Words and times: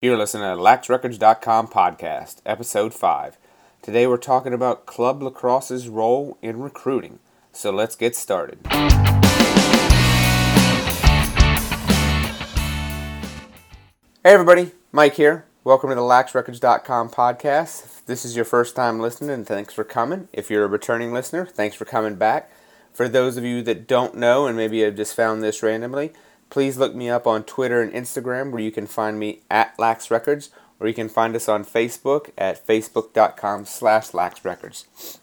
You're 0.00 0.16
listening 0.16 0.44
to 0.44 0.62
LaxRecords.com 0.62 1.66
podcast, 1.66 2.36
episode 2.46 2.94
5. 2.94 3.36
Today 3.82 4.06
we're 4.06 4.16
talking 4.16 4.52
about 4.52 4.86
club 4.86 5.20
lacrosse's 5.20 5.88
role 5.88 6.38
in 6.40 6.60
recruiting. 6.60 7.18
So 7.50 7.72
let's 7.72 7.96
get 7.96 8.14
started. 8.14 8.60
Hey 14.22 14.34
everybody, 14.34 14.70
Mike 14.92 15.14
here. 15.14 15.46
Welcome 15.64 15.88
to 15.88 15.96
the 15.96 16.02
LaxRecords.com 16.02 17.10
podcast. 17.10 17.84
If 17.84 18.06
this 18.06 18.24
is 18.24 18.36
your 18.36 18.44
first 18.44 18.76
time 18.76 19.00
listening, 19.00 19.44
thanks 19.44 19.74
for 19.74 19.82
coming. 19.82 20.28
If 20.32 20.48
you're 20.48 20.62
a 20.62 20.68
returning 20.68 21.12
listener, 21.12 21.44
thanks 21.44 21.74
for 21.74 21.84
coming 21.84 22.14
back. 22.14 22.52
For 22.92 23.08
those 23.08 23.36
of 23.36 23.42
you 23.42 23.62
that 23.62 23.88
don't 23.88 24.14
know 24.14 24.46
and 24.46 24.56
maybe 24.56 24.82
have 24.82 24.94
just 24.94 25.16
found 25.16 25.42
this 25.42 25.60
randomly, 25.60 26.12
Please 26.50 26.78
look 26.78 26.94
me 26.94 27.10
up 27.10 27.26
on 27.26 27.44
Twitter 27.44 27.82
and 27.82 27.92
Instagram 27.92 28.50
where 28.50 28.62
you 28.62 28.70
can 28.70 28.86
find 28.86 29.18
me 29.18 29.40
at 29.50 29.78
Lax 29.78 30.10
Records 30.10 30.50
or 30.80 30.88
you 30.88 30.94
can 30.94 31.08
find 31.08 31.34
us 31.34 31.48
on 31.48 31.64
Facebook 31.64 32.30
at 32.38 32.66
facebook.com 32.66 33.64
slash 33.64 34.14
Lax 34.14 34.44
Records. 34.44 35.18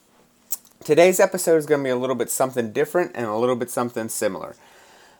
Today's 0.83 1.19
episode 1.19 1.57
is 1.57 1.65
going 1.65 1.81
to 1.81 1.83
be 1.83 1.89
a 1.89 1.95
little 1.95 2.15
bit 2.15 2.29
something 2.29 2.71
different 2.71 3.13
and 3.15 3.25
a 3.25 3.35
little 3.35 3.55
bit 3.55 3.71
something 3.71 4.09
similar. 4.09 4.55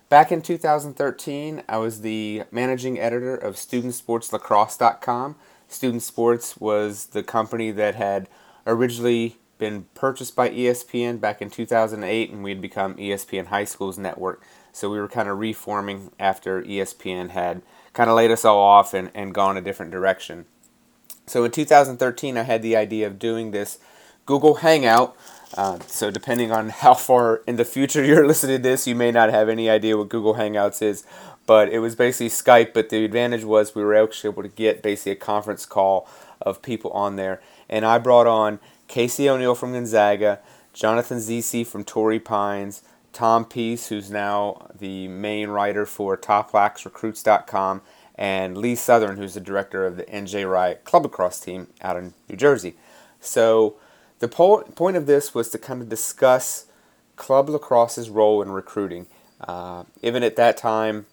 Back 0.09 0.31
in 0.31 0.43
2013, 0.43 1.63
I 1.67 1.77
was 1.77 2.01
the 2.01 2.43
managing 2.51 2.99
editor 2.99 3.35
of 3.35 3.55
StudentSportsLacrosse.com. 3.55 5.35
Student 5.67 6.03
Sports 6.03 6.57
was 6.57 7.07
the 7.07 7.23
company 7.23 7.71
that 7.71 7.95
had 7.95 8.29
originally 8.67 9.37
been 9.57 9.85
purchased 9.95 10.35
by 10.35 10.49
ESPN 10.49 11.19
back 11.19 11.41
in 11.41 11.49
2008, 11.49 12.29
and 12.29 12.43
we 12.43 12.51
had 12.51 12.61
become 12.61 12.93
ESPN 12.95 13.47
High 13.47 13.63
Schools 13.63 13.97
Network. 13.97 14.43
So 14.75 14.89
we 14.89 14.99
were 14.99 15.07
kind 15.07 15.29
of 15.29 15.39
reforming 15.39 16.11
after 16.19 16.61
ESPN 16.61 17.29
had 17.29 17.61
kind 17.93 18.09
of 18.09 18.17
laid 18.17 18.29
us 18.29 18.43
all 18.43 18.59
off 18.59 18.93
and, 18.93 19.09
and 19.15 19.33
gone 19.33 19.55
a 19.55 19.61
different 19.61 19.89
direction. 19.89 20.47
So 21.25 21.45
in 21.45 21.51
2013, 21.51 22.37
I 22.37 22.43
had 22.43 22.61
the 22.61 22.75
idea 22.75 23.07
of 23.07 23.17
doing 23.17 23.51
this 23.51 23.79
Google 24.25 24.55
Hangout. 24.55 25.15
Uh, 25.53 25.79
so 25.87 26.11
depending 26.11 26.51
on 26.51 26.69
how 26.83 26.93
far 26.93 27.37
in 27.47 27.55
the 27.55 27.63
future 27.63 28.03
you're 28.05 28.27
listening 28.27 28.57
to 28.57 28.63
this, 28.63 28.85
you 28.85 28.95
may 28.95 29.13
not 29.13 29.29
have 29.29 29.47
any 29.47 29.69
idea 29.69 29.97
what 29.97 30.09
Google 30.09 30.33
Hangouts 30.33 30.81
is. 30.81 31.05
But 31.47 31.69
it 31.69 31.79
was 31.79 31.95
basically 31.95 32.27
Skype. 32.27 32.73
But 32.73 32.89
the 32.89 33.05
advantage 33.05 33.45
was 33.45 33.75
we 33.75 33.83
were 33.83 33.95
actually 33.95 34.31
able 34.31 34.43
to 34.43 34.49
get 34.49 34.83
basically 34.83 35.13
a 35.13 35.15
conference 35.15 35.65
call 35.65 36.05
of 36.41 36.61
people 36.61 36.91
on 36.91 37.15
there. 37.15 37.41
And 37.69 37.85
I 37.85 37.97
brought 37.97 38.27
on 38.27 38.59
Casey 38.89 39.29
O'Neill 39.29 39.55
from 39.55 39.71
Gonzaga, 39.71 40.39
Jonathan 40.73 41.19
Zisi 41.19 41.65
from 41.65 41.85
Torrey 41.85 42.19
Pines, 42.19 42.81
Tom 43.15 43.45
Peace, 43.45 43.87
who's 43.87 44.11
now 44.11 44.67
the 44.77 45.07
main 45.07 45.47
writer 45.47 45.85
for 45.85 46.17
TopLaxRecruits.com, 46.17 47.81
and 48.15 48.57
Lee 48.57 48.75
Southern, 48.75 49.15
who's 49.15 49.35
the 49.35 49.39
director 49.39 49.85
of 49.85 49.95
the 49.95 50.03
NJ 50.03 50.49
Riot 50.49 50.83
Club 50.83 51.03
Lacrosse 51.03 51.39
team 51.39 51.67
out 51.81 51.95
in 51.95 52.13
New 52.27 52.35
Jersey. 52.35 52.75
So 53.21 53.75
the 54.19 54.27
po- 54.27 54.63
point 54.63 54.97
of 54.97 55.05
this 55.05 55.33
was 55.33 55.49
to 55.51 55.57
kind 55.57 55.81
of 55.81 55.87
discuss 55.87 56.65
club 57.15 57.47
lacrosse's 57.47 58.09
role 58.09 58.41
in 58.41 58.51
recruiting. 58.51 59.07
Uh, 59.39 59.85
even 60.01 60.21
at 60.21 60.35
that 60.35 60.57
time, 60.57 61.05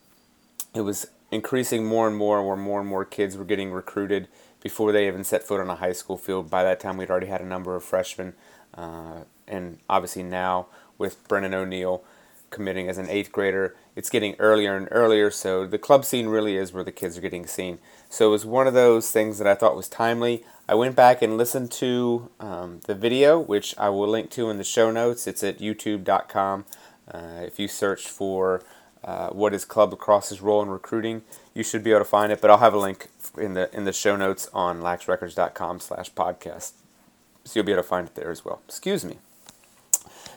it 0.75 0.81
was 0.81 1.07
increasing 1.31 1.85
more 1.85 2.09
and 2.09 2.17
more, 2.17 2.45
where 2.45 2.57
more 2.57 2.81
and 2.81 2.89
more 2.89 3.05
kids 3.05 3.37
were 3.37 3.45
getting 3.45 3.71
recruited 3.71 4.27
before 4.61 4.91
they 4.91 5.07
even 5.07 5.23
set 5.23 5.45
foot 5.45 5.61
on 5.61 5.71
a 5.71 5.77
high 5.77 5.93
school 5.93 6.19
field. 6.19 6.51
By 6.51 6.65
that 6.65 6.81
time, 6.81 6.97
we'd 6.97 7.11
already 7.11 7.29
had 7.29 7.41
a 7.41 7.47
number 7.47 7.77
of 7.77 7.85
freshmen, 7.85 8.35
uh, 8.75 9.21
and 9.47 9.79
obviously 9.89 10.25
now 10.25 10.67
with 10.99 11.27
Brennan 11.29 11.55
O'Neill 11.55 12.03
committing 12.53 12.89
as 12.89 12.99
an 12.99 13.09
eighth 13.09 13.33
grader. 13.33 13.75
It's 13.97 14.11
getting 14.11 14.37
earlier 14.39 14.77
and 14.77 14.87
earlier, 14.93 15.31
so 15.31 15.67
the 15.67 15.79
club 15.79 16.05
scene 16.05 16.29
really 16.29 16.57
is 16.57 16.73
where 16.73 16.85
the 16.85 16.93
kids 16.93 17.19
are 17.19 17.23
getting 17.23 17.47
seen. 17.47 17.79
So 18.09 18.29
it 18.29 18.31
was 18.31 18.47
one 18.47 18.69
of 18.69 18.75
those 18.75 19.11
things 19.11 19.39
that 19.39 19.47
I 19.49 19.55
thought 19.57 19.75
was 19.75 19.89
timely. 19.89 20.45
I 20.69 20.75
went 20.75 20.95
back 20.95 21.23
and 21.23 21.37
listened 21.37 21.73
to 21.73 22.31
um, 22.39 22.81
the 22.87 22.95
video, 22.95 23.41
which 23.41 23.75
I 23.77 23.89
will 23.89 24.09
link 24.09 24.31
to 24.33 24.51
in 24.51 24.59
the 24.59 24.65
show 24.65 24.91
notes. 24.93 25.27
It's 25.27 25.43
at 25.43 25.59
youtube.com. 25.59 26.65
Uh, 27.13 27.41
if 27.43 27.59
you 27.59 27.67
search 27.67 28.09
for 28.09 28.63
uh, 29.03 29.31
what 29.31 29.53
is 29.53 29.65
Club 29.65 29.91
Lacrosse's 29.91 30.41
role 30.41 30.63
in 30.63 30.69
recruiting, 30.69 31.23
you 31.53 31.65
should 31.65 31.83
be 31.83 31.91
able 31.91 32.01
to 32.01 32.05
find 32.05 32.31
it. 32.31 32.41
But 32.41 32.51
I'll 32.51 32.59
have 32.59 32.75
a 32.75 32.79
link 32.79 33.09
in 33.37 33.55
the 33.55 33.75
in 33.75 33.85
the 33.85 33.93
show 33.93 34.17
notes 34.17 34.49
on 34.55 34.81
laxrecords.com 34.81 35.81
slash 35.81 36.13
podcast. 36.13 36.73
So 37.45 37.53
you'll 37.55 37.67
be 37.67 37.73
able 37.73 37.83
to 37.83 37.89
find 37.89 38.07
it 38.07 38.15
there 38.15 38.31
as 38.31 38.45
well. 38.45 38.63
Excuse 38.69 39.05
me. 39.05 39.19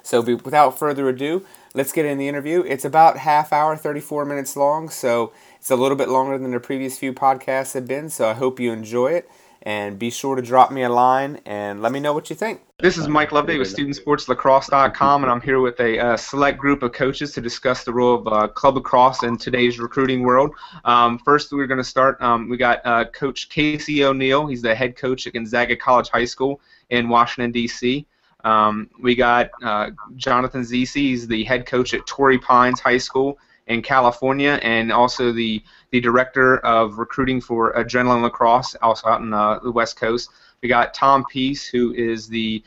So 0.05 0.21
be, 0.21 0.35
without 0.35 0.77
further 0.77 1.09
ado, 1.09 1.43
let's 1.73 1.91
get 1.91 2.05
in 2.05 2.19
the 2.19 2.27
interview. 2.27 2.61
It's 2.61 2.85
about 2.85 3.17
half 3.17 3.51
hour, 3.51 3.75
34 3.75 4.23
minutes 4.23 4.55
long, 4.55 4.87
so 4.89 5.33
it's 5.57 5.71
a 5.71 5.75
little 5.75 5.97
bit 5.97 6.09
longer 6.09 6.37
than 6.37 6.51
the 6.51 6.59
previous 6.59 6.99
few 6.99 7.11
podcasts 7.11 7.73
have 7.73 7.87
been. 7.87 8.09
So 8.09 8.29
I 8.29 8.33
hope 8.33 8.59
you 8.59 8.71
enjoy 8.71 9.13
it. 9.13 9.27
And 9.63 9.97
be 9.97 10.11
sure 10.11 10.35
to 10.35 10.43
drop 10.43 10.71
me 10.71 10.83
a 10.83 10.89
line 10.89 11.39
and 11.43 11.81
let 11.81 11.91
me 11.91 11.99
know 11.99 12.13
what 12.13 12.29
you 12.29 12.35
think. 12.35 12.61
This 12.77 12.99
is 12.99 13.07
Mike 13.07 13.31
Loveday 13.31 13.57
with 13.57 13.75
StudentSportsLacrosse.com, 13.75 15.23
and 15.23 15.31
I'm 15.31 15.41
here 15.41 15.59
with 15.59 15.79
a 15.79 15.97
uh, 15.97 16.17
select 16.17 16.59
group 16.59 16.83
of 16.83 16.91
coaches 16.91 17.31
to 17.31 17.41
discuss 17.41 17.83
the 17.83 17.91
role 17.91 18.13
of 18.13 18.27
uh, 18.27 18.47
club 18.49 18.75
lacrosse 18.75 19.23
in 19.23 19.39
today's 19.39 19.79
recruiting 19.79 20.21
world. 20.21 20.51
Um, 20.83 21.17
first, 21.17 21.51
we're 21.51 21.65
going 21.65 21.79
to 21.79 21.83
start. 21.83 22.21
Um, 22.21 22.47
we 22.47 22.57
got 22.57 22.81
uh, 22.85 23.05
Coach 23.05 23.49
Casey 23.49 24.03
O'Neill. 24.03 24.45
He's 24.45 24.61
the 24.61 24.75
head 24.75 24.97
coach 24.97 25.25
at 25.25 25.33
Gonzaga 25.33 25.75
College 25.75 26.09
High 26.09 26.25
School 26.25 26.61
in 26.91 27.09
Washington, 27.09 27.51
D.C. 27.51 28.05
Um, 28.45 28.89
we 29.01 29.15
got 29.15 29.49
uh, 29.63 29.89
Jonathan 30.15 30.61
Zisi, 30.61 30.95
he's 30.95 31.27
the 31.27 31.43
head 31.43 31.65
coach 31.65 31.93
at 31.93 32.05
Torrey 32.05 32.37
Pines 32.37 32.79
High 32.79 32.99
School 32.99 33.39
in 33.67 33.81
California, 33.81 34.59
and 34.61 34.91
also 34.91 35.31
the 35.31 35.61
the 35.89 35.99
director 35.99 36.57
of 36.59 36.97
recruiting 36.99 37.41
for 37.41 37.73
Adrenaline 37.73 38.21
Lacrosse, 38.21 38.75
also 38.81 39.07
out 39.07 39.21
in 39.21 39.33
uh, 39.33 39.59
the 39.59 39.71
West 39.71 39.97
Coast. 39.97 40.29
We 40.61 40.69
got 40.69 40.93
Tom 40.93 41.25
Peace, 41.29 41.65
who 41.65 41.93
is 41.93 42.27
the 42.27 42.63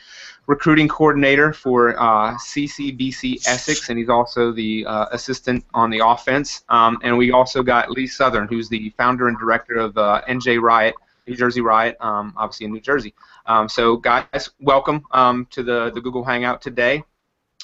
recruiting 0.47 0.89
coordinator 0.89 1.53
for 1.53 1.99
uh, 2.01 2.35
CCBC 2.37 3.47
Essex, 3.47 3.89
and 3.89 3.99
he's 3.99 4.09
also 4.09 4.51
the 4.51 4.85
uh, 4.87 5.07
assistant 5.13 5.65
on 5.75 5.91
the 5.91 6.01
offense. 6.05 6.65
Um, 6.69 6.99
and 7.03 7.17
we 7.17 7.31
also 7.33 7.63
got 7.63 7.91
Lee 7.91 8.07
Southern, 8.07 8.49
who's 8.49 8.69
the 8.69 8.91
founder 8.97 9.29
and 9.29 9.39
director 9.39 9.75
of 9.75 9.97
uh, 9.97 10.23
NJ 10.29 10.61
Riot, 10.61 10.95
New 11.29 11.37
Jersey 11.37 11.61
Riot, 11.61 11.97
um, 12.01 12.33
obviously 12.37 12.67
in 12.67 12.73
New 12.73 12.81
Jersey. 12.81 13.15
Um, 13.47 13.69
so, 13.69 13.97
guys, 13.97 14.51
welcome 14.61 15.05
um, 15.13 15.47
to 15.51 15.63
the, 15.63 15.91
the 15.91 16.01
Google 16.01 16.25
Hangout 16.25 16.63
today. 16.63 17.05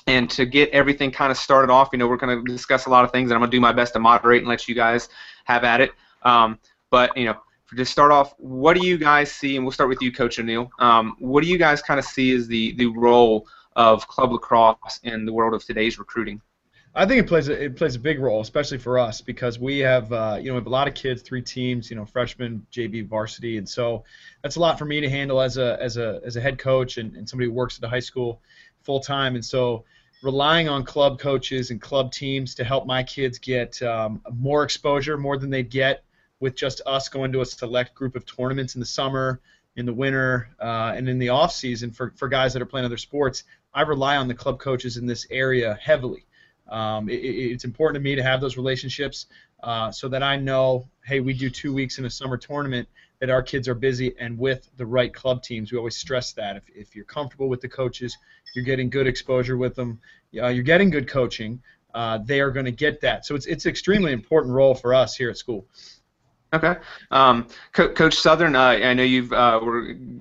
And 0.06 0.28
to 0.30 0.44
get 0.44 0.68
everything 0.70 1.10
kind 1.10 1.30
of 1.30 1.38
started 1.38 1.72
off, 1.72 1.88
you 1.92 1.98
know, 1.98 2.06
we're 2.06 2.18
going 2.18 2.44
to 2.44 2.52
discuss 2.52 2.84
a 2.84 2.90
lot 2.90 3.04
of 3.04 3.10
things, 3.10 3.30
and 3.30 3.36
I'm 3.36 3.40
going 3.40 3.50
to 3.50 3.56
do 3.56 3.60
my 3.60 3.72
best 3.72 3.94
to 3.94 4.00
moderate 4.00 4.42
and 4.42 4.48
let 4.48 4.68
you 4.68 4.74
guys 4.74 5.08
have 5.44 5.64
at 5.64 5.80
it. 5.80 5.92
Um, 6.22 6.58
but, 6.90 7.16
you 7.16 7.24
know, 7.24 7.36
to 7.74 7.84
start 7.86 8.12
off, 8.12 8.34
what 8.36 8.78
do 8.78 8.86
you 8.86 8.98
guys 8.98 9.32
see, 9.32 9.56
and 9.56 9.64
we'll 9.64 9.72
start 9.72 9.88
with 9.88 10.02
you, 10.02 10.12
Coach 10.12 10.38
O'Neill, 10.38 10.70
um, 10.78 11.16
what 11.20 11.42
do 11.42 11.48
you 11.48 11.56
guys 11.56 11.80
kind 11.80 11.98
of 11.98 12.04
see 12.04 12.34
as 12.34 12.46
the, 12.46 12.74
the 12.74 12.86
role 12.86 13.46
of 13.76 14.06
club 14.06 14.32
lacrosse 14.32 15.00
in 15.04 15.24
the 15.24 15.32
world 15.32 15.54
of 15.54 15.64
today's 15.64 15.98
recruiting? 15.98 16.40
I 16.96 17.06
think 17.06 17.20
it 17.20 17.26
plays 17.26 17.48
a, 17.48 17.64
it 17.64 17.76
plays 17.76 17.96
a 17.96 17.98
big 17.98 18.20
role, 18.20 18.40
especially 18.40 18.78
for 18.78 18.98
us 18.98 19.20
because 19.20 19.58
we 19.58 19.80
have 19.80 20.12
uh, 20.12 20.38
you 20.40 20.46
know 20.46 20.54
we 20.54 20.58
have 20.58 20.66
a 20.66 20.70
lot 20.70 20.86
of 20.86 20.94
kids, 20.94 21.22
three 21.22 21.42
teams, 21.42 21.90
you 21.90 21.96
know, 21.96 22.04
freshman, 22.04 22.64
JV, 22.70 23.06
varsity, 23.06 23.58
and 23.58 23.68
so 23.68 24.04
that's 24.42 24.56
a 24.56 24.60
lot 24.60 24.78
for 24.78 24.84
me 24.84 25.00
to 25.00 25.10
handle 25.10 25.40
as 25.40 25.56
a 25.56 25.76
as 25.80 25.96
a 25.96 26.20
as 26.24 26.36
a 26.36 26.40
head 26.40 26.56
coach 26.56 26.98
and, 26.98 27.16
and 27.16 27.28
somebody 27.28 27.48
who 27.48 27.52
works 27.52 27.76
at 27.76 27.80
the 27.80 27.88
high 27.88 28.00
school 28.00 28.40
full 28.82 29.00
time, 29.00 29.34
and 29.34 29.44
so 29.44 29.84
relying 30.22 30.68
on 30.68 30.84
club 30.84 31.18
coaches 31.18 31.72
and 31.72 31.82
club 31.82 32.12
teams 32.12 32.54
to 32.54 32.64
help 32.64 32.86
my 32.86 33.02
kids 33.02 33.38
get 33.38 33.82
um, 33.82 34.22
more 34.32 34.62
exposure, 34.62 35.18
more 35.18 35.36
than 35.36 35.50
they'd 35.50 35.70
get 35.70 36.04
with 36.38 36.54
just 36.54 36.80
us 36.86 37.08
going 37.08 37.32
to 37.32 37.40
a 37.40 37.46
select 37.46 37.94
group 37.94 38.14
of 38.14 38.24
tournaments 38.24 38.76
in 38.76 38.80
the 38.80 38.86
summer, 38.86 39.40
in 39.74 39.84
the 39.84 39.92
winter, 39.92 40.48
uh, 40.60 40.92
and 40.94 41.08
in 41.08 41.18
the 41.18 41.30
off 41.30 41.52
season 41.52 41.90
for 41.90 42.12
for 42.14 42.28
guys 42.28 42.52
that 42.52 42.62
are 42.62 42.66
playing 42.66 42.86
other 42.86 42.96
sports. 42.96 43.42
I 43.74 43.82
rely 43.82 44.16
on 44.16 44.28
the 44.28 44.34
club 44.34 44.60
coaches 44.60 44.96
in 44.96 45.06
this 45.06 45.26
area 45.32 45.76
heavily 45.82 46.24
um, 46.68 47.08
it, 47.08 47.14
it's 47.14 47.64
important 47.64 48.02
to 48.02 48.04
me 48.04 48.14
to 48.14 48.22
have 48.22 48.40
those 48.40 48.56
relationships 48.56 49.26
uh, 49.62 49.90
so 49.90 50.08
that 50.08 50.22
I 50.22 50.36
know, 50.36 50.88
hey, 51.04 51.20
we 51.20 51.32
do 51.32 51.50
two 51.50 51.72
weeks 51.72 51.98
in 51.98 52.04
a 52.04 52.10
summer 52.10 52.36
tournament, 52.36 52.88
that 53.20 53.30
our 53.30 53.42
kids 53.42 53.68
are 53.68 53.74
busy 53.74 54.14
and 54.18 54.38
with 54.38 54.68
the 54.76 54.84
right 54.84 55.12
club 55.14 55.42
teams. 55.42 55.72
We 55.72 55.78
always 55.78 55.96
stress 55.96 56.32
that. 56.32 56.56
If, 56.56 56.64
if 56.74 56.94
you're 56.94 57.04
comfortable 57.06 57.48
with 57.48 57.60
the 57.60 57.68
coaches, 57.68 58.16
you're 58.54 58.64
getting 58.64 58.90
good 58.90 59.06
exposure 59.06 59.56
with 59.56 59.74
them, 59.74 60.00
uh, 60.36 60.48
you're 60.48 60.64
getting 60.64 60.90
good 60.90 61.08
coaching, 61.08 61.62
uh, 61.94 62.18
they 62.24 62.40
are 62.40 62.50
going 62.50 62.66
to 62.66 62.72
get 62.72 63.00
that. 63.00 63.24
So 63.24 63.34
it's, 63.34 63.46
it's 63.46 63.66
extremely 63.66 64.12
important 64.12 64.52
role 64.52 64.74
for 64.74 64.92
us 64.92 65.16
here 65.16 65.30
at 65.30 65.38
school. 65.38 65.66
Okay, 66.52 66.76
um, 67.10 67.48
Co- 67.72 67.92
Coach 67.92 68.14
Southern, 68.14 68.54
uh, 68.54 68.62
I 68.62 68.94
know 68.94 69.02
you've 69.02 69.32
uh, 69.32 69.60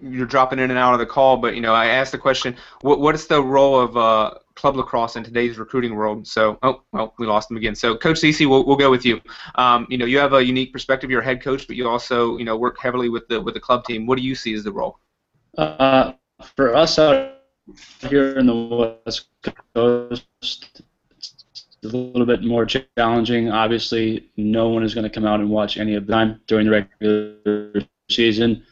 you're 0.02 0.26
dropping 0.26 0.58
in 0.58 0.72
and 0.72 0.80
out 0.80 0.94
of 0.94 1.00
the 1.00 1.06
call, 1.06 1.38
but 1.38 1.54
you 1.54 1.62
know 1.62 1.76
I 1.76 1.88
asked 1.88 2.12
the 2.12 2.18
question: 2.18 2.56
what 2.82 3.00
what 3.00 3.14
is 3.14 3.28
the 3.28 3.40
role 3.40 3.80
of 3.80 3.96
uh, 3.96 4.34
club 4.56 4.76
lacrosse 4.76 5.16
in 5.16 5.24
today's 5.24 5.58
recruiting 5.58 5.96
world? 5.96 6.28
So, 6.28 6.58
oh 6.64 6.84
well, 6.92 7.14
we 7.18 7.28
lost 7.28 7.48
them 7.48 7.58
again. 7.58 7.76
So, 7.76 7.96
Coach 7.96 8.18
Zisi, 8.18 8.48
we'll, 8.48 8.66
we'll 8.66 8.78
go 8.78 8.92
with 8.92 9.06
you. 9.06 9.22
Um, 9.56 9.88
you 9.90 9.98
know, 9.98 10.06
you 10.06 10.20
have 10.20 10.34
a 10.34 10.44
unique 10.44 10.72
perspective. 10.72 11.10
You're 11.10 11.22
a 11.22 11.26
head 11.26 11.42
coach, 11.42 11.68
but 11.68 11.76
you 11.76 11.88
also 11.88 12.38
you 12.38 12.46
know 12.46 12.58
work 12.58 12.78
heavily 12.80 13.10
with 13.10 13.28
the 13.28 13.42
with 13.42 13.54
the 13.54 13.60
club 13.60 13.86
team. 13.86 14.06
What 14.06 14.18
do 14.18 14.24
you 14.24 14.36
see 14.36 14.54
as 14.54 14.64
the 14.64 14.72
role? 14.72 15.00
Uh, 15.58 16.14
for 16.56 16.76
us 16.76 17.00
out 17.00 17.38
here 18.02 18.38
in 18.38 18.46
the 18.46 18.98
West 19.06 19.28
Coast, 19.74 20.82
a 21.84 21.88
little 21.88 22.26
bit 22.26 22.44
more 22.44 22.66
challenging. 22.66 23.50
Obviously, 23.50 24.30
no 24.38 24.70
one 24.70 24.84
is 24.84 24.94
going 24.94 25.04
to 25.04 25.10
come 25.10 25.26
out 25.26 25.40
and 25.40 25.50
watch 25.50 25.78
any 25.78 25.96
of 25.96 26.06
the 26.06 26.14
time 26.14 26.42
during 26.48 26.66
the 26.66 26.86
regular 27.02 27.86
season. 28.10 28.64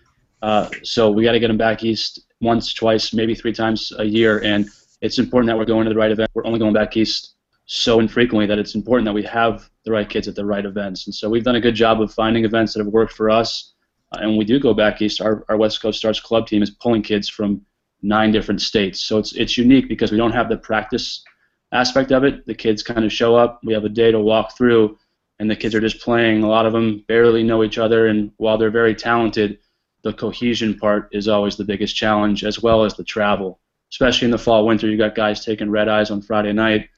Uh, 0.42 0.70
so 0.84 1.12
we 1.12 1.24
got 1.24 1.34
to 1.34 1.40
get 1.40 1.48
them 1.48 1.58
back 1.58 1.84
east 1.84 2.26
once, 2.42 2.74
twice, 2.74 3.14
maybe 3.14 3.36
three 3.36 3.54
times 3.54 3.94
a 4.00 4.04
year, 4.04 4.40
and 4.44 4.68
it's 5.02 5.20
important 5.20 5.48
that 5.48 5.58
we're 5.58 5.66
going 5.66 5.86
to 5.86 5.90
the 5.90 6.00
right 6.00 6.12
event. 6.12 6.30
We're 6.34 6.46
only 6.46 6.60
going 6.60 6.74
back 6.74 6.96
east 6.96 7.36
so 7.66 8.00
infrequently 8.00 8.46
that 8.46 8.60
it's 8.60 8.76
important 8.76 9.06
that 9.06 9.14
we 9.14 9.24
have 9.24 9.70
the 9.86 9.92
right 9.92 10.10
kids 10.10 10.28
at 10.28 10.36
the 10.36 10.46
right 10.46 10.66
events. 10.66 11.08
And 11.08 11.14
so 11.14 11.30
we've 11.30 11.44
done 11.44 11.56
a 11.56 11.62
good 11.62 11.76
job 11.76 12.02
of 12.02 12.14
finding 12.14 12.46
events 12.46 12.74
that 12.74 12.80
have 12.80 12.92
worked 12.92 13.14
for 13.14 13.30
us. 13.30 13.74
Uh, 14.12 14.20
and 14.22 14.38
we 14.38 14.46
do 14.46 14.60
go 14.60 14.74
back 14.74 15.02
east. 15.02 15.22
Our, 15.22 15.46
our 15.50 15.58
West 15.58 15.82
Coast 15.82 16.00
Stars 16.00 16.20
club 16.20 16.48
team 16.48 16.62
is 16.62 16.70
pulling 16.70 17.02
kids 17.02 17.30
from 17.30 17.62
nine 18.02 18.32
different 18.32 18.62
states. 18.62 19.02
So 19.02 19.18
it's 19.18 19.34
it's 19.34 19.58
unique 19.58 19.88
because 19.88 20.12
we 20.12 20.18
don't 20.18 20.34
have 20.34 20.50
the 20.50 20.58
practice 20.58 21.24
aspect 21.72 22.12
of 22.12 22.24
it. 22.24 22.46
The 22.46 22.54
kids 22.54 22.84
kind 22.84 23.06
of 23.06 23.14
show 23.14 23.36
up. 23.36 23.62
We 23.64 23.74
have 23.74 23.86
a 23.86 23.90
day 23.90 24.12
to 24.12 24.20
walk 24.20 24.58
through, 24.58 24.98
and 25.40 25.50
the 25.50 25.56
kids 25.56 25.74
are 25.76 25.80
just 25.80 26.02
playing. 26.02 26.44
A 26.44 26.50
lot 26.50 26.66
of 26.66 26.74
them 26.74 27.06
barely 27.08 27.44
know 27.44 27.64
each 27.64 27.78
other, 27.78 28.08
and 28.08 28.32
while 28.38 28.58
they're 28.58 28.70
very 28.72 28.96
talented, 28.96 29.60
the 30.04 30.14
cohesion 30.14 30.78
part 30.78 31.10
is 31.14 31.28
always 31.28 31.56
the 31.56 31.64
biggest 31.64 31.96
challenge, 31.96 32.44
as 32.44 32.62
well 32.62 32.84
as 32.84 32.96
the 32.96 33.04
travel. 33.04 33.61
Especially 33.92 34.26
in 34.26 34.32
the 34.32 34.38
fall, 34.38 34.66
winter, 34.66 34.88
you 34.88 34.98
got 34.98 35.16
guys 35.16 35.44
taking 35.44 35.70
red 35.70 35.90
eyes 35.90 36.12
on 36.12 36.22
Friday 36.22 36.54
night 36.54 36.90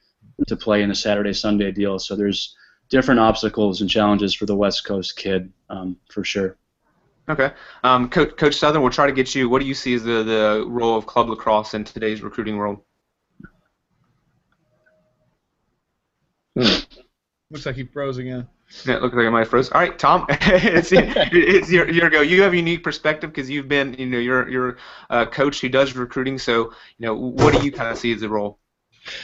to 0.46 0.56
play 0.56 0.82
in 0.82 0.90
a 0.90 0.94
Saturday 0.94 1.32
Sunday 1.32 1.72
deal. 1.72 1.98
So 1.98 2.14
there's 2.16 2.54
different 2.88 3.20
obstacles 3.20 3.80
and 3.80 3.90
challenges 3.90 4.34
for 4.34 4.46
the 4.46 4.54
West 4.54 4.84
Coast 4.84 5.16
kid, 5.16 5.52
um, 5.70 5.96
for 6.10 6.22
sure. 6.24 6.56
Okay, 7.28 7.52
um, 7.82 8.10
Coach, 8.10 8.36
Coach 8.36 8.54
Southern, 8.56 8.82
we'll 8.82 8.90
try 8.90 9.06
to 9.06 9.12
get 9.12 9.34
you. 9.34 9.48
What 9.48 9.60
do 9.60 9.66
you 9.66 9.74
see 9.74 9.94
as 9.94 10.04
the 10.04 10.22
the 10.22 10.64
role 10.66 10.96
of 10.96 11.06
club 11.06 11.30
lacrosse 11.30 11.72
in 11.72 11.82
today's 11.82 12.22
recruiting 12.22 12.58
world? 12.58 12.80
Hmm. 16.56 16.83
Looks 17.50 17.66
like 17.66 17.76
he 17.76 17.84
froze 17.84 18.18
again. 18.18 18.48
Yeah, 18.86 18.96
it 18.96 19.02
looks 19.02 19.14
like 19.14 19.26
I 19.26 19.30
might 19.30 19.46
froze. 19.46 19.70
All 19.70 19.80
right, 19.80 19.96
Tom, 19.98 20.26
it's, 20.30 20.90
it's 20.92 21.70
your, 21.70 21.88
your 21.90 22.10
go. 22.10 22.22
You 22.22 22.42
have 22.42 22.52
a 22.52 22.56
unique 22.56 22.82
perspective 22.82 23.30
because 23.30 23.50
you've 23.50 23.68
been, 23.68 23.94
you 23.94 24.06
know, 24.06 24.18
you're 24.18 24.48
you're 24.48 24.76
a 25.10 25.26
coach 25.26 25.60
who 25.60 25.68
does 25.68 25.94
recruiting. 25.94 26.38
So, 26.38 26.72
you 26.98 27.06
know, 27.06 27.14
what 27.14 27.54
do 27.54 27.64
you 27.64 27.70
kind 27.70 27.90
of 27.90 27.98
see 27.98 28.12
as 28.12 28.20
the 28.20 28.28
role? 28.28 28.58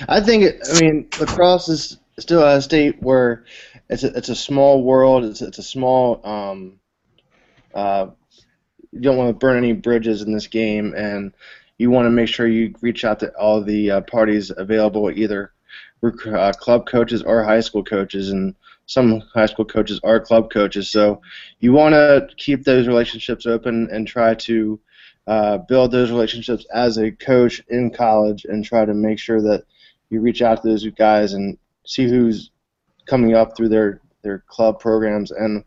I 0.08 0.20
think, 0.20 0.44
I 0.44 0.80
mean, 0.80 1.08
lacrosse 1.18 1.68
is 1.68 1.98
still 2.18 2.46
a 2.46 2.60
state 2.60 3.02
where 3.02 3.44
it's 3.88 4.04
a, 4.04 4.16
it's 4.16 4.28
a 4.28 4.36
small 4.36 4.84
world. 4.84 5.24
It's 5.24 5.42
it's 5.42 5.58
a 5.58 5.62
small. 5.62 6.24
Um, 6.24 6.80
uh, 7.74 8.08
you 8.92 9.00
don't 9.00 9.16
want 9.16 9.30
to 9.30 9.34
burn 9.34 9.56
any 9.56 9.72
bridges 9.72 10.22
in 10.22 10.32
this 10.32 10.48
game, 10.48 10.94
and 10.94 11.32
you 11.78 11.90
want 11.90 12.06
to 12.06 12.10
make 12.10 12.28
sure 12.28 12.46
you 12.46 12.74
reach 12.82 13.04
out 13.04 13.20
to 13.20 13.30
all 13.36 13.62
the 13.62 13.90
uh, 13.90 14.00
parties 14.02 14.52
available, 14.54 15.10
either 15.10 15.52
uh, 16.02 16.52
club 16.52 16.86
coaches 16.86 17.22
or 17.22 17.44
high 17.44 17.60
school 17.60 17.84
coaches, 17.84 18.30
and 18.30 18.54
some 18.86 19.20
high 19.34 19.46
school 19.46 19.64
coaches 19.64 20.00
are 20.02 20.20
club 20.20 20.50
coaches. 20.50 20.90
So 20.90 21.20
you 21.60 21.72
want 21.72 21.92
to 21.94 22.28
keep 22.36 22.64
those 22.64 22.88
relationships 22.88 23.46
open 23.46 23.88
and 23.92 24.06
try 24.06 24.34
to 24.34 24.80
uh, 25.26 25.58
build 25.58 25.92
those 25.92 26.10
relationships 26.10 26.66
as 26.74 26.98
a 26.98 27.12
coach 27.12 27.62
in 27.68 27.90
college, 27.90 28.44
and 28.44 28.64
try 28.64 28.84
to 28.84 28.94
make 28.94 29.18
sure 29.18 29.40
that 29.42 29.64
you 30.08 30.20
reach 30.20 30.42
out 30.42 30.62
to 30.62 30.68
those 30.68 30.86
guys 30.90 31.34
and 31.34 31.56
see 31.84 32.08
who's 32.08 32.50
coming 33.06 33.34
up 33.34 33.56
through 33.56 33.68
their 33.68 34.00
their 34.22 34.44
club 34.48 34.80
programs, 34.80 35.30
and 35.30 35.64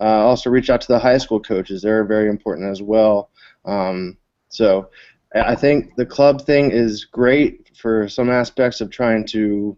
uh, 0.00 0.04
also 0.04 0.50
reach 0.50 0.70
out 0.70 0.80
to 0.80 0.88
the 0.88 0.98
high 0.98 1.18
school 1.18 1.40
coaches. 1.40 1.82
They're 1.82 2.04
very 2.04 2.28
important 2.28 2.70
as 2.70 2.82
well. 2.82 3.30
Um, 3.64 4.16
so 4.48 4.90
I 5.34 5.54
think 5.54 5.94
the 5.96 6.06
club 6.06 6.42
thing 6.42 6.70
is 6.70 7.04
great 7.04 7.69
for 7.80 8.08
some 8.08 8.30
aspects 8.30 8.80
of 8.80 8.90
trying 8.90 9.26
to 9.26 9.76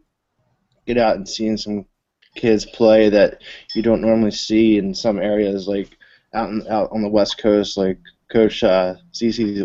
get 0.87 0.99
out 0.99 1.17
and 1.17 1.29
seeing 1.29 1.57
some 1.57 1.87
kids 2.35 2.67
play 2.67 3.09
that 3.09 3.43
you 3.75 3.83
don't 3.83 4.01
normally 4.01 4.31
see 4.31 4.79
in 4.79 4.95
some 4.95 5.19
areas, 5.19 5.69
like 5.69 5.97
out 6.35 6.51
in, 6.51 6.67
out 6.69 6.91
on 6.93 7.03
the 7.03 7.09
West 7.09 7.39
Coast, 7.39 7.77
like 7.77 7.99
Coach 8.31 8.65
uh, 8.65 8.95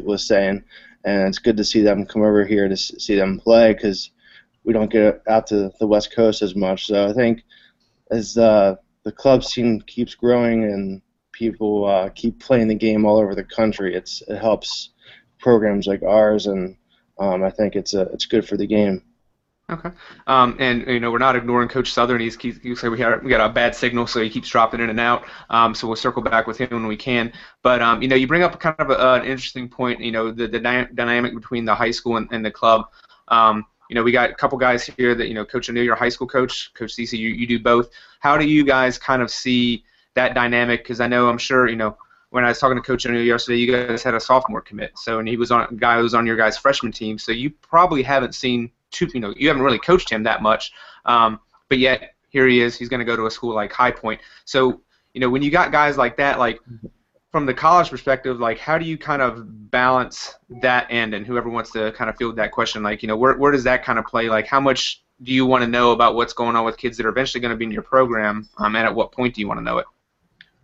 was 0.03 0.27
saying. 0.27 0.63
And 1.05 1.27
it's 1.27 1.39
good 1.39 1.57
to 1.57 1.63
see 1.63 1.81
them 1.81 2.05
come 2.05 2.21
over 2.21 2.45
here 2.45 2.67
to 2.67 2.75
see 2.75 3.15
them 3.15 3.39
play 3.39 3.73
because 3.73 4.11
we 4.65 4.73
don't 4.73 4.91
get 4.91 5.21
out 5.29 5.47
to 5.47 5.71
the 5.79 5.87
West 5.87 6.13
Coast 6.13 6.41
as 6.41 6.55
much. 6.55 6.87
So 6.87 7.07
I 7.07 7.13
think 7.13 7.43
as 8.11 8.37
uh, 8.37 8.75
the 9.03 9.11
club 9.11 9.43
scene 9.43 9.81
keeps 9.87 10.15
growing 10.15 10.65
and 10.65 11.01
people 11.31 11.85
uh, 11.85 12.09
keep 12.09 12.39
playing 12.39 12.67
the 12.67 12.75
game 12.75 13.05
all 13.05 13.17
over 13.17 13.35
the 13.35 13.43
country, 13.43 13.95
it's 13.95 14.21
it 14.27 14.37
helps 14.37 14.89
programs 15.39 15.87
like 15.87 16.03
ours, 16.03 16.47
and 16.47 16.75
um, 17.19 17.43
I 17.43 17.49
think 17.49 17.75
it's 17.75 17.93
a, 17.93 18.01
it's 18.13 18.25
good 18.25 18.47
for 18.47 18.57
the 18.57 18.67
game. 18.67 19.03
Okay. 19.69 19.89
Um, 20.27 20.55
and 20.59 20.87
you 20.87 21.01
know 21.01 21.11
we're 21.11 21.17
not 21.17 21.35
ignoring 21.35 21.67
Coach 21.67 21.91
Southern. 21.91 22.21
He's 22.21 22.37
he, 22.37 22.51
he 22.51 22.73
we 22.87 22.97
got 22.97 23.21
we 23.21 23.29
got 23.29 23.49
a 23.49 23.51
bad 23.51 23.75
signal, 23.75 24.07
so 24.07 24.21
he 24.21 24.29
keeps 24.29 24.47
dropping 24.47 24.79
in 24.79 24.89
and 24.89 24.99
out. 24.99 25.25
Um, 25.49 25.75
so 25.75 25.87
we'll 25.87 25.97
circle 25.97 26.21
back 26.21 26.47
with 26.47 26.57
him 26.57 26.69
when 26.71 26.87
we 26.87 26.95
can. 26.95 27.33
But 27.63 27.81
um, 27.81 28.01
you 28.01 28.07
know 28.07 28.15
you 28.15 28.27
bring 28.27 28.43
up 28.43 28.57
kind 28.61 28.75
of 28.79 28.91
a, 28.91 28.99
uh, 28.99 29.15
an 29.17 29.25
interesting 29.25 29.67
point. 29.67 29.99
You 29.99 30.11
know 30.11 30.31
the 30.31 30.47
the 30.47 30.59
dynamic 30.59 31.35
between 31.35 31.65
the 31.65 31.75
high 31.75 31.91
school 31.91 32.15
and, 32.15 32.29
and 32.31 32.45
the 32.45 32.51
club. 32.51 32.85
Um, 33.27 33.65
you 33.89 33.95
know, 33.95 34.03
we 34.03 34.11
got 34.11 34.29
a 34.29 34.33
couple 34.33 34.57
guys 34.57 34.85
here 34.85 35.15
that, 35.15 35.27
you 35.27 35.33
know, 35.33 35.45
Coach 35.45 35.69
O'Neill, 35.69 35.83
your 35.83 35.95
high 35.95 36.09
school 36.09 36.27
coach, 36.27 36.73
Coach 36.73 36.95
Zisi, 36.95 37.17
you, 37.17 37.29
you 37.29 37.47
do 37.47 37.59
both. 37.59 37.89
How 38.19 38.37
do 38.37 38.45
you 38.45 38.63
guys 38.65 38.97
kind 38.97 39.21
of 39.21 39.31
see 39.31 39.85
that 40.15 40.33
dynamic? 40.33 40.83
Because 40.83 40.99
I 40.99 41.07
know, 41.07 41.29
I'm 41.29 41.37
sure, 41.37 41.67
you 41.69 41.77
know, 41.77 41.97
when 42.29 42.43
I 42.43 42.49
was 42.49 42.59
talking 42.59 42.75
to 42.75 42.81
Coach 42.81 43.05
O'Neill 43.05 43.23
yesterday, 43.23 43.57
you 43.57 43.71
guys 43.71 44.03
had 44.03 44.13
a 44.13 44.19
sophomore 44.19 44.61
commit. 44.61 44.97
So, 44.97 45.19
and 45.19 45.27
he 45.27 45.37
was 45.37 45.51
on 45.51 45.67
a 45.69 45.73
guy 45.73 45.97
who 45.97 46.03
was 46.03 46.13
on 46.13 46.25
your 46.25 46.35
guys' 46.35 46.57
freshman 46.57 46.91
team. 46.91 47.17
So 47.17 47.31
you 47.31 47.49
probably 47.49 48.03
haven't 48.03 48.35
seen 48.35 48.71
two, 48.91 49.07
you 49.13 49.19
know, 49.19 49.33
you 49.37 49.47
haven't 49.47 49.63
really 49.63 49.79
coached 49.79 50.09
him 50.09 50.23
that 50.23 50.41
much. 50.41 50.73
Um, 51.05 51.39
but 51.69 51.79
yet, 51.79 52.15
here 52.29 52.47
he 52.47 52.61
is. 52.61 52.77
He's 52.77 52.89
going 52.89 52.99
to 52.99 53.05
go 53.05 53.15
to 53.15 53.25
a 53.25 53.31
school 53.31 53.55
like 53.55 53.71
High 53.71 53.91
Point. 53.91 54.19
So, 54.45 54.81
you 55.13 55.21
know, 55.21 55.29
when 55.29 55.41
you 55.41 55.49
got 55.49 55.71
guys 55.71 55.97
like 55.97 56.17
that, 56.17 56.37
like, 56.37 56.59
from 57.31 57.45
the 57.45 57.53
college 57.53 57.89
perspective, 57.89 58.39
like 58.39 58.57
how 58.57 58.77
do 58.77 58.85
you 58.85 58.97
kind 58.97 59.21
of 59.21 59.69
balance 59.69 60.35
that 60.61 60.87
end? 60.89 61.13
And 61.13 61.25
whoever 61.25 61.49
wants 61.49 61.71
to 61.71 61.91
kind 61.91 62.09
of 62.09 62.17
field 62.17 62.35
that 62.37 62.51
question, 62.51 62.83
like 62.83 63.01
you 63.01 63.07
know, 63.07 63.17
where 63.17 63.37
where 63.37 63.51
does 63.51 63.63
that 63.65 63.83
kind 63.83 63.99
of 63.99 64.05
play? 64.05 64.29
Like 64.29 64.47
how 64.47 64.59
much 64.59 65.03
do 65.23 65.31
you 65.31 65.45
want 65.45 65.63
to 65.63 65.67
know 65.67 65.91
about 65.91 66.15
what's 66.15 66.33
going 66.33 66.55
on 66.55 66.65
with 66.65 66.77
kids 66.77 66.97
that 66.97 67.05
are 67.05 67.09
eventually 67.09 67.41
going 67.41 67.51
to 67.51 67.57
be 67.57 67.65
in 67.65 67.71
your 67.71 67.83
program, 67.83 68.47
um, 68.57 68.75
and 68.75 68.85
at 68.85 68.95
what 68.95 69.11
point 69.11 69.35
do 69.35 69.41
you 69.41 69.47
want 69.47 69.59
to 69.59 69.63
know 69.63 69.77
it? 69.77 69.85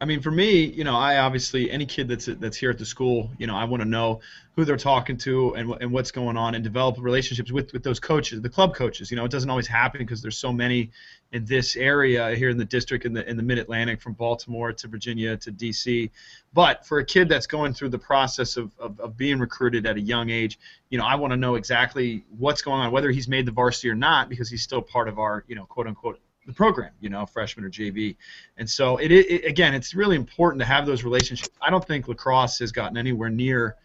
I 0.03 0.05
mean, 0.05 0.19
for 0.19 0.31
me, 0.31 0.65
you 0.65 0.83
know, 0.83 0.97
I 0.97 1.19
obviously 1.19 1.71
any 1.71 1.85
kid 1.85 2.09
that's 2.09 2.25
that's 2.25 2.57
here 2.57 2.69
at 2.69 2.77
the 2.77 2.85
school, 2.85 3.31
you 3.37 3.47
know, 3.47 3.55
I 3.55 3.63
want 3.63 3.81
to 3.83 3.87
know 3.87 4.19
who 4.53 4.65
they're 4.65 4.75
talking 4.75 5.15
to 5.19 5.53
and, 5.53 5.73
and 5.79 5.93
what's 5.93 6.11
going 6.11 6.35
on, 6.35 6.55
and 6.55 6.63
develop 6.63 6.97
relationships 6.99 7.53
with, 7.53 7.71
with 7.71 7.83
those 7.83 8.01
coaches, 8.01 8.41
the 8.41 8.49
club 8.49 8.75
coaches. 8.75 9.09
You 9.09 9.15
know, 9.15 9.23
it 9.23 9.31
doesn't 9.31 9.49
always 9.49 9.65
happen 9.65 9.99
because 9.99 10.21
there's 10.21 10.37
so 10.37 10.51
many 10.51 10.91
in 11.31 11.45
this 11.45 11.77
area 11.77 12.35
here 12.35 12.49
in 12.49 12.57
the 12.57 12.65
district 12.65 13.05
in 13.05 13.13
the 13.13 13.25
in 13.29 13.37
the 13.37 13.43
Mid 13.43 13.59
Atlantic, 13.59 14.01
from 14.01 14.11
Baltimore 14.11 14.73
to 14.73 14.89
Virginia 14.89 15.37
to 15.37 15.51
D.C. 15.51 16.11
But 16.51 16.85
for 16.85 16.99
a 16.99 17.05
kid 17.05 17.29
that's 17.29 17.47
going 17.47 17.73
through 17.73 17.89
the 17.89 17.97
process 17.97 18.57
of, 18.57 18.71
of, 18.77 18.99
of 18.99 19.15
being 19.15 19.39
recruited 19.39 19.85
at 19.85 19.95
a 19.95 20.01
young 20.01 20.29
age, 20.29 20.59
you 20.89 20.97
know, 20.97 21.05
I 21.05 21.15
want 21.15 21.31
to 21.31 21.37
know 21.37 21.55
exactly 21.55 22.25
what's 22.37 22.61
going 22.61 22.81
on, 22.81 22.91
whether 22.91 23.09
he's 23.09 23.29
made 23.29 23.45
the 23.45 23.53
varsity 23.53 23.87
or 23.87 23.95
not, 23.95 24.27
because 24.27 24.49
he's 24.49 24.63
still 24.63 24.81
part 24.81 25.07
of 25.07 25.17
our, 25.17 25.45
you 25.47 25.55
know, 25.55 25.63
quote 25.63 25.87
unquote 25.87 26.19
the 26.45 26.53
program, 26.53 26.91
you 26.99 27.09
know, 27.09 27.25
freshman 27.25 27.65
or 27.65 27.69
JV. 27.69 28.15
And 28.57 28.69
so 28.69 28.97
it, 28.97 29.11
it, 29.11 29.45
again, 29.45 29.73
it's 29.73 29.93
really 29.93 30.15
important 30.15 30.59
to 30.61 30.65
have 30.65 30.85
those 30.85 31.03
relationships. 31.03 31.49
I 31.61 31.69
don't 31.69 31.85
think 31.85 32.07
lacrosse 32.07 32.59
has 32.59 32.71
gotten 32.71 32.97
anywhere 32.97 33.29
near 33.29 33.77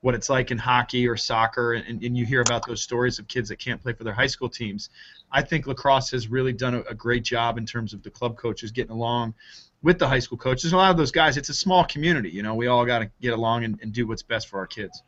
what 0.00 0.14
it's 0.14 0.28
like 0.28 0.50
in 0.50 0.58
hockey 0.58 1.08
or 1.08 1.16
soccer, 1.16 1.72
and, 1.72 2.02
and 2.02 2.14
you 2.14 2.26
hear 2.26 2.42
about 2.42 2.66
those 2.66 2.82
stories 2.82 3.18
of 3.18 3.26
kids 3.26 3.48
that 3.48 3.58
can't 3.58 3.82
play 3.82 3.94
for 3.94 4.04
their 4.04 4.12
high 4.12 4.26
school 4.26 4.50
teams. 4.50 4.90
I 5.32 5.40
think 5.40 5.66
lacrosse 5.66 6.10
has 6.10 6.28
really 6.28 6.52
done 6.52 6.74
a, 6.74 6.80
a 6.82 6.94
great 6.94 7.24
job 7.24 7.56
in 7.56 7.64
terms 7.64 7.94
of 7.94 8.02
the 8.02 8.10
club 8.10 8.36
coaches 8.36 8.70
getting 8.70 8.92
along 8.92 9.32
with 9.82 9.98
the 9.98 10.06
high 10.06 10.18
school 10.18 10.36
coaches. 10.36 10.74
A 10.74 10.76
lot 10.76 10.90
of 10.90 10.98
those 10.98 11.10
guys, 11.10 11.38
it's 11.38 11.48
a 11.48 11.54
small 11.54 11.84
community. 11.84 12.28
You 12.28 12.42
know, 12.42 12.54
we 12.54 12.66
all 12.66 12.84
got 12.84 12.98
to 12.98 13.10
get 13.22 13.32
along 13.32 13.64
and, 13.64 13.78
and, 13.80 13.94
do 13.94 14.06
what's 14.06 14.22
best 14.22 14.48
for 14.48 14.58
our 14.58 14.66
kids. 14.66 15.02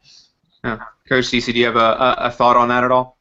Yeah. 0.65 0.79
Coach 1.07 1.25
Zisi, 1.25 1.53
do 1.53 1.59
you 1.59 1.67
have 1.67 1.77
a, 1.77 1.79
a, 1.79 2.17
a 2.19 2.31
thought 2.31 2.57
on 2.57 2.69
that 2.69 2.83
at 2.83 2.91
all? 2.91 3.16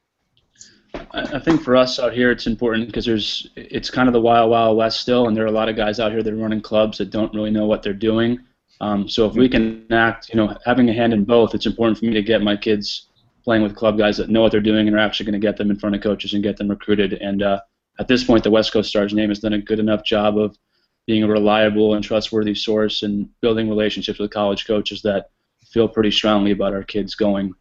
I 1.14 1.40
think 1.40 1.62
for 1.62 1.76
us 1.76 2.00
out 2.00 2.14
here, 2.14 2.32
it's 2.32 2.48
important 2.48 2.88
because 2.88 3.06
there's 3.06 3.50
it's 3.56 3.90
kind 3.90 4.08
of 4.08 4.14
the 4.14 4.22
wild, 4.22 4.52
wild 4.52 4.78
west 4.78 5.00
still, 5.00 5.28
and 5.28 5.36
there 5.36 5.44
are 5.44 5.48
a 5.48 5.52
lot 5.52 5.70
of 5.70 5.76
guys 5.76 6.00
out 6.00 6.12
here 6.12 6.22
that 6.22 6.34
are 6.34 6.38
running 6.38 6.62
clubs 6.62 6.98
that 6.98 7.10
don't 7.10 7.34
really 7.34 7.52
know 7.52 7.66
what 7.66 7.84
they're 7.84 7.94
doing. 7.94 8.40
Um, 8.82 9.08
so 9.08 9.26
if 9.26 9.36
we 9.36 9.48
can 9.48 9.92
act, 9.92 10.30
you 10.30 10.36
know, 10.36 10.58
having 10.66 10.90
a 10.90 10.94
hand 10.94 11.14
in 11.14 11.24
both, 11.24 11.56
it's 11.56 11.66
important 11.66 11.98
for 11.98 12.06
me 12.06 12.14
to 12.14 12.22
get 12.22 12.42
my 12.42 12.58
kids 12.58 13.08
playing 13.44 13.64
with 13.64 13.76
club 13.76 13.98
guys 13.98 14.18
that 14.18 14.30
know 14.30 14.42
what 14.42 14.52
they're 14.52 14.60
doing 14.60 14.88
and 14.88 14.96
are 14.96 15.00
actually 15.00 15.26
going 15.26 15.40
to 15.40 15.48
get 15.48 15.56
them 15.56 15.70
in 15.70 15.80
front 15.80 15.96
of 15.96 16.02
coaches 16.02 16.34
and 16.34 16.44
get 16.44 16.58
them 16.58 16.68
recruited. 16.68 17.14
And 17.14 17.44
uh, 17.44 17.62
at 18.00 18.08
this 18.08 18.24
point, 18.24 18.44
the 18.44 18.52
West 18.52 18.74
Coast 18.74 18.90
Stars 18.90 19.14
name 19.14 19.30
has 19.30 19.40
done 19.40 19.54
a 19.54 19.62
good 19.62 19.80
enough 19.80 20.04
job 20.04 20.38
of 20.38 20.58
being 21.06 21.24
a 21.24 21.28
reliable 21.28 21.94
and 21.94 22.04
trustworthy 22.04 22.56
source 22.56 23.04
and 23.04 23.30
building 23.42 23.70
relationships 23.70 24.20
with 24.20 24.32
college 24.32 24.66
coaches 24.66 25.02
that 25.04 25.30
feel 25.68 25.88
pretty 25.88 26.12
strongly 26.12 26.52
about 26.52 26.74
our 26.74 26.84
kids 26.84 27.16
going 27.16 27.54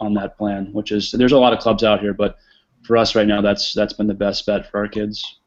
on 0.00 0.12
that 0.14 0.36
plan. 0.36 0.72
Which 0.72 0.90
is 0.92 1.12
there's 1.12 1.32
a 1.32 1.38
lot 1.38 1.52
of 1.52 1.60
clubs 1.60 1.84
out 1.84 2.00
here, 2.00 2.12
but 2.12 2.36
for 2.84 2.96
us 2.96 3.14
right 3.14 3.26
now, 3.26 3.40
that's 3.40 3.74
that's 3.74 3.92
been 3.92 4.06
the 4.06 4.14
best 4.14 4.46
bet 4.46 4.70
for 4.70 4.78
our 4.78 4.88
kids. 4.88 5.38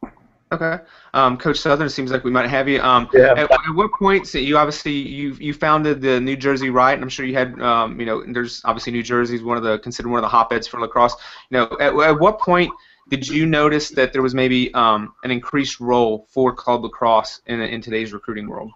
Okay, 0.52 0.78
um, 1.14 1.38
Coach 1.38 1.60
Southern, 1.60 1.88
it 1.88 1.90
seems 1.90 2.10
like 2.10 2.24
we 2.24 2.32
might 2.32 2.50
have 2.50 2.70
you. 2.70 2.82
Um, 2.82 3.10
yeah. 3.14 3.34
At, 3.34 3.52
at, 3.52 3.76
what 3.76 3.92
point? 3.92 4.28
So 4.28 4.38
you 4.38 4.58
obviously 4.58 4.94
you 4.94 5.34
you 5.34 5.54
founded 5.54 6.02
the 6.02 6.22
New 6.22 6.38
Jersey 6.38 6.70
Riot, 6.70 6.96
and 6.96 7.04
I'm 7.04 7.10
sure 7.10 7.26
you 7.26 7.34
had 7.34 7.60
um, 7.62 8.00
you 8.00 8.06
know 8.06 8.24
there's 8.26 8.62
obviously 8.64 8.94
New 8.94 9.04
Jersey 9.04 9.36
is 9.36 9.44
one 9.44 9.58
of 9.58 9.64
the 9.64 9.78
considered 9.80 10.10
one 10.10 10.20
of 10.20 10.24
the 10.24 10.30
hotbeds 10.30 10.66
for 10.66 10.80
lacrosse. 10.80 11.16
You 11.50 11.58
know, 11.58 11.78
at, 11.82 11.94
at 11.94 12.20
what 12.20 12.40
point 12.40 12.72
did 13.10 13.28
you 13.28 13.46
notice 13.46 13.90
that 13.90 14.14
there 14.14 14.22
was 14.22 14.34
maybe 14.34 14.74
um, 14.74 15.14
an 15.24 15.32
increased 15.32 15.82
role 15.82 16.28
for 16.30 16.54
club 16.54 16.84
lacrosse 16.84 17.42
in, 17.48 17.60
in 17.60 17.82
today's 17.82 18.14
recruiting 18.14 18.48
world, 18.48 18.72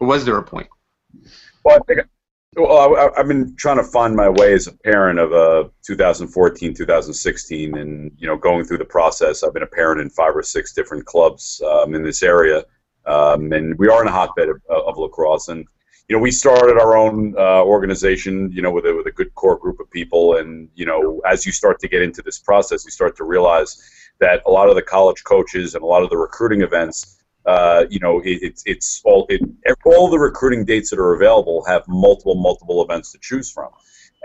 or 0.00 0.08
was 0.08 0.24
there 0.24 0.36
a 0.36 0.42
point? 0.42 0.68
Well, 1.64 1.76
I 1.76 1.78
think 1.86 2.08
well, 2.56 2.96
I, 2.96 3.18
have 3.18 3.28
been 3.28 3.54
trying 3.56 3.76
to 3.76 3.84
find 3.84 4.16
my 4.16 4.28
way 4.30 4.54
as 4.54 4.66
a 4.66 4.72
parent 4.72 5.18
of 5.18 5.32
a 5.32 5.70
2014, 5.86 6.74
2016, 6.74 7.76
and 7.76 8.10
you 8.16 8.26
know, 8.26 8.36
going 8.36 8.64
through 8.64 8.78
the 8.78 8.84
process. 8.84 9.42
I've 9.42 9.52
been 9.52 9.62
a 9.62 9.66
parent 9.66 10.00
in 10.00 10.08
five 10.08 10.34
or 10.34 10.42
six 10.42 10.72
different 10.72 11.04
clubs 11.04 11.60
um, 11.66 11.94
in 11.94 12.02
this 12.02 12.22
area, 12.22 12.64
um, 13.04 13.52
and 13.52 13.78
we 13.78 13.88
are 13.88 14.00
in 14.00 14.08
a 14.08 14.12
hotbed 14.12 14.48
of, 14.48 14.62
of, 14.70 14.96
lacrosse. 14.96 15.48
And 15.48 15.66
you 16.08 16.16
know, 16.16 16.22
we 16.22 16.30
started 16.30 16.78
our 16.80 16.96
own 16.96 17.34
uh, 17.36 17.62
organization, 17.62 18.50
you 18.50 18.62
know, 18.62 18.70
with 18.70 18.86
a, 18.86 18.94
with 18.94 19.06
a 19.06 19.12
good 19.12 19.34
core 19.34 19.58
group 19.58 19.78
of 19.78 19.90
people. 19.90 20.36
And 20.36 20.70
you 20.74 20.86
know, 20.86 21.20
as 21.28 21.44
you 21.44 21.52
start 21.52 21.78
to 21.80 21.88
get 21.88 22.00
into 22.00 22.22
this 22.22 22.38
process, 22.38 22.86
you 22.86 22.90
start 22.90 23.18
to 23.18 23.24
realize 23.24 23.82
that 24.18 24.42
a 24.46 24.50
lot 24.50 24.70
of 24.70 24.76
the 24.76 24.82
college 24.82 25.24
coaches 25.24 25.74
and 25.74 25.84
a 25.84 25.86
lot 25.86 26.02
of 26.02 26.08
the 26.08 26.16
recruiting 26.16 26.62
events 26.62 27.15
uh, 27.46 27.86
you 27.88 28.00
know, 28.00 28.20
it, 28.20 28.38
it's 28.42 28.62
it's 28.66 29.00
all 29.04 29.26
it, 29.28 29.40
all 29.84 30.10
the 30.10 30.18
recruiting 30.18 30.64
dates 30.64 30.90
that 30.90 30.98
are 30.98 31.14
available 31.14 31.64
have 31.66 31.84
multiple 31.86 32.34
multiple 32.34 32.82
events 32.82 33.12
to 33.12 33.18
choose 33.20 33.50
from. 33.50 33.70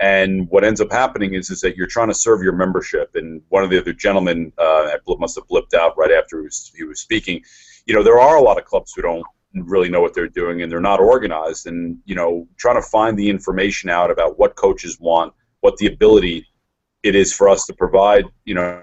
And 0.00 0.48
what 0.48 0.64
ends 0.64 0.80
up 0.80 0.90
happening 0.90 1.34
is 1.34 1.48
is 1.48 1.60
that 1.60 1.76
you're 1.76 1.86
trying 1.86 2.08
to 2.08 2.14
serve 2.14 2.42
your 2.42 2.54
membership. 2.54 3.14
And 3.14 3.40
one 3.50 3.62
of 3.62 3.70
the 3.70 3.78
other 3.78 3.92
gentlemen 3.92 4.52
uh, 4.58 4.90
must 5.18 5.36
have 5.36 5.46
blipped 5.46 5.74
out 5.74 5.96
right 5.96 6.10
after 6.10 6.38
he 6.38 6.44
was, 6.44 6.72
he 6.76 6.84
was 6.84 7.00
speaking. 7.00 7.42
You 7.86 7.94
know, 7.94 8.02
there 8.02 8.18
are 8.18 8.36
a 8.36 8.42
lot 8.42 8.58
of 8.58 8.64
clubs 8.64 8.92
who 8.94 9.02
don't 9.02 9.24
really 9.54 9.88
know 9.88 10.00
what 10.00 10.14
they're 10.14 10.28
doing 10.28 10.62
and 10.62 10.72
they're 10.72 10.80
not 10.80 10.98
organized. 10.98 11.66
And 11.66 11.98
you 12.04 12.16
know, 12.16 12.48
trying 12.56 12.76
to 12.76 12.82
find 12.82 13.16
the 13.16 13.30
information 13.30 13.88
out 13.88 14.10
about 14.10 14.38
what 14.38 14.56
coaches 14.56 14.98
want, 14.98 15.32
what 15.60 15.76
the 15.76 15.86
ability 15.86 16.46
it 17.04 17.14
is 17.14 17.32
for 17.32 17.48
us 17.48 17.66
to 17.66 17.72
provide. 17.72 18.24
You 18.44 18.54
know 18.54 18.82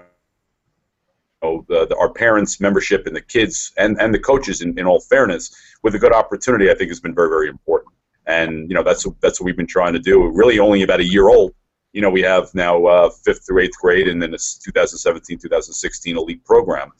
know, 1.42 1.64
the, 1.68 1.86
the, 1.86 1.96
our 1.96 2.10
parents' 2.12 2.60
membership 2.60 3.06
and 3.06 3.14
the 3.14 3.20
kids 3.20 3.72
and, 3.76 4.00
and 4.00 4.12
the 4.12 4.18
coaches, 4.18 4.62
in, 4.62 4.78
in 4.78 4.86
all 4.86 5.00
fairness, 5.00 5.54
with 5.82 5.94
a 5.94 5.98
good 5.98 6.12
opportunity, 6.12 6.70
I 6.70 6.74
think 6.74 6.90
has 6.90 7.00
been 7.00 7.14
very, 7.14 7.28
very 7.28 7.48
important. 7.48 7.94
And, 8.26 8.68
you 8.70 8.74
know, 8.74 8.82
that's, 8.82 9.06
that's 9.20 9.40
what 9.40 9.46
we've 9.46 9.56
been 9.56 9.66
trying 9.66 9.92
to 9.94 9.98
do. 9.98 10.20
We're 10.20 10.32
really 10.32 10.58
only 10.58 10.82
about 10.82 11.00
a 11.00 11.04
year 11.04 11.28
old. 11.28 11.54
You 11.92 12.02
know, 12.02 12.10
we 12.10 12.22
have 12.22 12.54
now 12.54 12.84
uh, 12.84 13.10
fifth 13.10 13.46
through 13.46 13.62
eighth 13.62 13.76
grade 13.80 14.06
and 14.06 14.22
then 14.22 14.30
this 14.30 14.56
2017 14.58 15.38
2016 15.38 16.16
elite 16.16 16.44
program. 16.44 16.92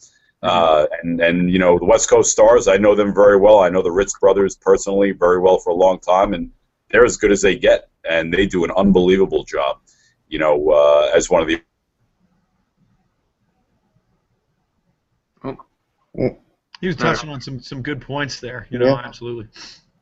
Mm-hmm. 0.42 0.48
Uh, 0.48 0.86
and, 1.02 1.20
and, 1.20 1.50
you 1.50 1.58
know, 1.58 1.78
the 1.78 1.84
West 1.84 2.08
Coast 2.08 2.32
Stars, 2.32 2.66
I 2.66 2.76
know 2.76 2.94
them 2.94 3.14
very 3.14 3.36
well. 3.36 3.60
I 3.60 3.68
know 3.68 3.82
the 3.82 3.92
Ritz 3.92 4.18
brothers 4.18 4.56
personally 4.56 5.12
very 5.12 5.38
well 5.38 5.58
for 5.58 5.70
a 5.70 5.74
long 5.74 6.00
time, 6.00 6.32
and 6.32 6.50
they're 6.90 7.04
as 7.04 7.16
good 7.16 7.30
as 7.30 7.42
they 7.42 7.56
get. 7.56 7.88
And 8.08 8.32
they 8.32 8.46
do 8.46 8.64
an 8.64 8.70
unbelievable 8.76 9.44
job, 9.44 9.78
you 10.28 10.38
know, 10.38 10.70
uh, 10.70 11.10
as 11.14 11.28
one 11.28 11.42
of 11.42 11.48
the 11.48 11.60
He 16.14 16.86
was 16.86 16.96
touching 16.96 17.28
on 17.28 17.40
some 17.40 17.60
some 17.60 17.82
good 17.82 18.00
points 18.00 18.40
there. 18.40 18.66
You 18.70 18.78
know, 18.78 18.86
yeah. 18.86 19.02
absolutely. 19.04 19.48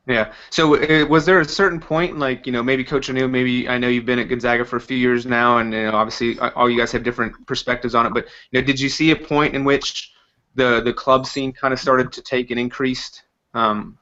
Yeah. 0.07 0.33
So 0.49 0.75
uh, 0.75 1.05
was 1.05 1.25
there 1.25 1.39
a 1.39 1.45
certain 1.45 1.79
point, 1.79 2.17
like 2.17 2.45
you 2.45 2.51
know, 2.51 2.63
maybe 2.63 2.83
Coach 2.83 3.09
O'Neill, 3.09 3.27
maybe 3.27 3.69
I 3.69 3.77
know 3.77 3.87
you've 3.87 4.05
been 4.05 4.17
at 4.17 4.27
Gonzaga 4.27 4.65
for 4.65 4.77
a 4.77 4.81
few 4.81 4.97
years 4.97 5.25
now, 5.25 5.59
and 5.59 5.71
you 5.73 5.83
know, 5.83 5.91
obviously 5.91 6.39
all 6.39 6.69
you 6.69 6.79
guys 6.79 6.91
have 6.93 7.03
different 7.03 7.45
perspectives 7.45 7.93
on 7.93 8.05
it. 8.05 8.13
But 8.13 8.25
you 8.51 8.59
know, 8.59 8.65
did 8.65 8.79
you 8.79 8.89
see 8.89 9.11
a 9.11 9.15
point 9.15 9.55
in 9.55 9.63
which 9.63 10.11
the 10.55 10.81
the 10.81 10.93
club 10.93 11.27
scene 11.27 11.51
kind 11.53 11.73
of 11.73 11.79
started 11.79 12.11
to 12.13 12.21
take 12.21 12.49
an 12.49 12.57
increased 12.57 13.23
um, 13.53 13.97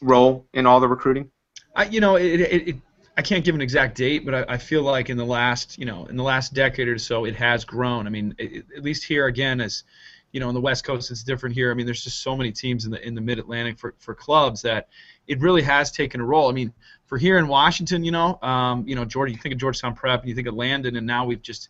role 0.00 0.46
in 0.54 0.66
all 0.66 0.80
the 0.80 0.88
recruiting? 0.88 1.30
I, 1.76 1.84
you 1.84 2.00
know, 2.00 2.16
it, 2.16 2.40
it, 2.40 2.68
it 2.68 2.76
I 3.16 3.22
can't 3.22 3.44
give 3.44 3.54
an 3.54 3.60
exact 3.60 3.96
date, 3.96 4.24
but 4.24 4.34
I, 4.34 4.54
I, 4.54 4.56
feel 4.56 4.82
like 4.82 5.10
in 5.10 5.18
the 5.18 5.26
last, 5.26 5.78
you 5.78 5.84
know, 5.84 6.06
in 6.06 6.16
the 6.16 6.22
last 6.22 6.54
decade 6.54 6.88
or 6.88 6.98
so, 6.98 7.26
it 7.26 7.36
has 7.36 7.64
grown. 7.66 8.06
I 8.06 8.10
mean, 8.10 8.34
it, 8.38 8.64
at 8.74 8.82
least 8.82 9.04
here 9.04 9.26
again, 9.26 9.60
as 9.60 9.82
you 10.32 10.40
know, 10.40 10.48
on 10.48 10.54
the 10.54 10.60
West 10.60 10.84
Coast, 10.84 11.10
it's 11.10 11.22
different 11.22 11.54
here. 11.54 11.70
I 11.70 11.74
mean, 11.74 11.86
there's 11.86 12.04
just 12.04 12.22
so 12.22 12.36
many 12.36 12.52
teams 12.52 12.84
in 12.84 12.90
the 12.90 13.06
in 13.06 13.14
the 13.14 13.20
Mid 13.20 13.38
Atlantic 13.38 13.78
for, 13.78 13.94
for 13.98 14.14
clubs 14.14 14.62
that 14.62 14.88
it 15.26 15.40
really 15.40 15.62
has 15.62 15.90
taken 15.90 16.20
a 16.20 16.24
role. 16.24 16.48
I 16.48 16.52
mean, 16.52 16.72
for 17.06 17.18
here 17.18 17.38
in 17.38 17.48
Washington, 17.48 18.04
you 18.04 18.12
know, 18.12 18.38
um, 18.42 18.86
you 18.86 18.94
know, 18.94 19.04
Georgia, 19.04 19.32
you 19.32 19.38
think 19.38 19.52
of 19.52 19.60
Georgetown 19.60 19.94
Prep, 19.94 20.20
and 20.20 20.28
you 20.28 20.34
think 20.34 20.46
of 20.46 20.54
Landon, 20.54 20.96
and 20.96 21.06
now 21.06 21.24
we've 21.24 21.42
just 21.42 21.68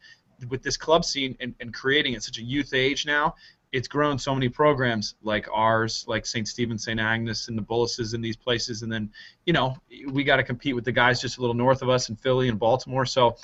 with 0.48 0.62
this 0.62 0.76
club 0.76 1.04
scene 1.04 1.36
and, 1.40 1.54
and 1.60 1.74
creating 1.74 2.14
at 2.14 2.22
such 2.22 2.38
a 2.38 2.42
youth 2.42 2.72
age 2.72 3.04
now, 3.04 3.34
it's 3.72 3.86
grown 3.86 4.18
so 4.18 4.34
many 4.34 4.48
programs 4.48 5.14
like 5.22 5.46
ours, 5.52 6.04
like 6.08 6.26
St. 6.26 6.48
Stephen, 6.48 6.78
St. 6.78 6.98
Agnes, 6.98 7.48
and 7.48 7.56
the 7.56 7.62
Bullises 7.62 8.14
in 8.14 8.20
these 8.20 8.36
places, 8.36 8.82
and 8.82 8.92
then 8.92 9.10
you 9.46 9.52
know 9.52 9.76
we 10.08 10.24
got 10.24 10.36
to 10.36 10.42
compete 10.42 10.74
with 10.74 10.84
the 10.84 10.92
guys 10.92 11.20
just 11.20 11.38
a 11.38 11.40
little 11.40 11.54
north 11.54 11.82
of 11.82 11.88
us 11.88 12.08
in 12.08 12.16
Philly 12.16 12.48
and 12.48 12.58
Baltimore. 12.58 13.06
So 13.06 13.36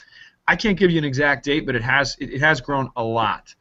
I 0.48 0.56
can't 0.56 0.78
give 0.78 0.90
you 0.90 0.98
an 0.98 1.04
exact 1.04 1.44
date, 1.44 1.66
but 1.66 1.74
it 1.74 1.82
has 1.82 2.16
it, 2.18 2.30
it 2.30 2.40
has 2.40 2.60
grown 2.60 2.90
a 2.96 3.02
lot. 3.02 3.54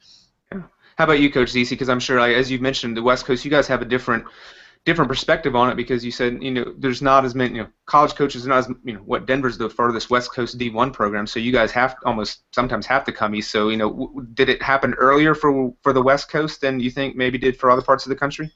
How 0.98 1.04
about 1.04 1.20
you, 1.20 1.32
Coach 1.32 1.52
Zisi? 1.52 1.72
Because 1.72 1.90
I'm 1.90 2.00
sure, 2.00 2.20
as 2.20 2.50
you've 2.50 2.62
mentioned, 2.62 2.96
the 2.96 3.04
West 3.04 3.25
Coast, 3.25 3.44
you 3.44 3.52
guys 3.52 3.68
have 3.68 3.82
a 3.82 3.86
different 3.86 4.25
different 4.86 5.10
perspective 5.10 5.56
on 5.56 5.70
it 5.70 5.75
because 5.75 6.06
you 6.06 6.12
said 6.12 6.42
you 6.42 6.52
know 6.52 6.74
there's 6.78 7.02
not 7.02 7.25
as 7.25 7.34
many 7.34 7.56
you 7.56 7.64
know 7.64 7.68
college 7.88 8.14
coaches 8.14 8.46
not 8.46 8.60
as 8.60 8.70
you 8.84 8.94
know 8.94 9.00
what 9.00 9.25
Denver's 9.25 9.58
the 9.58 9.68
furthest 9.68 10.12
West 10.12 10.32
Coast 10.34 10.58
D1 10.60 10.94
program 10.94 11.25
so 11.25 11.40
you 11.40 11.52
guys 11.52 11.72
have 11.72 11.96
almost 12.06 12.44
sometimes 12.54 12.86
have 12.86 13.04
to 13.06 13.12
come 13.12 13.34
east 13.34 13.50
so 13.50 13.70
you 13.70 13.78
know 13.78 13.90
w- 13.90 14.28
did 14.36 14.48
it 14.48 14.62
happen 14.62 14.94
earlier 14.94 15.34
for 15.34 15.74
for 15.82 15.92
the 15.92 16.02
West 16.02 16.30
Coast 16.30 16.62
than 16.62 16.80
you 16.80 16.92
think 16.92 17.16
maybe 17.16 17.38
did 17.38 17.58
for 17.58 17.72
other 17.72 17.82
parts 17.82 18.06
of 18.06 18.10
the 18.10 18.16
country? 18.16 18.52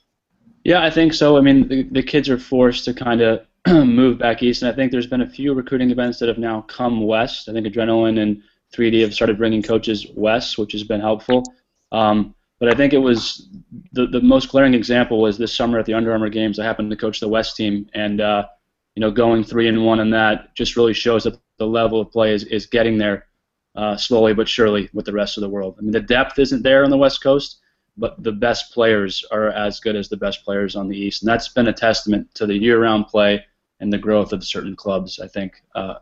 Yeah, 0.63 0.84
I 0.84 0.91
think 0.91 1.13
so. 1.13 1.36
I 1.36 1.41
mean 1.41 1.67
the, 1.67 1.84
the 1.84 2.03
kids 2.03 2.29
are 2.29 2.38
forced 2.38 2.86
to 2.86 2.93
kind 2.93 3.22
of 3.22 3.46
move 3.67 4.19
back 4.19 4.43
east 4.43 4.62
and 4.62 4.72
I 4.72 4.75
think 4.75 4.91
there's 4.91 5.08
been 5.08 5.22
a 5.22 5.29
few 5.29 5.53
recruiting 5.55 5.89
events 5.89 6.19
that 6.19 6.29
have 6.29 6.38
now 6.38 6.62
come 6.62 7.05
west. 7.08 7.50
I 7.50 7.53
think 7.53 7.65
Adrenaline 7.65 8.22
and 8.22 8.43
3D 8.72 9.01
have 9.01 9.15
started 9.15 9.39
bringing 9.39 9.63
coaches 9.63 10.05
west, 10.15 10.60
which 10.60 10.74
has 10.74 10.84
been 10.84 11.01
helpful. 11.01 11.43
Um, 11.91 12.36
but 12.60 12.69
I 12.69 12.75
think 12.75 12.93
it 12.93 13.00
was 13.00 13.48
the, 13.93 14.08
the 14.08 14.22
most 14.22 14.50
glaring 14.50 14.74
example 14.74 15.22
was 15.22 15.38
this 15.38 15.55
summer 15.55 15.79
at 15.79 15.86
the 15.86 15.93
Under 15.93 16.12
Armour 16.12 16.29
games. 16.29 16.60
I 16.60 16.65
happened 16.65 16.89
to 16.91 16.98
coach 16.98 17.19
the 17.19 17.29
West 17.29 17.55
team, 17.55 17.89
and 17.93 18.19
uh, 18.19 18.48
you 18.96 19.01
know, 19.01 19.12
going 19.12 19.43
three 19.43 19.67
and 19.67 19.86
one 19.86 20.00
in 20.00 20.10
that 20.12 20.53
just 20.55 20.75
really 20.75 20.93
shows 20.93 21.24
that 21.24 21.39
the 21.58 21.67
level 21.67 22.01
of 22.01 22.12
play 22.12 22.34
is, 22.34 22.43
is 22.46 22.65
getting 22.65 22.98
there 22.98 23.27
uh, 23.75 23.96
slowly 23.96 24.34
but 24.34 24.50
surely 24.50 24.89
with 24.93 25.05
the 25.05 25.13
rest 25.13 25.38
of 25.38 25.41
the 25.41 25.50
world. 25.50 25.75
I 25.77 25.81
mean, 25.81 25.91
the 25.91 26.01
depth 26.01 26.38
isn't 26.38 26.63
there 26.63 26.84
on 26.84 26.89
the 26.89 26.98
West 26.98 27.24
Coast, 27.24 27.60
but 27.96 28.22
the 28.24 28.31
best 28.31 28.74
players 28.74 29.24
are 29.31 29.50
as 29.50 29.79
good 29.79 29.96
as 29.96 30.10
the 30.10 30.17
best 30.17 30.43
players 30.43 30.75
on 30.75 30.89
the 30.89 30.98
East, 30.98 31.22
and 31.22 31.29
that's 31.29 31.50
been 31.50 31.67
a 31.67 31.74
testament 31.74 32.34
to 32.36 32.46
the 32.46 32.58
year-round 32.58 33.08
play 33.08 33.46
and 33.79 33.91
the 33.91 33.98
growth 33.98 34.34
of 34.34 34.43
certain 34.43 34.75
clubs. 34.75 35.19
I 35.19 35.27
think 35.27 35.63
uh, 35.75 35.96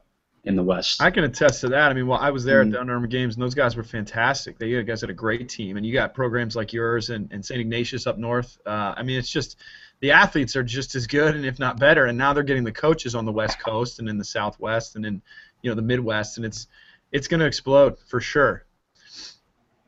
in 0.47 0.55
the 0.55 0.63
West. 0.63 1.01
I 1.01 1.11
can 1.11 1.25
attest 1.25 1.61
to 1.61 1.67
that. 1.69 1.91
I 1.91 1.93
mean, 1.93 2.07
well, 2.07 2.19
I 2.19 2.29
was 2.29 2.45
there 2.45 2.61
mm-hmm. 2.61 2.69
at 2.69 2.73
the 2.73 2.79
Under 2.79 2.93
Armour 2.93 3.07
games, 3.07 3.35
and 3.35 3.43
those 3.43 3.53
guys 3.53 3.75
were 3.75 3.83
fantastic. 3.83 4.57
They 4.57 4.67
you 4.67 4.81
guys 4.83 5.01
had 5.01 5.09
a 5.09 5.13
great 5.13 5.49
team, 5.49 5.75
and 5.75 5.85
you 5.85 5.91
got 5.91 6.13
programs 6.13 6.55
like 6.55 6.71
yours 6.71 7.09
and, 7.09 7.31
and 7.31 7.45
St. 7.45 7.59
Ignatius 7.59 8.07
up 8.07 8.17
north. 8.17 8.57
Uh, 8.65 8.93
I 8.95 9.03
mean, 9.03 9.19
it's 9.19 9.29
just 9.29 9.57
the 9.99 10.11
athletes 10.11 10.55
are 10.55 10.63
just 10.63 10.95
as 10.95 11.05
good, 11.05 11.35
and 11.35 11.45
if 11.45 11.59
not 11.59 11.79
better. 11.79 12.05
And 12.05 12.17
now 12.17 12.31
they're 12.31 12.43
getting 12.43 12.63
the 12.63 12.71
coaches 12.71 13.13
on 13.13 13.25
the 13.25 13.31
West 13.31 13.59
Coast 13.59 13.99
and 13.99 14.07
in 14.07 14.17
the 14.17 14.23
Southwest 14.23 14.95
and 14.95 15.05
in 15.05 15.21
you 15.61 15.69
know 15.69 15.75
the 15.75 15.81
Midwest, 15.81 16.37
and 16.37 16.45
it's 16.45 16.67
it's 17.11 17.27
going 17.27 17.41
to 17.41 17.45
explode 17.45 17.99
for 18.07 18.21
sure. 18.21 18.65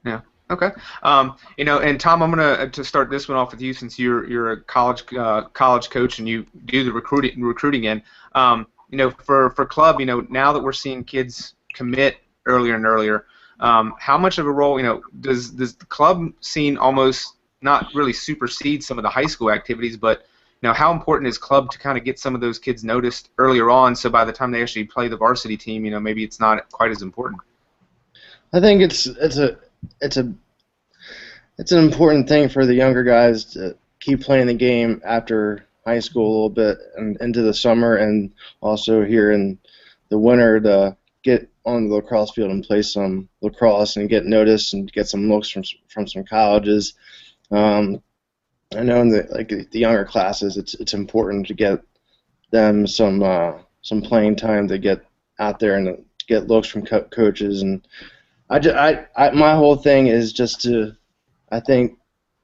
Yeah. 0.05 0.21
Okay. 0.51 0.71
Um, 1.03 1.37
you 1.57 1.63
know, 1.63 1.79
and 1.79 1.99
Tom, 1.99 2.21
I'm 2.21 2.31
gonna 2.31 2.43
uh, 2.43 2.69
to 2.69 2.83
start 2.83 3.09
this 3.09 3.29
one 3.29 3.37
off 3.37 3.51
with 3.51 3.61
you 3.61 3.71
since 3.71 3.97
you're 3.97 4.27
you're 4.27 4.51
a 4.51 4.61
college 4.61 5.03
uh, 5.13 5.43
college 5.53 5.89
coach 5.89 6.19
and 6.19 6.27
you 6.27 6.47
do 6.65 6.83
the 6.83 6.91
recruiting 6.91 7.41
recruiting 7.41 7.85
in. 7.85 8.01
Um, 8.33 8.67
you 8.89 8.97
know, 8.97 9.11
for 9.11 9.51
for 9.51 9.65
club, 9.65 9.99
you 9.99 10.05
know, 10.05 10.25
now 10.29 10.53
that 10.53 10.61
we're 10.61 10.73
seeing 10.73 11.03
kids 11.03 11.53
commit 11.73 12.17
earlier 12.45 12.75
and 12.75 12.85
earlier, 12.85 13.25
um, 13.59 13.93
how 13.99 14.17
much 14.17 14.37
of 14.37 14.45
a 14.45 14.51
role, 14.51 14.79
you 14.79 14.85
know, 14.85 15.01
does 15.19 15.51
does 15.51 15.75
the 15.75 15.85
club 15.85 16.31
scene 16.41 16.77
almost 16.77 17.35
not 17.61 17.87
really 17.93 18.13
supersede 18.13 18.83
some 18.83 18.97
of 18.97 19.03
the 19.03 19.09
high 19.09 19.25
school 19.25 19.51
activities, 19.51 19.97
but 19.97 20.23
you 20.61 20.67
know, 20.67 20.73
how 20.73 20.91
important 20.91 21.27
is 21.27 21.37
club 21.37 21.71
to 21.71 21.79
kind 21.79 21.97
of 21.97 22.03
get 22.03 22.19
some 22.19 22.35
of 22.35 22.41
those 22.41 22.59
kids 22.59 22.83
noticed 22.83 23.29
earlier 23.37 23.69
on, 23.69 23.95
so 23.95 24.09
by 24.09 24.25
the 24.25 24.33
time 24.33 24.51
they 24.51 24.61
actually 24.61 24.83
play 24.83 25.07
the 25.07 25.17
varsity 25.17 25.55
team, 25.55 25.85
you 25.85 25.91
know, 25.91 25.99
maybe 25.99 26.23
it's 26.23 26.39
not 26.39 26.69
quite 26.71 26.91
as 26.91 27.01
important. 27.01 27.41
I 28.51 28.59
think 28.59 28.81
it's 28.81 29.05
it's 29.05 29.37
a 29.37 29.57
it's 30.01 30.17
a 30.17 30.33
it's 31.57 31.71
an 31.71 31.83
important 31.83 32.27
thing 32.27 32.49
for 32.49 32.65
the 32.65 32.73
younger 32.73 33.03
guys 33.03 33.45
to 33.53 33.77
keep 33.99 34.21
playing 34.21 34.47
the 34.47 34.53
game 34.53 35.01
after 35.05 35.65
high 35.85 35.99
school 35.99 36.27
a 36.27 36.33
little 36.33 36.49
bit 36.49 36.77
and 36.97 37.17
into 37.21 37.41
the 37.41 37.53
summer, 37.53 37.95
and 37.95 38.33
also 38.61 39.03
here 39.03 39.31
in 39.31 39.59
the 40.09 40.19
winter 40.19 40.59
to 40.59 40.97
get 41.23 41.49
on 41.65 41.89
the 41.89 41.95
lacrosse 41.95 42.31
field 42.31 42.51
and 42.51 42.63
play 42.63 42.81
some 42.81 43.29
lacrosse 43.41 43.95
and 43.95 44.09
get 44.09 44.25
noticed 44.25 44.73
and 44.73 44.91
get 44.91 45.07
some 45.07 45.29
looks 45.29 45.49
from 45.49 45.63
from 45.87 46.07
some 46.07 46.23
colleges. 46.23 46.93
Um, 47.51 48.01
I 48.75 48.83
know 48.83 49.01
in 49.01 49.09
the 49.09 49.27
like 49.31 49.49
the 49.49 49.79
younger 49.79 50.05
classes, 50.05 50.57
it's 50.57 50.75
it's 50.75 50.93
important 50.93 51.47
to 51.47 51.53
get 51.53 51.81
them 52.51 52.87
some 52.87 53.23
uh, 53.23 53.53
some 53.81 54.01
playing 54.01 54.35
time 54.35 54.67
to 54.67 54.77
get 54.77 55.03
out 55.39 55.59
there 55.59 55.75
and 55.75 56.05
get 56.27 56.47
looks 56.47 56.67
from 56.67 56.85
co- 56.85 57.03
coaches. 57.03 57.61
And 57.61 57.87
I, 58.49 58.59
just, 58.59 58.75
I, 58.75 59.07
I 59.15 59.31
my 59.31 59.55
whole 59.55 59.75
thing 59.75 60.07
is 60.07 60.33
just 60.33 60.61
to 60.61 60.95
I 61.51 61.59
think 61.59 61.97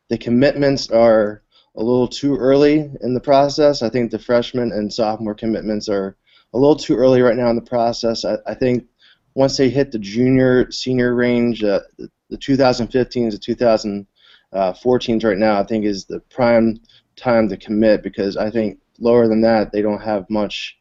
the 0.10 0.18
commitments 0.18 0.90
are 0.90 1.42
a 1.76 1.84
little 1.84 2.08
too 2.08 2.38
early 2.38 2.90
in 3.02 3.14
the 3.14 3.20
process. 3.20 3.82
I 3.82 3.90
think 3.90 4.12
the 4.12 4.20
freshman 4.20 4.72
and 4.72 4.92
sophomore 4.92 5.36
commitments 5.36 5.90
are 5.90 6.16
a 6.54 6.58
little 6.58 6.76
too 6.76 6.96
early 6.96 7.22
right 7.22 7.36
now 7.36 7.50
in 7.50 7.56
the 7.56 7.62
process. 7.62 8.24
I, 8.24 8.38
I 8.48 8.54
think 8.54 8.86
once 9.34 9.58
they 9.58 9.70
hit 9.70 9.92
the 9.92 10.00
junior 10.00 10.72
senior 10.72 11.14
range, 11.14 11.64
uh, 11.64 11.82
the, 11.98 12.10
the 12.30 12.38
2015s 12.38 13.40
to 13.40 13.56
2014s 13.56 15.26
right 15.26 15.38
now, 15.38 15.60
I 15.60 15.64
think 15.64 15.86
is 15.86 16.06
the 16.06 16.22
prime 16.22 16.80
time 17.16 17.50
to 17.50 17.58
commit 17.58 18.04
because 18.04 18.38
I 18.38 18.50
think 18.50 18.80
lower 19.00 19.28
than 19.28 19.42
that 19.42 19.72
they 19.72 19.82
don't 19.82 20.02
have 20.02 20.30
much. 20.30 20.78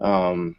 Um, 0.00 0.56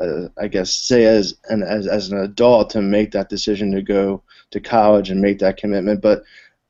uh, 0.00 0.28
I 0.36 0.48
guess 0.48 0.72
say 0.72 1.04
as 1.04 1.36
an 1.48 1.62
as, 1.62 1.86
as 1.86 2.10
an 2.10 2.18
adult 2.18 2.70
to 2.70 2.82
make 2.82 3.12
that 3.12 3.28
decision 3.28 3.70
to 3.72 3.82
go 3.82 4.22
to 4.50 4.60
college 4.60 5.10
and 5.10 5.20
make 5.20 5.38
that 5.38 5.56
commitment, 5.56 6.00
but 6.00 6.24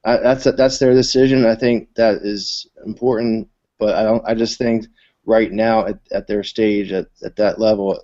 I, 0.04 0.18
that's 0.18 0.44
that's 0.44 0.78
their 0.78 0.94
decision. 0.94 1.46
I 1.46 1.54
think 1.54 1.94
that 1.94 2.16
is 2.22 2.66
important, 2.84 3.48
but 3.78 3.94
I 3.94 4.02
don't. 4.02 4.22
I 4.26 4.34
just 4.34 4.58
think 4.58 4.86
right 5.26 5.50
now 5.50 5.86
at, 5.86 5.98
at 6.12 6.26
their 6.26 6.42
stage 6.42 6.92
at, 6.92 7.06
at 7.24 7.36
that 7.36 7.58
level, 7.58 7.98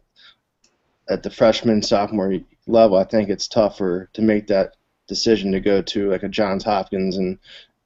at 1.09 1.23
the 1.23 1.31
freshman 1.31 1.83
sophomore 1.83 2.39
level, 2.67 2.97
I 2.97 3.05
think 3.05 3.29
it's 3.29 3.49
tougher 3.49 4.09
to 4.15 4.23
make 4.23 4.47
that 4.47 4.77
decision 5.09 5.53
to 5.53 5.61
go 5.61 5.83
to 5.83 6.11
like 6.11 6.23
a 6.23 6.29
Johns 6.29 6.65
Hopkins 6.65 7.17
and 7.17 7.39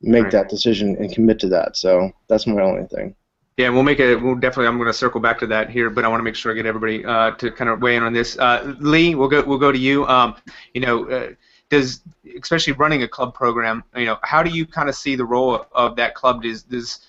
make 0.02 0.24
Right. 0.24 0.32
that 0.32 0.48
decision 0.50 0.96
and 0.96 1.12
commit 1.12 1.38
to 1.40 1.48
that. 1.48 1.76
So 1.76 2.12
that's 2.28 2.46
my 2.46 2.60
only 2.62 2.86
thing. 2.86 3.14
Yeah, 3.56 3.70
we'll 3.70 3.84
make 3.84 4.00
it. 4.00 4.20
We'll 4.20 4.34
definitely. 4.34 4.66
I'm 4.66 4.78
going 4.78 4.88
to 4.88 4.92
circle 4.92 5.20
back 5.20 5.38
to 5.38 5.46
that 5.46 5.70
here, 5.70 5.88
but 5.88 6.04
I 6.04 6.08
want 6.08 6.18
to 6.20 6.24
make 6.24 6.34
sure 6.34 6.50
I 6.52 6.56
get 6.56 6.66
everybody 6.66 7.04
uh, 7.04 7.30
to 7.32 7.50
kind 7.52 7.70
of 7.70 7.80
weigh 7.80 7.96
in 7.96 8.02
on 8.02 8.12
this. 8.12 8.36
Uh, 8.36 8.74
Lee, 8.80 9.14
we'll 9.14 9.28
go. 9.28 9.42
We'll 9.44 9.58
go 9.58 9.70
to 9.72 9.78
you. 9.78 10.06
Um, 10.06 10.34
you 10.74 10.80
know, 10.80 11.08
uh, 11.08 11.28
does 11.74 12.02
especially 12.40 12.72
running 12.74 13.02
a 13.02 13.08
club 13.08 13.34
program. 13.34 13.84
You 13.96 14.06
know, 14.06 14.18
how 14.22 14.42
do 14.42 14.50
you 14.50 14.66
kind 14.66 14.88
of 14.88 14.94
see 14.94 15.16
the 15.16 15.24
role 15.24 15.66
of 15.72 15.96
that 15.96 16.14
club? 16.14 16.42
Does 16.42 16.62
does 16.62 17.00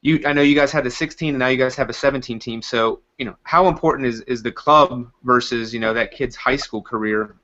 you? 0.00 0.20
I 0.26 0.32
know 0.32 0.42
you 0.42 0.54
guys 0.54 0.72
had 0.72 0.86
a 0.86 0.90
16, 0.90 1.30
and 1.30 1.38
now 1.38 1.48
you 1.48 1.56
guys 1.56 1.74
have 1.76 1.90
a 1.90 1.92
17 1.92 2.38
team. 2.38 2.62
So, 2.62 3.00
you 3.18 3.24
know, 3.24 3.36
how 3.42 3.68
important 3.68 4.06
is 4.06 4.20
is 4.22 4.42
the 4.42 4.52
club 4.52 5.10
versus 5.24 5.74
you 5.74 5.80
know 5.80 5.92
that 5.94 6.12
kid's 6.12 6.36
high 6.36 6.56
school 6.56 6.82
career? 6.82 7.36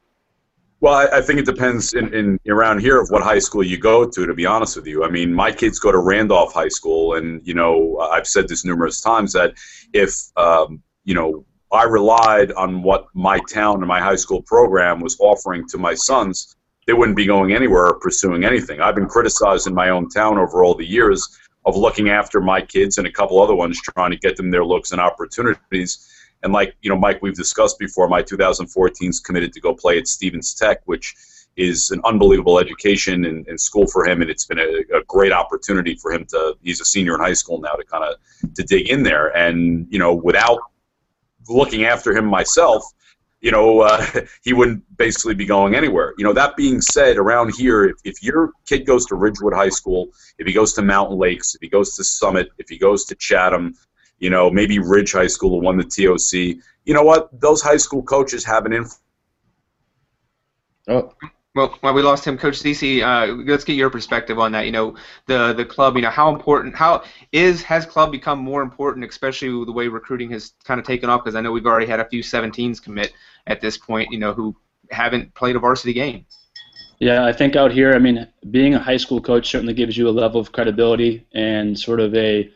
Well, 0.80 0.94
I, 0.94 1.18
I 1.18 1.20
think 1.22 1.40
it 1.40 1.46
depends 1.46 1.94
in, 1.94 2.14
in 2.14 2.38
around 2.48 2.80
here 2.80 3.00
of 3.00 3.08
what 3.10 3.22
high 3.22 3.40
school 3.40 3.64
you 3.64 3.78
go 3.78 4.08
to. 4.08 4.26
To 4.26 4.34
be 4.34 4.46
honest 4.46 4.76
with 4.76 4.86
you, 4.86 5.04
I 5.04 5.10
mean, 5.10 5.34
my 5.34 5.50
kids 5.50 5.80
go 5.80 5.90
to 5.90 5.98
Randolph 5.98 6.52
High 6.52 6.68
School, 6.68 7.14
and 7.14 7.44
you 7.46 7.54
know, 7.54 7.98
I've 7.98 8.26
said 8.26 8.48
this 8.48 8.64
numerous 8.64 9.00
times 9.00 9.32
that 9.32 9.54
if 9.92 10.14
um, 10.36 10.82
you 11.04 11.14
know 11.14 11.44
I 11.72 11.84
relied 11.84 12.52
on 12.52 12.82
what 12.82 13.06
my 13.14 13.40
town 13.50 13.78
and 13.78 13.88
my 13.88 14.00
high 14.00 14.16
school 14.16 14.42
program 14.42 15.00
was 15.00 15.16
offering 15.20 15.66
to 15.68 15.78
my 15.78 15.94
sons, 15.94 16.56
they 16.88 16.94
wouldn't 16.94 17.18
be 17.18 17.26
going 17.26 17.52
anywhere 17.52 17.86
or 17.86 17.98
pursuing 18.00 18.44
anything. 18.44 18.80
I've 18.80 18.94
been 18.94 19.08
criticized 19.08 19.66
in 19.66 19.74
my 19.74 19.90
own 19.90 20.08
town 20.08 20.38
over 20.38 20.64
all 20.64 20.74
the 20.74 20.86
years 20.86 21.38
of 21.66 21.76
looking 21.76 22.08
after 22.08 22.40
my 22.40 22.62
kids 22.62 22.96
and 22.96 23.06
a 23.06 23.12
couple 23.12 23.42
other 23.42 23.54
ones, 23.54 23.78
trying 23.78 24.10
to 24.10 24.16
get 24.16 24.36
them 24.36 24.50
their 24.50 24.64
looks 24.64 24.90
and 24.90 24.98
opportunities. 24.98 26.10
And 26.42 26.50
like 26.50 26.74
you 26.80 26.88
know, 26.88 26.96
Mike, 26.96 27.20
we've 27.20 27.34
discussed 27.34 27.78
before. 27.78 28.08
My 28.08 28.22
2014's 28.22 29.20
committed 29.20 29.52
to 29.52 29.60
go 29.60 29.74
play 29.74 29.98
at 29.98 30.08
Stevens 30.08 30.54
Tech, 30.54 30.80
which 30.86 31.14
is 31.56 31.90
an 31.90 32.00
unbelievable 32.06 32.58
education 32.58 33.26
and, 33.26 33.46
and 33.48 33.60
school 33.60 33.86
for 33.86 34.08
him, 34.08 34.22
and 34.22 34.30
it's 34.30 34.46
been 34.46 34.58
a, 34.58 34.96
a 34.96 35.04
great 35.08 35.32
opportunity 35.32 35.94
for 35.94 36.10
him 36.10 36.24
to. 36.30 36.56
He's 36.62 36.80
a 36.80 36.86
senior 36.86 37.16
in 37.16 37.20
high 37.20 37.34
school 37.34 37.60
now 37.60 37.74
to 37.74 37.84
kind 37.84 38.04
of 38.04 38.54
to 38.54 38.62
dig 38.62 38.88
in 38.88 39.02
there, 39.02 39.36
and 39.36 39.86
you 39.90 39.98
know, 39.98 40.14
without 40.14 40.58
looking 41.50 41.84
after 41.84 42.16
him 42.16 42.24
myself, 42.24 42.82
you 43.40 43.50
know, 43.50 43.80
uh, 43.80 44.04
he 44.42 44.52
wouldn't 44.52 44.84
basically 44.96 45.34
be 45.34 45.46
going 45.46 45.74
anywhere. 45.74 46.14
You 46.18 46.24
know, 46.24 46.32
that 46.32 46.56
being 46.56 46.80
said, 46.80 47.16
around 47.16 47.54
here, 47.54 47.84
if, 47.84 47.96
if 48.04 48.22
your 48.22 48.52
kid 48.66 48.86
goes 48.86 49.06
to 49.06 49.14
Ridgewood 49.14 49.54
High 49.54 49.68
School, 49.68 50.08
if 50.38 50.46
he 50.46 50.52
goes 50.52 50.72
to 50.74 50.82
Mountain 50.82 51.18
Lakes, 51.18 51.54
if 51.54 51.60
he 51.60 51.68
goes 51.68 51.94
to 51.96 52.04
Summit, 52.04 52.48
if 52.58 52.68
he 52.68 52.78
goes 52.78 53.04
to 53.06 53.14
Chatham, 53.14 53.74
you 54.18 54.30
know, 54.30 54.50
maybe 54.50 54.78
Ridge 54.78 55.12
High 55.12 55.28
School 55.28 55.50
who 55.50 55.64
won 55.64 55.76
the 55.76 55.84
TOC, 55.84 56.62
you 56.84 56.94
know 56.94 57.02
what? 57.02 57.28
Those 57.40 57.62
high 57.62 57.76
school 57.76 58.02
coaches 58.02 58.44
have 58.44 58.66
an 58.66 58.72
influence. 58.72 59.00
Oh, 60.88 61.12
Well, 61.54 61.76
well, 61.82 61.94
we 61.94 62.02
lost 62.02 62.26
him, 62.26 62.38
Coach 62.38 62.60
Zisi. 62.60 63.02
Uh, 63.02 63.34
let's 63.50 63.64
get 63.64 63.74
your 63.74 63.90
perspective 63.90 64.38
on 64.38 64.52
that. 64.52 64.66
You 64.66 64.72
know, 64.72 64.96
the 65.26 65.54
the 65.54 65.64
club. 65.64 65.96
You 65.96 66.02
know, 66.02 66.10
how 66.10 66.32
important? 66.32 66.76
How 66.76 67.02
is 67.32 67.62
has 67.62 67.86
club 67.86 68.12
become 68.12 68.38
more 68.38 68.62
important, 68.62 69.08
especially 69.08 69.64
the 69.64 69.72
way 69.72 69.88
recruiting 69.88 70.30
has 70.30 70.52
kind 70.64 70.78
of 70.78 70.86
taken 70.86 71.08
off? 71.10 71.24
Because 71.24 71.34
I 71.34 71.40
know 71.40 71.50
we've 71.50 71.66
already 71.66 71.86
had 71.86 72.00
a 72.00 72.08
few 72.08 72.22
17s 72.22 72.82
commit 72.82 73.12
at 73.46 73.60
this 73.60 73.78
point. 73.78 74.12
You 74.12 74.18
know, 74.18 74.32
who 74.32 74.54
haven't 74.90 75.34
played 75.34 75.56
a 75.56 75.58
varsity 75.58 75.92
game. 75.92 76.26
Yeah, 77.00 77.24
I 77.24 77.32
think 77.32 77.56
out 77.56 77.70
here, 77.70 77.94
I 77.94 77.98
mean, 77.98 78.26
being 78.50 78.74
a 78.74 78.78
high 78.78 78.96
school 78.96 79.20
coach 79.20 79.48
certainly 79.48 79.74
gives 79.74 79.96
you 79.96 80.08
a 80.08 80.10
level 80.10 80.40
of 80.40 80.52
credibility 80.52 81.26
and 81.32 81.78
sort 81.78 82.00
of 82.00 82.14
a 82.14 82.50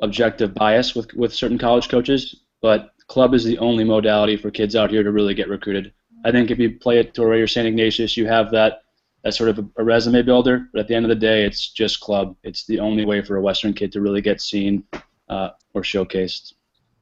objective 0.00 0.54
bias 0.54 0.94
with 0.94 1.12
with 1.14 1.34
certain 1.34 1.58
college 1.58 1.88
coaches. 1.88 2.36
But 2.62 2.92
club 3.06 3.34
is 3.34 3.44
the 3.44 3.58
only 3.58 3.84
modality 3.84 4.36
for 4.36 4.50
kids 4.50 4.76
out 4.76 4.90
here 4.90 5.02
to 5.02 5.10
really 5.10 5.34
get 5.34 5.48
recruited. 5.48 5.92
I 6.24 6.30
think 6.30 6.50
if 6.50 6.58
you 6.58 6.78
play 6.78 6.98
at 6.98 7.14
Torrey 7.14 7.40
or 7.40 7.46
St. 7.46 7.66
Ignatius, 7.66 8.16
you 8.16 8.26
have 8.26 8.50
that 8.52 8.82
that 9.22 9.34
sort 9.34 9.50
of 9.50 9.58
a, 9.58 9.66
a 9.76 9.84
resume 9.84 10.22
builder. 10.22 10.68
But 10.72 10.80
at 10.80 10.88
the 10.88 10.94
end 10.94 11.04
of 11.04 11.10
the 11.10 11.14
day, 11.14 11.44
it's 11.44 11.68
just 11.70 12.00
club. 12.00 12.36
It's 12.42 12.64
the 12.66 12.80
only 12.80 13.04
way 13.04 13.22
for 13.22 13.36
a 13.36 13.42
Western 13.42 13.74
kid 13.74 13.92
to 13.92 14.00
really 14.00 14.22
get 14.22 14.40
seen 14.40 14.84
uh, 15.28 15.50
or 15.74 15.82
showcased. 15.82 16.54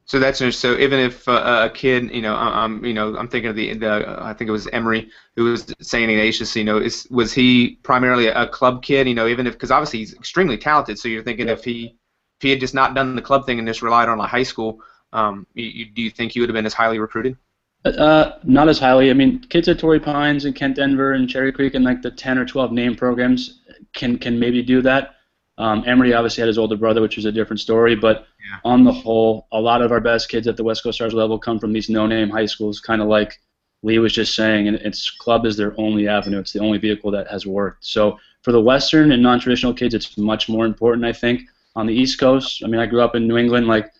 So 0.05 0.17
that's 0.17 0.41
interesting. 0.41 0.71
So 0.71 0.79
even 0.79 0.99
if 0.99 1.27
uh, 1.27 1.69
a 1.69 1.73
kid, 1.73 2.11
you 2.11 2.21
know, 2.21 2.35
I'm, 2.35 2.83
you 2.83 2.95
know, 2.95 3.15
I'm 3.15 3.27
thinking 3.27 3.51
of 3.51 3.55
the, 3.55 3.75
the 3.75 4.17
I 4.19 4.33
think 4.33 4.47
it 4.47 4.51
was 4.51 4.67
Emery 4.69 5.09
who 5.35 5.43
was 5.45 5.71
saying 5.81 6.09
Ignatius. 6.09 6.55
You 6.55 6.63
know, 6.63 6.77
is 6.77 7.07
was 7.11 7.31
he 7.31 7.77
primarily 7.83 8.27
a 8.27 8.47
club 8.47 8.81
kid? 8.81 9.07
You 9.07 9.13
know, 9.13 9.27
even 9.27 9.45
if 9.45 9.53
because 9.53 9.69
obviously 9.69 9.99
he's 9.99 10.15
extremely 10.15 10.57
talented. 10.57 10.97
So 10.97 11.07
you're 11.09 11.23
thinking 11.23 11.47
if 11.47 11.63
he 11.63 11.95
if 12.39 12.41
he 12.41 12.49
had 12.49 12.59
just 12.59 12.73
not 12.73 12.95
done 12.95 13.15
the 13.15 13.21
club 13.21 13.45
thing 13.45 13.59
and 13.59 13.67
just 13.67 13.83
relied 13.83 14.09
on 14.09 14.19
a 14.19 14.25
high 14.25 14.43
school, 14.43 14.81
um, 15.13 15.45
you, 15.53 15.65
you, 15.65 15.85
do 15.91 16.01
you 16.01 16.09
think 16.09 16.31
he 16.31 16.39
would 16.39 16.49
have 16.49 16.55
been 16.55 16.65
as 16.65 16.73
highly 16.73 16.97
recruited? 16.97 17.37
Uh, 17.85 18.33
not 18.43 18.67
as 18.67 18.77
highly. 18.77 19.09
I 19.09 19.13
mean, 19.13 19.39
kids 19.49 19.67
at 19.69 19.79
Torrey 19.79 19.99
Pines 19.99 20.45
and 20.45 20.53
Kent 20.55 20.75
Denver 20.75 21.13
and 21.13 21.29
Cherry 21.29 21.51
Creek 21.51 21.75
and 21.75 21.85
like 21.85 22.01
the 22.01 22.11
10 22.11 22.37
or 22.37 22.45
12 22.45 22.71
name 22.73 22.95
programs 22.95 23.61
can 23.93 24.17
can 24.17 24.37
maybe 24.37 24.61
do 24.61 24.81
that. 24.81 25.15
Um, 25.57 25.83
Emory 25.85 26.13
obviously 26.13 26.41
had 26.41 26.47
his 26.47 26.57
older 26.57 26.75
brother, 26.77 27.01
which 27.01 27.15
was 27.15 27.25
a 27.25 27.31
different 27.31 27.59
story. 27.59 27.95
But 27.95 28.27
Yeah. 28.39 28.59
on 28.65 28.83
the 28.83 28.91
whole, 28.91 29.47
a 29.51 29.59
lot 29.59 29.81
of 29.81 29.91
our 29.91 29.99
best 30.01 30.29
kids 30.29 30.47
at 30.47 30.57
the 30.57 30.63
West 30.63 30.83
Coast 30.83 30.95
Stars 30.97 31.13
level 31.13 31.37
come 31.37 31.59
from 31.59 31.73
these 31.73 31.89
no-name 31.89 32.29
high 32.29 32.45
schools, 32.45 32.79
kind 32.79 33.01
of 33.01 33.07
like 33.07 33.39
Lee 33.83 33.99
was 33.99 34.13
just 34.13 34.35
saying. 34.35 34.67
And 34.67 34.77
it's 34.77 35.09
club 35.09 35.45
is 35.45 35.55
their 35.57 35.73
only 35.77 36.07
avenue. 36.07 36.39
It's 36.39 36.53
the 36.53 36.59
only 36.59 36.77
vehicle 36.77 37.11
that 37.11 37.27
has 37.29 37.45
worked. 37.45 37.85
So 37.85 38.19
for 38.41 38.51
the 38.51 38.61
Western 38.61 39.11
and 39.11 39.21
non-traditional 39.23 39.73
kids, 39.73 39.93
it's 39.93 40.17
much 40.17 40.47
more 40.49 40.65
important, 40.65 41.05
I 41.05 41.13
think. 41.13 41.41
On 41.75 41.85
the 41.85 41.93
East 41.93 42.19
Coast, 42.19 42.61
I 42.63 42.67
mean, 42.67 42.79
I 42.81 42.85
grew 42.85 43.01
up 43.01 43.15
in 43.15 43.27
New 43.27 43.37
England, 43.37 43.67
like 43.67 43.91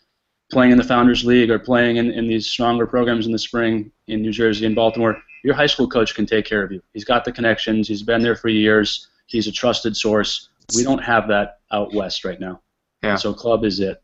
playing 0.51 0.71
in 0.71 0.77
the 0.77 0.83
Founders 0.83 1.23
League 1.23 1.51
or 1.51 1.59
playing 1.59 1.97
in, 1.97 2.11
in 2.11 2.27
these 2.27 2.47
stronger 2.47 2.87
programs 2.87 3.25
in 3.25 3.31
the 3.31 3.39
spring 3.39 3.91
in 4.07 4.21
New 4.21 4.31
Jersey 4.31 4.65
and 4.65 4.75
Baltimore, 4.75 5.21
your 5.43 5.53
high 5.53 5.67
school 5.67 5.87
coach 5.87 6.15
can 6.15 6.25
take 6.25 6.45
care 6.45 6.63
of 6.63 6.71
you. 6.71 6.81
He's 6.93 7.05
got 7.05 7.23
the 7.23 7.31
connections. 7.31 7.87
He's 7.87 8.03
been 8.03 8.21
there 8.21 8.35
for 8.35 8.49
years. 8.49 9.07
He's 9.27 9.47
a 9.47 9.51
trusted 9.51 9.95
source. 9.95 10.49
We 10.75 10.83
don't 10.83 11.03
have 11.03 11.27
that 11.29 11.59
out 11.71 11.93
west 11.93 12.25
right 12.25 12.39
now. 12.39 12.61
Yeah. 13.03 13.15
So 13.15 13.33
club 13.33 13.63
is 13.63 13.79
it. 13.79 14.01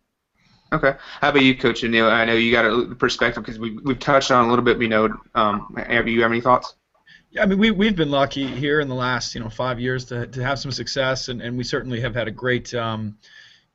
Okay. 0.72 0.94
How 1.22 1.30
about 1.30 1.42
you, 1.42 1.56
Coach 1.58 1.84
Neil? 1.84 2.08
I 2.08 2.26
know 2.26 2.34
you 2.34 2.52
got 2.52 2.66
a 2.66 2.96
perspective 2.96 3.44
because 3.44 3.60
we 3.60 3.78
we've 3.84 4.00
touched 4.00 4.32
on 4.32 4.46
a 4.46 4.50
little 4.50 4.66
bit. 4.66 4.78
We 4.78 4.88
know, 4.88 5.10
um, 5.36 5.76
have 5.78 6.08
you 6.08 6.22
have 6.22 6.32
any 6.32 6.42
thoughts? 6.42 6.76
Yeah, 7.32 7.44
I 7.44 7.46
mean, 7.46 7.60
we, 7.60 7.72
we've 7.72 7.96
been 7.96 8.12
lucky 8.12 8.48
here 8.48 8.80
in 8.80 8.88
the 8.88 8.96
last, 8.96 9.36
you 9.36 9.42
know, 9.42 9.50
five 9.50 9.80
years 9.80 10.06
to, 10.06 10.26
to 10.28 10.44
have 10.44 10.58
some 10.58 10.72
success, 10.72 11.30
and, 11.30 11.42
and 11.42 11.58
we 11.58 11.64
certainly 11.64 12.00
have 12.02 12.16
had 12.16 12.28
a 12.28 12.32
great, 12.32 12.74
um, 12.74 13.18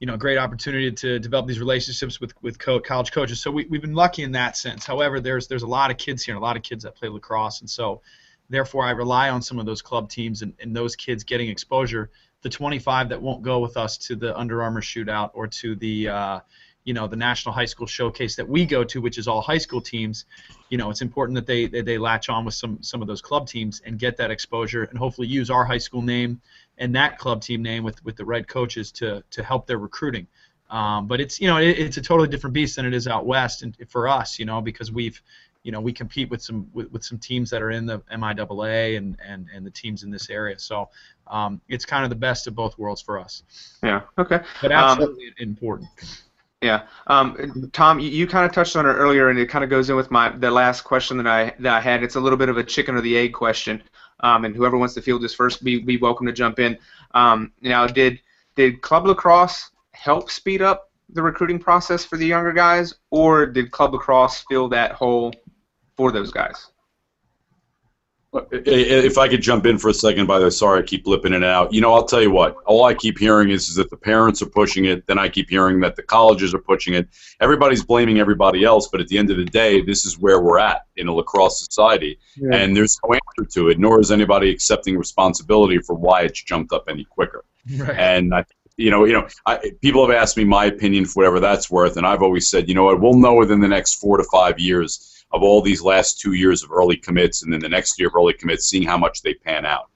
you 0.00 0.06
know, 0.06 0.16
great 0.16 0.38
opportunity 0.38 0.90
to 0.90 1.18
develop 1.18 1.46
these 1.46 1.60
relationships 1.60 2.20
with, 2.20 2.32
with 2.42 2.58
co- 2.58 2.80
college 2.80 3.12
coaches. 3.12 3.40
So 3.40 3.50
we, 3.50 3.66
we've 3.66 3.82
been 3.82 3.94
lucky 3.94 4.22
in 4.22 4.32
that 4.32 4.56
sense. 4.56 4.86
However, 4.86 5.20
there's 5.20 5.46
there's 5.46 5.62
a 5.62 5.68
lot 5.68 5.90
of 5.90 5.98
kids 5.98 6.24
here, 6.24 6.34
and 6.34 6.42
a 6.42 6.44
lot 6.44 6.56
of 6.56 6.62
kids 6.62 6.82
that 6.84 6.96
play 6.96 7.08
lacrosse, 7.08 7.60
and 7.60 7.68
so 7.68 8.00
therefore 8.48 8.84
I 8.84 8.90
rely 8.90 9.28
on 9.28 9.42
some 9.42 9.58
of 9.58 9.66
those 9.66 9.82
club 9.82 10.08
teams 10.08 10.42
and, 10.42 10.54
and 10.60 10.74
those 10.74 10.96
kids 10.96 11.22
getting 11.22 11.50
exposure. 11.50 12.10
The 12.42 12.48
25 12.48 13.10
that 13.10 13.20
won't 13.20 13.42
go 13.42 13.58
with 13.58 13.76
us 13.76 13.98
to 13.98 14.16
the 14.16 14.36
Under 14.36 14.62
Armour 14.62 14.80
shootout 14.80 15.30
or 15.34 15.46
to 15.46 15.76
the, 15.76 16.08
uh, 16.08 16.40
you 16.84 16.94
know, 16.94 17.06
the 17.06 17.16
National 17.16 17.54
High 17.54 17.66
School 17.66 17.86
Showcase 17.86 18.36
that 18.36 18.48
we 18.48 18.64
go 18.64 18.82
to, 18.82 19.02
which 19.02 19.18
is 19.18 19.28
all 19.28 19.42
high 19.42 19.58
school 19.58 19.82
teams 19.82 20.24
you 20.70 20.78
know, 20.78 20.88
it's 20.88 21.02
important 21.02 21.34
that 21.34 21.46
they, 21.46 21.66
they 21.66 21.82
they 21.82 21.98
latch 21.98 22.28
on 22.28 22.44
with 22.44 22.54
some 22.54 22.80
some 22.80 23.02
of 23.02 23.08
those 23.08 23.20
club 23.20 23.46
teams 23.48 23.82
and 23.84 23.98
get 23.98 24.16
that 24.16 24.30
exposure 24.30 24.84
and 24.84 24.96
hopefully 24.96 25.26
use 25.26 25.50
our 25.50 25.64
high 25.64 25.78
school 25.78 26.00
name 26.00 26.40
and 26.80 26.94
that 26.96 27.18
club 27.18 27.42
team 27.42 27.62
name 27.62 27.84
with 27.84 28.04
with 28.04 28.16
the 28.16 28.24
right 28.24 28.48
coaches 28.48 28.90
to 28.92 29.22
to 29.30 29.44
help 29.44 29.66
their 29.66 29.78
recruiting. 29.78 30.26
Um, 30.70 31.06
but 31.06 31.20
it's 31.20 31.40
you 31.40 31.46
know 31.46 31.58
it, 31.58 31.78
it's 31.78 31.96
a 31.96 32.02
totally 32.02 32.28
different 32.28 32.54
beast 32.54 32.76
than 32.76 32.86
it 32.86 32.94
is 32.94 33.06
out 33.06 33.26
west 33.26 33.62
and 33.62 33.76
for 33.88 34.08
us 34.08 34.38
you 34.38 34.44
know 34.44 34.60
because 34.60 34.90
we've 34.90 35.20
you 35.62 35.72
know 35.72 35.80
we 35.80 35.92
compete 35.92 36.30
with 36.30 36.42
some 36.42 36.68
with, 36.72 36.90
with 36.92 37.04
some 37.04 37.18
teams 37.18 37.50
that 37.50 37.60
are 37.60 37.70
in 37.70 37.86
the 37.86 37.98
MIAA 38.12 38.96
and 38.96 39.16
and 39.24 39.48
and 39.52 39.66
the 39.66 39.70
teams 39.70 40.04
in 40.04 40.10
this 40.10 40.30
area 40.30 40.58
so 40.58 40.88
um, 41.26 41.60
it's 41.68 41.84
kind 41.84 42.04
of 42.04 42.10
the 42.10 42.16
best 42.16 42.46
of 42.46 42.54
both 42.54 42.78
worlds 42.78 43.02
for 43.02 43.18
us 43.18 43.42
Yeah. 43.82 44.02
Okay. 44.16 44.40
but 44.62 44.72
Um, 44.72 44.78
absolutely 44.78 45.32
important. 45.38 45.88
Yeah, 46.62 46.82
um, 47.06 47.70
Tom, 47.72 48.00
you, 48.00 48.10
you 48.10 48.26
kind 48.26 48.44
of 48.44 48.52
touched 48.52 48.76
on 48.76 48.84
it 48.84 48.92
earlier, 48.92 49.30
and 49.30 49.38
it 49.38 49.46
kind 49.46 49.64
of 49.64 49.70
goes 49.70 49.88
in 49.88 49.96
with 49.96 50.10
my 50.10 50.28
the 50.28 50.50
last 50.50 50.82
question 50.82 51.16
that 51.16 51.26
I 51.26 51.54
that 51.58 51.72
I 51.72 51.80
had. 51.80 52.02
It's 52.02 52.16
a 52.16 52.20
little 52.20 52.36
bit 52.36 52.50
of 52.50 52.58
a 52.58 52.64
chicken 52.64 52.96
or 52.96 53.00
the 53.00 53.16
egg 53.16 53.32
question, 53.32 53.82
um, 54.22 54.44
and 54.44 54.54
whoever 54.54 54.78
wants 54.78 54.94
to 54.94 55.02
field 55.02 55.22
this 55.22 55.34
first, 55.34 55.62
be 55.64 55.80
be 55.80 55.96
welcome 55.96 56.26
to 56.26 56.32
jump 56.32 56.58
in. 56.58 56.78
Um, 57.12 57.52
now, 57.60 57.86
did 57.86 58.20
did 58.54 58.82
club 58.82 59.06
lacrosse 59.06 59.70
help 59.92 60.30
speed 60.30 60.62
up 60.62 60.90
the 61.12 61.22
recruiting 61.22 61.58
process 61.58 62.04
for 62.04 62.16
the 62.16 62.26
younger 62.26 62.52
guys, 62.52 62.94
or 63.10 63.46
did 63.46 63.70
club 63.70 63.92
lacrosse 63.94 64.44
fill 64.48 64.68
that 64.68 64.92
hole 64.92 65.32
for 65.96 66.12
those 66.12 66.30
guys? 66.30 66.68
If 68.32 69.18
I 69.18 69.28
could 69.28 69.42
jump 69.42 69.66
in 69.66 69.76
for 69.76 69.88
a 69.88 69.94
second, 69.94 70.26
by 70.26 70.38
the 70.38 70.44
way, 70.44 70.50
sorry 70.50 70.80
I 70.80 70.82
keep 70.84 71.04
blipping 71.04 71.34
it 71.34 71.42
out. 71.42 71.72
You 71.72 71.80
know, 71.80 71.92
I'll 71.92 72.04
tell 72.04 72.22
you 72.22 72.30
what. 72.30 72.54
All 72.64 72.84
I 72.84 72.94
keep 72.94 73.18
hearing 73.18 73.50
is, 73.50 73.68
is 73.68 73.74
that 73.74 73.90
the 73.90 73.96
parents 73.96 74.40
are 74.40 74.46
pushing 74.46 74.84
it. 74.84 75.04
Then 75.08 75.18
I 75.18 75.28
keep 75.28 75.50
hearing 75.50 75.80
that 75.80 75.96
the 75.96 76.02
colleges 76.02 76.54
are 76.54 76.60
pushing 76.60 76.94
it. 76.94 77.08
Everybody's 77.40 77.82
blaming 77.82 78.20
everybody 78.20 78.62
else, 78.62 78.86
but 78.86 79.00
at 79.00 79.08
the 79.08 79.18
end 79.18 79.30
of 79.30 79.36
the 79.36 79.44
day, 79.44 79.82
this 79.82 80.04
is 80.04 80.16
where 80.16 80.40
we're 80.40 80.60
at 80.60 80.82
in 80.96 81.08
a 81.08 81.12
lacrosse 81.12 81.58
society, 81.64 82.18
yeah. 82.36 82.54
and 82.54 82.76
there's 82.76 83.00
no 83.04 83.14
answer 83.14 83.50
to 83.50 83.68
it. 83.68 83.80
Nor 83.80 83.98
is 84.00 84.12
anybody 84.12 84.50
accepting 84.50 84.96
responsibility 84.96 85.78
for 85.78 85.94
why 85.94 86.22
it's 86.22 86.42
jumped 86.42 86.72
up 86.72 86.84
any 86.88 87.04
quicker. 87.04 87.44
Right. 87.78 87.96
And 87.98 88.32
I, 88.32 88.44
you 88.80 88.90
know, 88.90 89.04
you 89.04 89.12
know, 89.12 89.28
I, 89.44 89.72
people 89.82 90.06
have 90.06 90.16
asked 90.16 90.36
me 90.36 90.44
my 90.44 90.64
opinion 90.64 91.04
for 91.04 91.20
whatever 91.20 91.38
that's 91.38 91.70
worth, 91.70 91.96
and 91.96 92.06
I've 92.06 92.22
always 92.22 92.48
said, 92.48 92.68
you 92.68 92.74
know 92.74 92.84
what, 92.84 93.00
we'll 93.00 93.14
know 93.14 93.34
within 93.34 93.60
the 93.60 93.68
next 93.68 93.94
four 93.94 94.16
to 94.16 94.24
five 94.24 94.58
years 94.58 95.24
of 95.32 95.42
all 95.42 95.60
these 95.60 95.82
last 95.82 96.18
two 96.18 96.32
years 96.32 96.62
of 96.64 96.72
early 96.72 96.96
commits 96.96 97.42
and 97.42 97.52
then 97.52 97.60
the 97.60 97.68
next 97.68 97.98
year 97.98 98.08
of 98.08 98.14
early 98.16 98.32
commits, 98.32 98.66
seeing 98.66 98.82
how 98.82 98.96
much 98.96 99.22
they 99.22 99.34
pan 99.34 99.66
out. 99.66 99.90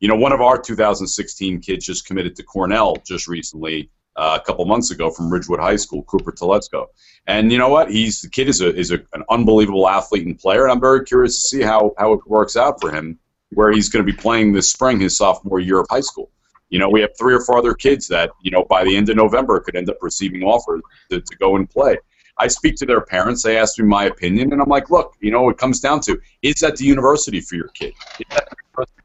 You 0.00 0.08
know, 0.08 0.16
one 0.16 0.32
of 0.32 0.40
our 0.40 0.60
2016 0.60 1.60
kids 1.60 1.84
just 1.84 2.06
committed 2.06 2.34
to 2.36 2.42
Cornell 2.42 2.96
just 3.06 3.28
recently, 3.28 3.90
uh, 4.16 4.38
a 4.40 4.44
couple 4.44 4.64
months 4.64 4.90
ago 4.90 5.10
from 5.10 5.30
Ridgewood 5.30 5.60
High 5.60 5.76
School, 5.76 6.02
Cooper 6.04 6.32
Teletsko. 6.32 6.86
And 7.26 7.52
you 7.52 7.58
know 7.58 7.68
what? 7.68 7.90
He's 7.90 8.22
the 8.22 8.30
kid 8.30 8.48
is 8.48 8.62
a 8.62 8.74
is 8.74 8.90
a, 8.90 9.00
an 9.12 9.22
unbelievable 9.28 9.88
athlete 9.88 10.26
and 10.26 10.38
player, 10.38 10.64
and 10.64 10.72
I'm 10.72 10.80
very 10.80 11.04
curious 11.04 11.42
to 11.42 11.48
see 11.48 11.62
how 11.62 11.92
how 11.98 12.14
it 12.14 12.26
works 12.26 12.56
out 12.56 12.80
for 12.80 12.90
him, 12.90 13.18
where 13.50 13.70
he's 13.70 13.90
going 13.90 14.04
to 14.04 14.12
be 14.12 14.16
playing 14.16 14.52
this 14.52 14.70
spring, 14.70 14.98
his 14.98 15.16
sophomore 15.16 15.60
year 15.60 15.78
of 15.78 15.86
high 15.90 16.00
school. 16.00 16.30
You 16.70 16.78
know, 16.78 16.88
we 16.88 17.00
have 17.00 17.10
three 17.18 17.34
or 17.34 17.40
four 17.40 17.58
other 17.58 17.74
kids 17.74 18.08
that 18.08 18.30
you 18.40 18.50
know 18.50 18.64
by 18.64 18.84
the 18.84 18.96
end 18.96 19.08
of 19.10 19.16
November 19.16 19.60
could 19.60 19.76
end 19.76 19.90
up 19.90 19.98
receiving 20.00 20.42
offers 20.42 20.80
to, 21.10 21.20
to 21.20 21.36
go 21.36 21.56
and 21.56 21.68
play. 21.68 21.98
I 22.38 22.46
speak 22.46 22.76
to 22.76 22.86
their 22.86 23.02
parents. 23.02 23.42
They 23.42 23.58
ask 23.58 23.78
me 23.78 23.84
my 23.84 24.04
opinion, 24.04 24.52
and 24.52 24.62
I'm 24.62 24.68
like, 24.68 24.88
look, 24.88 25.14
you 25.20 25.30
know, 25.30 25.50
it 25.50 25.58
comes 25.58 25.80
down 25.80 26.00
to 26.02 26.18
is 26.42 26.54
that 26.60 26.76
the 26.76 26.84
university 26.84 27.40
for 27.40 27.56
your 27.56 27.68
kid? 27.68 27.92
Is 28.18 28.26
that 28.30 28.48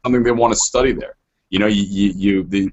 something 0.04 0.22
they 0.22 0.30
want 0.30 0.54
to 0.54 0.58
study 0.58 0.92
there? 0.92 1.16
You 1.50 1.58
know, 1.58 1.66
you, 1.66 1.82
you, 1.82 2.12
you 2.16 2.42
the 2.44 2.70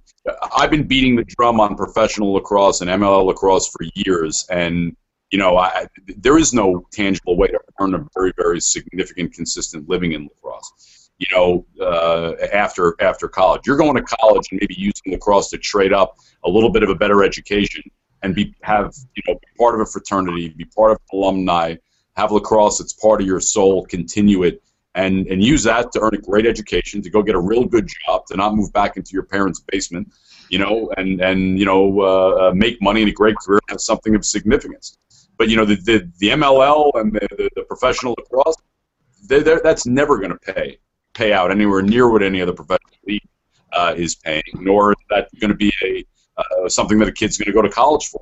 I've 0.56 0.72
been 0.72 0.88
beating 0.88 1.16
the 1.16 1.24
drum 1.24 1.60
on 1.60 1.76
professional 1.76 2.34
lacrosse 2.34 2.82
and 2.82 2.90
MLL 2.90 3.26
lacrosse 3.26 3.68
for 3.68 3.86
years, 3.96 4.46
and 4.50 4.96
you 5.32 5.40
know, 5.40 5.58
I, 5.58 5.88
there 6.18 6.38
is 6.38 6.54
no 6.54 6.86
tangible 6.92 7.36
way 7.36 7.48
to 7.48 7.60
earn 7.80 7.96
a 7.96 8.06
very, 8.14 8.32
very 8.38 8.62
significant, 8.62 9.34
consistent 9.34 9.90
living 9.90 10.12
in 10.12 10.24
lacrosse. 10.24 10.93
You 11.20 11.28
know, 11.32 11.66
uh, 11.80 12.34
after 12.52 12.96
after 13.00 13.28
college, 13.28 13.62
you're 13.66 13.78
going 13.78 13.96
to 13.96 14.02
college 14.02 14.48
and 14.52 14.60
maybe 14.62 14.76
using 14.78 15.14
lacrosse 15.14 15.50
to 15.52 15.58
trade 15.58 15.94
up 15.94 16.18
a 16.44 16.50
little 16.50 16.70
bit 16.70 16.84
of 16.84 16.90
a 16.90 16.96
better 16.96 17.24
education 17.24 17.84
and 18.24 18.34
be 18.34 18.56
have 18.62 18.96
you 19.16 19.24
know 19.28 19.36
be 19.36 19.48
part 19.58 19.76
of 19.76 19.82
a 19.82 19.86
fraternity, 19.86 20.50
be 20.50 20.66
part 20.66 20.92
of 20.92 20.98
alumni, 21.12 21.76
have 22.16 22.32
lacrosse. 22.32 22.80
It's 22.80 22.94
part 22.94 23.22
of 23.22 23.28
your 23.28 23.40
soul. 23.40 23.86
Continue 23.86 24.44
it. 24.44 24.64
And, 24.96 25.26
and 25.26 25.44
use 25.44 25.64
that 25.64 25.92
to 25.94 26.02
earn 26.02 26.14
a 26.14 26.20
great 26.20 26.46
education, 26.46 27.02
to 27.02 27.10
go 27.10 27.24
get 27.24 27.34
a 27.34 27.40
real 27.40 27.66
good 27.66 27.90
job, 28.06 28.28
to 28.28 28.38
not 28.38 28.56
move 28.56 28.72
back 28.74 28.96
into 28.96 29.14
your 29.14 29.24
parents' 29.24 29.60
basement, 29.60 30.14
you 30.50 30.60
know, 30.60 30.92
and 30.98 31.20
and 31.20 31.58
you 31.58 31.66
know 31.66 32.00
uh, 32.00 32.50
uh 32.50 32.54
make 32.54 32.80
money 32.80 33.02
in 33.02 33.08
a 33.08 33.12
great 33.12 33.36
career, 33.38 33.60
have 33.70 33.82
something 33.82 34.14
of 34.14 34.24
significance. 34.24 34.98
But 35.38 35.50
you 35.50 35.58
know 35.58 35.66
the 35.66 35.78
the, 35.78 36.12
the 36.20 36.30
MLL 36.30 36.92
and 36.94 37.12
the, 37.12 37.28
the, 37.32 37.50
the 37.56 37.64
professional 37.64 38.14
lacrosse, 38.20 38.56
they're, 39.28 39.42
they're, 39.42 39.62
that's 39.64 39.88
never 39.88 40.20
going 40.20 40.30
to 40.30 40.54
pay 40.54 40.78
pay 41.14 41.34
out 41.34 41.52
anywhere 41.52 41.82
near 41.82 42.10
what 42.10 42.24
any 42.24 42.42
other 42.42 42.54
professional 42.54 42.98
league 43.08 43.28
uh, 43.74 43.94
is 43.96 44.16
paying, 44.16 44.44
nor 44.54 44.92
is 44.92 44.98
that 45.10 45.30
going 45.40 45.50
to 45.50 45.58
be 45.58 45.72
a 45.84 46.06
uh, 46.38 46.68
something 46.68 46.98
that 47.00 47.08
a 47.08 47.12
kid's 47.12 47.38
going 47.38 47.46
to 47.46 47.54
go 47.54 47.62
to 47.62 47.70
college 47.70 48.08
for. 48.08 48.22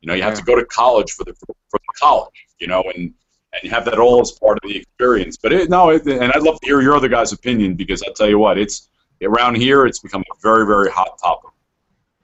You 0.00 0.08
know, 0.08 0.14
you 0.14 0.22
have 0.22 0.32
yeah. 0.32 0.40
to 0.40 0.44
go 0.44 0.56
to 0.56 0.64
college 0.64 1.12
for 1.12 1.24
the 1.24 1.34
for, 1.34 1.54
for, 1.70 1.78
the 1.78 1.92
college. 2.00 2.46
You 2.58 2.66
know, 2.66 2.82
and 2.94 3.14
and 3.52 3.62
you 3.62 3.70
have 3.70 3.84
that 3.84 3.98
all 3.98 4.20
as 4.20 4.32
part 4.32 4.58
of 4.62 4.68
the 4.68 4.76
experience. 4.76 5.36
But 5.36 5.52
it, 5.52 5.70
no, 5.70 5.90
it, 5.90 6.06
and 6.06 6.32
I'd 6.32 6.42
love 6.42 6.60
to 6.60 6.66
hear 6.66 6.80
your 6.80 6.96
other 6.96 7.08
guys' 7.08 7.32
opinion 7.32 7.74
because 7.74 8.02
I 8.02 8.12
tell 8.16 8.28
you 8.28 8.38
what, 8.38 8.58
it's 8.58 8.88
around 9.22 9.56
here, 9.56 9.86
it's 9.86 10.00
become 10.00 10.22
a 10.22 10.40
very 10.40 10.66
very 10.66 10.90
hot 10.90 11.18
topic. 11.22 11.50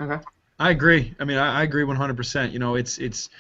Okay. 0.01 0.23
I 0.61 0.71
agree. 0.71 1.15
I 1.21 1.25
mean, 1.25 1.39
I, 1.39 1.61
I 1.61 1.63
agree 1.63 1.85
100%. 1.85 2.53
You 2.53 2.59
know, 2.59 2.75
it's 2.75 2.99
it's 2.99 3.31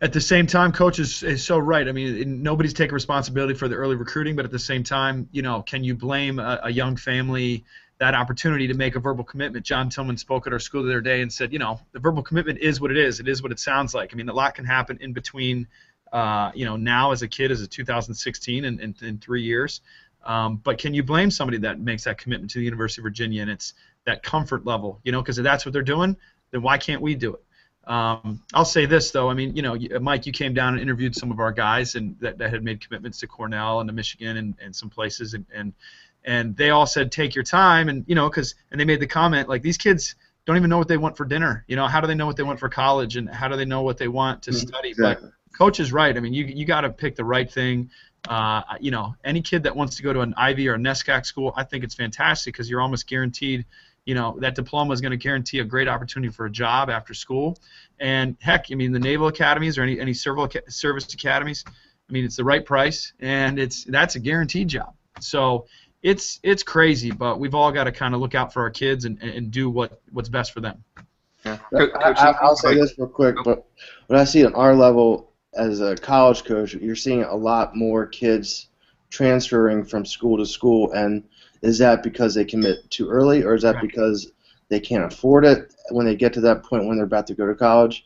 at 0.00 0.12
the 0.12 0.20
same 0.20 0.46
time, 0.46 0.72
coach 0.72 0.98
is, 0.98 1.22
is 1.22 1.44
so 1.44 1.58
right. 1.58 1.88
I 1.88 1.92
mean, 1.92 2.42
nobody's 2.42 2.74
taking 2.74 2.94
responsibility 2.94 3.54
for 3.54 3.68
the 3.68 3.76
early 3.76 3.96
recruiting, 3.96 4.36
but 4.36 4.44
at 4.44 4.50
the 4.50 4.58
same 4.58 4.84
time, 4.84 5.28
you 5.32 5.42
know, 5.42 5.62
can 5.62 5.82
you 5.82 5.94
blame 5.94 6.38
a, 6.38 6.60
a 6.64 6.70
young 6.70 6.96
family 6.96 7.64
that 7.98 8.14
opportunity 8.14 8.68
to 8.68 8.74
make 8.74 8.94
a 8.94 9.00
verbal 9.00 9.24
commitment. 9.24 9.66
John 9.66 9.90
Tillman 9.90 10.16
spoke 10.16 10.46
at 10.46 10.52
our 10.52 10.60
school 10.60 10.84
the 10.84 10.90
other 10.90 11.00
day 11.00 11.20
and 11.20 11.32
said, 11.32 11.52
you 11.52 11.58
know, 11.58 11.80
the 11.92 11.98
verbal 11.98 12.22
commitment 12.22 12.60
is 12.60 12.80
what 12.80 12.90
it 12.90 12.96
is. 12.96 13.18
It 13.18 13.28
is 13.28 13.42
what 13.42 13.50
it 13.50 13.58
sounds 13.58 13.92
like. 13.92 14.10
I 14.12 14.16
mean, 14.16 14.28
a 14.28 14.32
lot 14.32 14.54
can 14.54 14.64
happen 14.64 14.98
in 15.00 15.12
between, 15.12 15.66
uh, 16.12 16.52
you 16.54 16.64
know, 16.64 16.76
now 16.76 17.10
as 17.10 17.22
a 17.22 17.28
kid, 17.28 17.50
as 17.50 17.60
a 17.60 17.66
2016, 17.66 18.64
and 18.64 19.02
in, 19.02 19.18
three 19.18 19.42
years. 19.42 19.80
Um, 20.24 20.56
but 20.56 20.78
can 20.78 20.94
you 20.94 21.02
blame 21.02 21.30
somebody 21.30 21.58
that 21.58 21.80
makes 21.80 22.04
that 22.04 22.18
commitment 22.18 22.52
to 22.52 22.58
the 22.58 22.64
University 22.64 23.00
of 23.00 23.04
Virginia 23.04 23.42
and 23.42 23.50
it's 23.50 23.74
that 24.04 24.22
comfort 24.22 24.64
level, 24.64 25.00
you 25.02 25.10
know, 25.10 25.20
because 25.20 25.38
if 25.38 25.44
that's 25.44 25.66
what 25.66 25.72
they're 25.72 25.82
doing, 25.82 26.16
then 26.50 26.62
why 26.62 26.78
can't 26.78 27.02
we 27.02 27.14
do 27.14 27.34
it? 27.34 27.44
Um, 27.88 28.42
I'll 28.52 28.66
say 28.66 28.84
this 28.84 29.10
though. 29.10 29.30
I 29.30 29.34
mean, 29.34 29.56
you 29.56 29.62
know, 29.62 29.76
Mike, 30.00 30.26
you 30.26 30.32
came 30.32 30.52
down 30.52 30.74
and 30.74 30.82
interviewed 30.82 31.16
some 31.16 31.30
of 31.30 31.40
our 31.40 31.50
guys 31.50 31.94
and 31.94 32.16
that, 32.20 32.36
that 32.36 32.50
had 32.50 32.62
made 32.62 32.86
commitments 32.86 33.18
to 33.20 33.26
Cornell 33.26 33.80
and 33.80 33.88
to 33.88 33.94
Michigan 33.94 34.36
and, 34.36 34.54
and 34.62 34.76
some 34.76 34.90
places, 34.90 35.32
and, 35.32 35.46
and 35.52 35.72
and 36.24 36.54
they 36.54 36.68
all 36.68 36.84
said 36.84 37.10
take 37.10 37.34
your 37.34 37.44
time. 37.44 37.88
And 37.88 38.04
you 38.06 38.14
know 38.14 38.28
because 38.28 38.54
and 38.70 38.78
they 38.78 38.84
made 38.84 39.00
the 39.00 39.06
comment 39.06 39.48
like 39.48 39.62
these 39.62 39.78
kids 39.78 40.16
don't 40.44 40.58
even 40.58 40.68
know 40.68 40.76
what 40.76 40.88
they 40.88 40.98
want 40.98 41.16
for 41.16 41.24
dinner. 41.24 41.64
You 41.66 41.76
know 41.76 41.86
how 41.86 42.02
do 42.02 42.06
they 42.06 42.14
know 42.14 42.26
what 42.26 42.36
they 42.36 42.42
want 42.42 42.60
for 42.60 42.68
college? 42.68 43.16
And 43.16 43.26
how 43.28 43.48
do 43.48 43.56
they 43.56 43.64
know 43.64 43.80
what 43.80 43.96
they 43.96 44.08
want 44.08 44.42
to 44.42 44.50
mm-hmm. 44.50 44.68
study? 44.68 44.90
Exactly. 44.90 45.30
but 45.30 45.58
coach 45.58 45.80
is 45.80 45.90
right. 45.90 46.14
I 46.14 46.20
mean 46.20 46.34
you, 46.34 46.44
you 46.44 46.66
got 46.66 46.82
to 46.82 46.90
pick 46.90 47.16
the 47.16 47.24
right 47.24 47.50
thing. 47.50 47.90
Uh, 48.28 48.60
you 48.80 48.90
know 48.90 49.14
any 49.24 49.40
kid 49.40 49.62
that 49.62 49.74
wants 49.74 49.96
to 49.96 50.02
go 50.02 50.12
to 50.12 50.20
an 50.20 50.34
ivy 50.36 50.68
or 50.68 50.74
a 50.74 50.76
NESCAC 50.76 51.24
school 51.24 51.54
i 51.56 51.62
think 51.62 51.84
it's 51.84 51.94
fantastic 51.94 52.52
because 52.52 52.68
you're 52.68 52.80
almost 52.80 53.06
guaranteed 53.06 53.64
you 54.08 54.14
know 54.14 54.36
that 54.40 54.54
diploma 54.54 54.92
is 54.92 55.00
going 55.00 55.10
to 55.10 55.16
guarantee 55.16 55.58
a 55.60 55.64
great 55.64 55.86
opportunity 55.86 56.32
for 56.32 56.46
a 56.46 56.50
job 56.50 56.90
after 56.90 57.14
school 57.14 57.58
and 58.00 58.36
heck 58.40 58.66
i 58.72 58.74
mean 58.74 58.92
the 58.92 58.98
naval 58.98 59.28
academies 59.28 59.76
or 59.78 59.82
any, 59.82 60.00
any 60.00 60.14
service 60.14 61.14
academies 61.14 61.64
i 61.68 62.12
mean 62.12 62.24
it's 62.24 62.36
the 62.36 62.44
right 62.44 62.64
price 62.64 63.12
and 63.20 63.58
it's 63.58 63.84
that's 63.84 64.14
a 64.16 64.20
guaranteed 64.20 64.68
job 64.68 64.94
so 65.20 65.66
it's 66.02 66.38
it's 66.42 66.62
crazy, 66.62 67.10
but 67.10 67.40
we've 67.40 67.54
all 67.54 67.72
got 67.72 67.84
to 67.84 67.92
kind 67.92 68.14
of 68.14 68.20
look 68.20 68.34
out 68.34 68.52
for 68.52 68.62
our 68.62 68.70
kids 68.70 69.04
and, 69.04 69.20
and 69.22 69.50
do 69.50 69.68
what 69.70 70.00
what's 70.12 70.28
best 70.28 70.52
for 70.52 70.60
them. 70.60 70.84
Yeah. 71.44 71.58
Uh, 71.74 71.86
I, 71.98 72.34
will 72.42 72.56
say 72.56 72.74
this 72.74 72.94
real 72.98 73.08
quick, 73.08 73.36
but 73.44 73.64
what 74.06 74.18
I 74.18 74.24
see 74.24 74.42
at 74.42 74.54
our 74.54 74.74
level 74.74 75.32
as 75.54 75.80
a 75.80 75.96
college 75.96 76.44
coach, 76.44 76.74
you're 76.74 76.96
seeing 76.96 77.22
a 77.22 77.34
lot 77.34 77.76
more 77.76 78.06
kids 78.06 78.68
transferring 79.10 79.84
from 79.84 80.04
school 80.04 80.36
to 80.38 80.46
school, 80.46 80.92
and 80.92 81.24
is 81.62 81.78
that 81.78 82.02
because 82.02 82.34
they 82.34 82.44
commit 82.44 82.90
too 82.90 83.08
early, 83.08 83.42
or 83.42 83.54
is 83.54 83.62
that 83.62 83.80
because 83.80 84.32
they 84.68 84.80
can't 84.80 85.12
afford 85.12 85.44
it 85.44 85.74
when 85.90 86.06
they 86.06 86.14
get 86.14 86.32
to 86.34 86.40
that 86.42 86.62
point 86.62 86.86
when 86.86 86.96
they're 86.96 87.06
about 87.06 87.26
to 87.28 87.34
go 87.34 87.46
to 87.46 87.54
college? 87.54 88.04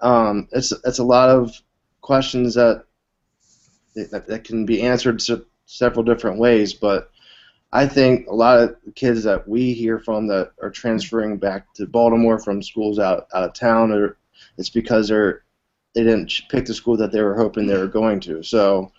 Um, 0.00 0.48
it's 0.52 0.72
it's 0.84 0.98
a 0.98 1.04
lot 1.04 1.30
of 1.30 1.52
questions 2.00 2.54
that 2.54 2.84
that, 3.94 4.26
that 4.26 4.44
can 4.44 4.66
be 4.66 4.82
answered 4.82 5.22
several 5.66 6.04
different 6.04 6.38
ways, 6.38 6.74
but 6.74 7.10
I 7.74 7.88
think 7.88 8.28
a 8.28 8.34
lot 8.34 8.60
of 8.60 8.76
kids 8.94 9.24
that 9.24 9.48
we 9.48 9.72
hear 9.72 9.98
from 9.98 10.28
that 10.28 10.52
are 10.62 10.70
transferring 10.70 11.38
back 11.38 11.74
to 11.74 11.86
Baltimore 11.86 12.38
from 12.38 12.62
schools 12.62 13.00
out, 13.00 13.26
out 13.34 13.42
of 13.42 13.52
town, 13.52 13.90
or 13.90 14.16
it's 14.58 14.70
because 14.70 15.08
they're 15.08 15.42
they 15.94 16.04
didn't 16.04 16.32
pick 16.48 16.66
the 16.66 16.74
school 16.74 16.96
that 16.96 17.12
they 17.12 17.22
were 17.22 17.36
hoping 17.36 17.66
they 17.66 17.76
were 17.76 17.88
going 17.88 18.20
to. 18.20 18.42
So 18.42 18.92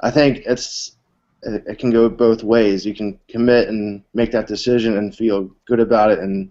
I 0.00 0.10
think 0.10 0.42
it's 0.46 0.96
it, 1.42 1.64
it 1.66 1.78
can 1.78 1.90
go 1.90 2.08
both 2.08 2.42
ways. 2.42 2.84
You 2.84 2.94
can 2.94 3.18
commit 3.28 3.68
and 3.68 4.02
make 4.14 4.32
that 4.32 4.46
decision 4.46 4.96
and 4.96 5.14
feel 5.14 5.50
good 5.66 5.80
about 5.80 6.10
it, 6.10 6.20
and 6.20 6.50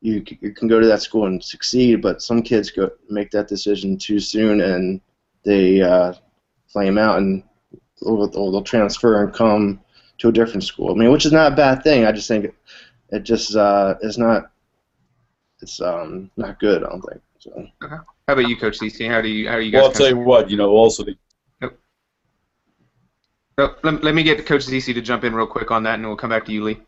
you, 0.00 0.24
you 0.40 0.52
can 0.52 0.68
go 0.68 0.80
to 0.80 0.86
that 0.86 1.02
school 1.02 1.26
and 1.26 1.42
succeed. 1.42 2.02
But 2.02 2.22
some 2.22 2.42
kids 2.42 2.70
go 2.70 2.90
make 3.08 3.30
that 3.32 3.48
decision 3.48 3.98
too 3.98 4.20
soon, 4.20 4.60
and 4.60 5.00
they 5.44 5.80
uh, 5.80 6.14
flame 6.68 6.98
out 6.98 7.18
and 7.18 7.42
they'll, 8.02 8.28
they'll 8.28 8.62
transfer 8.62 9.22
and 9.22 9.32
come 9.32 9.80
to 10.18 10.28
a 10.28 10.32
different 10.32 10.64
school. 10.64 10.92
I 10.92 10.94
mean, 10.94 11.12
which 11.12 11.26
is 11.26 11.32
not 11.32 11.52
a 11.52 11.56
bad 11.56 11.82
thing. 11.82 12.04
I 12.04 12.12
just 12.12 12.28
think 12.28 12.46
it, 12.46 12.54
it 13.10 13.22
just 13.22 13.54
uh, 13.54 13.94
is 14.00 14.18
not 14.18 14.50
it's 15.60 15.80
um, 15.80 16.30
not 16.36 16.60
good. 16.60 16.84
I 16.84 16.88
don't 16.88 17.02
think. 17.02 17.22
So. 17.38 17.50
Okay. 17.82 17.96
How 18.28 18.32
about 18.34 18.48
you, 18.48 18.56
Coach 18.56 18.78
Zisi? 18.78 19.08
How 19.08 19.20
do 19.20 19.28
you 19.28 19.48
how 19.48 19.54
are 19.54 19.60
you 19.60 19.70
guys? 19.70 19.80
Well, 19.80 19.88
I'll 19.88 19.94
tell 19.94 20.08
you 20.08 20.18
what. 20.18 20.50
You 20.50 20.56
know, 20.56 20.70
also 20.70 21.04
the. 21.04 21.16
Oh, 23.58 23.74
let, 23.82 24.04
let 24.04 24.14
me 24.14 24.22
get 24.22 24.44
Coach 24.44 24.66
Zisi 24.66 24.92
to 24.92 25.00
jump 25.00 25.24
in 25.24 25.34
real 25.34 25.46
quick 25.46 25.70
on 25.70 25.82
that, 25.84 25.94
and 25.94 26.06
we'll 26.06 26.16
come 26.16 26.30
back 26.30 26.44
to 26.46 26.52
you, 26.52 26.62
Lee. 26.62 26.78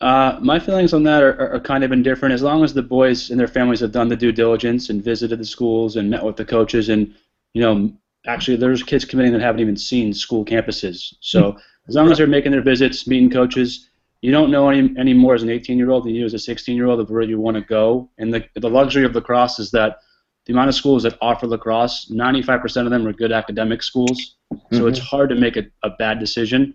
Uh, 0.00 0.38
my 0.40 0.58
feelings 0.58 0.92
on 0.92 1.02
that 1.04 1.22
are, 1.22 1.54
are, 1.54 1.60
kind 1.60 1.82
of 1.82 1.92
indifferent. 1.92 2.32
As 2.32 2.42
long 2.42 2.62
as 2.62 2.72
the 2.72 2.82
boys 2.82 3.30
and 3.30 3.38
their 3.38 3.48
families 3.48 3.80
have 3.80 3.90
done 3.90 4.08
the 4.08 4.16
due 4.16 4.30
diligence 4.30 4.90
and 4.90 5.02
visited 5.02 5.38
the 5.40 5.44
schools 5.44 5.96
and 5.96 6.08
met 6.10 6.24
with 6.24 6.36
the 6.36 6.44
coaches, 6.44 6.88
and 6.88 7.14
you 7.54 7.62
know, 7.62 7.92
actually, 8.26 8.56
there's 8.56 8.82
kids 8.82 9.04
committing 9.04 9.32
that 9.32 9.40
haven't 9.40 9.60
even 9.60 9.76
seen 9.76 10.12
school 10.12 10.44
campuses. 10.44 11.14
So 11.20 11.56
as 11.88 11.94
long 11.94 12.10
as 12.10 12.18
they're 12.18 12.26
making 12.26 12.52
their 12.52 12.62
visits, 12.62 13.06
meeting 13.06 13.30
coaches, 13.30 13.88
you 14.20 14.32
don't 14.32 14.50
know 14.50 14.68
any, 14.68 14.94
any 14.98 15.14
more 15.14 15.34
as 15.34 15.42
an 15.42 15.50
18 15.50 15.78
year 15.78 15.90
old 15.90 16.04
than 16.04 16.14
you 16.14 16.24
as 16.24 16.34
a 16.34 16.38
16 16.38 16.76
year 16.76 16.86
old 16.86 17.00
of 17.00 17.10
where 17.10 17.22
you 17.22 17.40
want 17.40 17.56
to 17.56 17.60
go. 17.60 18.08
And 18.18 18.34
the, 18.34 18.44
the 18.54 18.70
luxury 18.70 19.04
of 19.04 19.14
lacrosse 19.14 19.58
is 19.58 19.70
that 19.72 20.00
the 20.48 20.54
amount 20.54 20.70
of 20.70 20.74
schools 20.74 21.02
that 21.02 21.16
offer 21.20 21.46
lacrosse, 21.46 22.10
95% 22.10 22.84
of 22.84 22.90
them 22.90 23.06
are 23.06 23.12
good 23.12 23.32
academic 23.32 23.82
schools. 23.82 24.36
So 24.50 24.56
mm-hmm. 24.78 24.88
it's 24.88 24.98
hard 24.98 25.28
to 25.28 25.34
make 25.34 25.58
a, 25.58 25.64
a 25.82 25.90
bad 25.90 26.18
decision. 26.18 26.74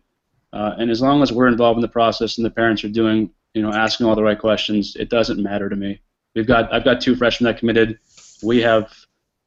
Uh, 0.53 0.75
and 0.77 0.91
as 0.91 1.01
long 1.01 1.23
as 1.23 1.31
we're 1.31 1.47
involved 1.47 1.77
in 1.77 1.81
the 1.81 1.87
process 1.87 2.37
and 2.37 2.45
the 2.45 2.51
parents 2.51 2.83
are 2.83 2.89
doing, 2.89 3.31
you 3.55 3.63
know, 3.63 3.73
asking 3.73 4.05
all 4.05 4.15
the 4.15 4.21
right 4.21 4.37
questions, 4.37 4.95
it 4.95 5.09
doesn't 5.09 5.41
matter 5.41 5.69
to 5.69 5.75
me. 5.75 5.99
We've 6.35 6.45
got 6.45 6.71
I've 6.71 6.83
got 6.83 7.01
two 7.01 7.15
freshmen 7.15 7.51
that 7.51 7.59
committed. 7.59 7.97
We 8.43 8.61
have, 8.61 8.93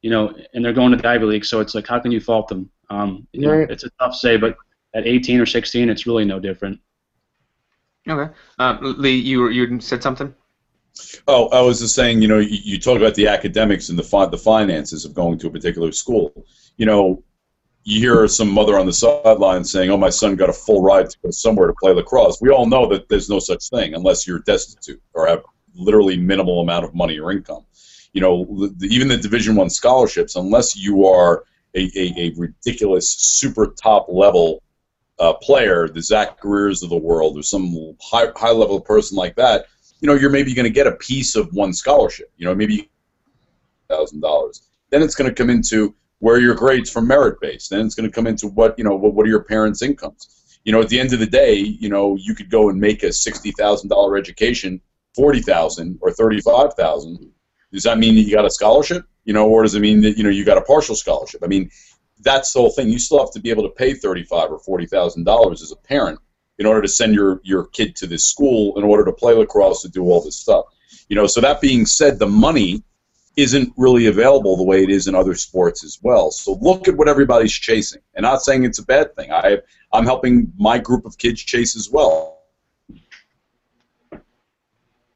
you 0.03 0.11
know, 0.11 0.35
and 0.55 0.65
they're 0.65 0.73
going 0.73 0.91
to 0.91 0.97
the 0.97 1.09
Ivy 1.09 1.25
League, 1.27 1.45
so 1.45 1.61
it's 1.61 1.77
like 1.77 1.87
how 1.87 2.01
can 2.01 2.11
you 2.11 2.21
fault 2.21 2.49
them? 2.49 2.69
Um, 2.91 3.29
you 3.33 3.43
know, 3.43 3.53
it's 3.53 3.85
a 3.85 3.91
tough 4.01 4.17
say, 4.17 4.37
but 4.37 4.57
at 4.95 5.07
18 5.07 5.41
or 5.41 5.47
16, 5.47 5.89
it's 5.89 6.07
really 6.07 6.25
no 6.25 6.41
different. 6.41 6.81
Okay. 8.09 8.33
Um, 8.59 8.79
Lee, 8.99 9.17
you 9.17 9.49
you 9.49 9.81
said 9.81 10.03
something. 10.03 10.35
Oh, 11.29 11.49
I 11.49 11.61
was 11.61 11.81
just 11.81 11.95
saying, 11.95 12.23
you 12.23 12.29
know, 12.29 12.39
you, 12.39 12.59
you 12.63 12.79
talk 12.79 12.97
about 12.97 13.15
the 13.15 13.29
academics 13.29 13.89
and 13.89 13.99
the 13.99 14.03
fi- 14.03 14.27
the 14.27 14.39
finances 14.39 15.05
of 15.05 15.15
going 15.15 15.39
to 15.39 15.49
a 15.49 15.51
particular 15.51 15.93
school. 15.93 16.47
You 16.77 16.87
know, 16.87 17.23
you 17.85 18.01
hear 18.01 18.27
some 18.29 18.51
mother 18.51 18.79
on 18.79 18.87
the 18.87 18.93
sideline 18.93 19.65
saying, 19.65 19.91
"Oh, 19.91 19.97
my 19.97 20.11
son 20.11 20.37
got 20.37 20.51
a 20.51 20.53
full 20.53 20.83
ride 20.83 21.09
to 21.11 21.19
go 21.23 21.31
somewhere 21.31 21.69
to 21.69 21.75
play 21.79 21.93
lacrosse." 21.93 22.41
We 22.41 22.51
all 22.51 22.67
know 22.67 22.89
that 22.89 23.09
there's 23.09 23.31
no 23.31 23.39
such 23.39 23.69
thing 23.69 23.95
unless 23.95 24.27
you're 24.27 24.41
destitute 24.41 25.01
or 25.15 25.27
have 25.27 25.43
literally 25.75 26.17
minimal 26.17 26.61
amount 26.61 26.85
of 26.85 26.95
money 26.95 27.19
or 27.19 27.31
income. 27.31 27.65
You 28.13 28.21
know, 28.23 28.69
the, 28.77 28.87
even 28.87 29.09
the 29.09 29.17
Division 29.17 29.55
One 29.57 29.71
scholarships, 29.71 30.37
unless 30.37 30.75
you 30.75 31.07
are 31.07 31.45
a, 31.75 31.91
a, 31.95 32.15
a 32.17 32.35
ridiculous 32.37 33.11
super 33.11 33.75
top 33.81 34.07
level 34.09 34.63
uh, 35.19 35.35
player, 35.35 35.89
the 35.89 36.03
Zach 36.03 36.41
Greers 36.41 36.83
of 36.83 36.91
the 36.91 36.97
world, 36.97 37.39
or 37.39 37.43
some 37.43 37.97
high 38.01 38.29
high 38.37 38.53
level 38.53 38.81
person 38.81 39.17
like 39.17 39.37
that, 39.37 39.67
you 40.01 40.07
know, 40.07 40.15
you're 40.15 40.31
maybe 40.31 40.55
going 40.55 40.65
to 40.65 40.71
get 40.71 40.87
a 40.87 40.93
piece 40.93 41.37
of 41.37 41.53
one 41.53 41.73
scholarship. 41.73 42.31
You 42.37 42.47
know, 42.47 42.55
maybe 42.55 42.91
thousand 43.89 44.21
dollars. 44.21 44.69
Then 44.91 45.03
it's 45.03 45.15
going 45.15 45.29
to 45.29 45.35
come 45.35 45.51
into 45.51 45.95
where 46.19 46.39
your 46.39 46.55
grades 46.55 46.91
from 46.91 47.07
merit 47.07 47.41
based. 47.41 47.71
Then 47.71 47.85
it's 47.85 47.95
going 47.95 48.09
to 48.09 48.15
come 48.15 48.27
into 48.27 48.49
what 48.49 48.79
you 48.79 48.85
know 48.85 48.95
what, 48.95 49.15
what 49.15 49.27
are 49.27 49.31
your 49.31 49.45
parents' 49.45 49.83
incomes. 49.83 50.59
You 50.65 50.73
know, 50.73 50.81
at 50.81 50.89
the 50.89 50.99
end 50.99 51.13
of 51.13 51.21
the 51.21 51.27
day, 51.27 51.55
you 51.55 51.89
know, 51.89 52.17
you 52.17 52.35
could 52.35 52.51
go 52.51 52.69
and 52.69 52.81
make 52.81 53.03
a 53.03 53.13
sixty 53.13 53.53
thousand 53.53 53.89
dollar 53.89 54.17
education 54.17 54.81
forty 55.15 55.41
thousand 55.41 55.99
or 56.03 56.13
thirty 56.13 56.41
five 56.41 56.75
thousand. 56.75 57.31
Does 57.73 57.85
that 57.85 57.99
mean 57.99 58.15
that 58.15 58.23
you 58.23 58.33
got 58.33 58.45
a 58.45 58.51
scholarship? 58.51 59.05
You 59.25 59.33
know, 59.33 59.49
or 59.49 59.63
does 59.63 59.75
it 59.75 59.81
mean 59.81 60.01
that 60.03 60.17
you 60.17 60.25
know 60.25 60.31
you 60.31 60.45
got 60.45 60.59
a 60.59 60.63
partial 60.63 60.95
scholarship? 60.95 61.43
I 61.43 61.47
mean, 61.47 61.71
that's 62.21 62.53
the 62.53 62.61
whole 62.61 62.71
thing. 62.71 62.89
You 62.89 62.99
still 62.99 63.19
have 63.19 63.33
to 63.33 63.41
be 63.41 63.51
able 63.51 63.65
to 63.65 63.71
pay 63.71 63.95
thirty 63.95 64.25
five 64.25 64.51
or 64.51 64.59
forty 64.59 64.87
thousand 64.87 65.25
dollars 65.25 65.63
as 65.63 65.73
a 65.73 65.77
parent 65.77 66.19
in 66.59 66.67
order 66.67 66.83
to 66.83 66.89
send 66.89 67.15
your 67.15 67.41
your 67.45 67.67
kid 67.67 67.97
to 67.97 68.07
this 68.07 68.25
school 68.25 68.77
in 68.79 68.85
order 68.85 69.05
to 69.05 69.13
play 69.13 69.35
lacrosse 69.35 69.83
to 69.83 69.89
do 69.89 70.05
all 70.05 70.23
this 70.23 70.37
stuff. 70.37 70.67
You 71.09 71.17
know, 71.17 71.27
so 71.27 71.41
that 71.41 71.61
being 71.61 71.87
said, 71.87 72.19
the 72.19 72.27
money 72.27 72.83
isn't 73.37 73.73
really 73.77 74.07
available 74.07 74.57
the 74.57 74.63
way 74.63 74.83
it 74.83 74.91
is 74.91 75.07
in 75.07 75.15
other 75.15 75.35
sports 75.35 75.85
as 75.85 75.99
well. 76.03 76.31
So 76.31 76.55
look 76.61 76.89
at 76.89 76.97
what 76.97 77.09
everybody's 77.09 77.53
chasing. 77.53 78.01
And 78.15 78.25
not 78.25 78.43
saying 78.43 78.65
it's 78.65 78.79
a 78.79 78.85
bad 78.85 79.15
thing. 79.15 79.31
I 79.31 79.59
I'm 79.93 80.05
helping 80.05 80.53
my 80.59 80.79
group 80.79 81.05
of 81.05 81.19
kids 81.19 81.43
chase 81.43 81.77
as 81.77 81.91
well. 81.91 82.37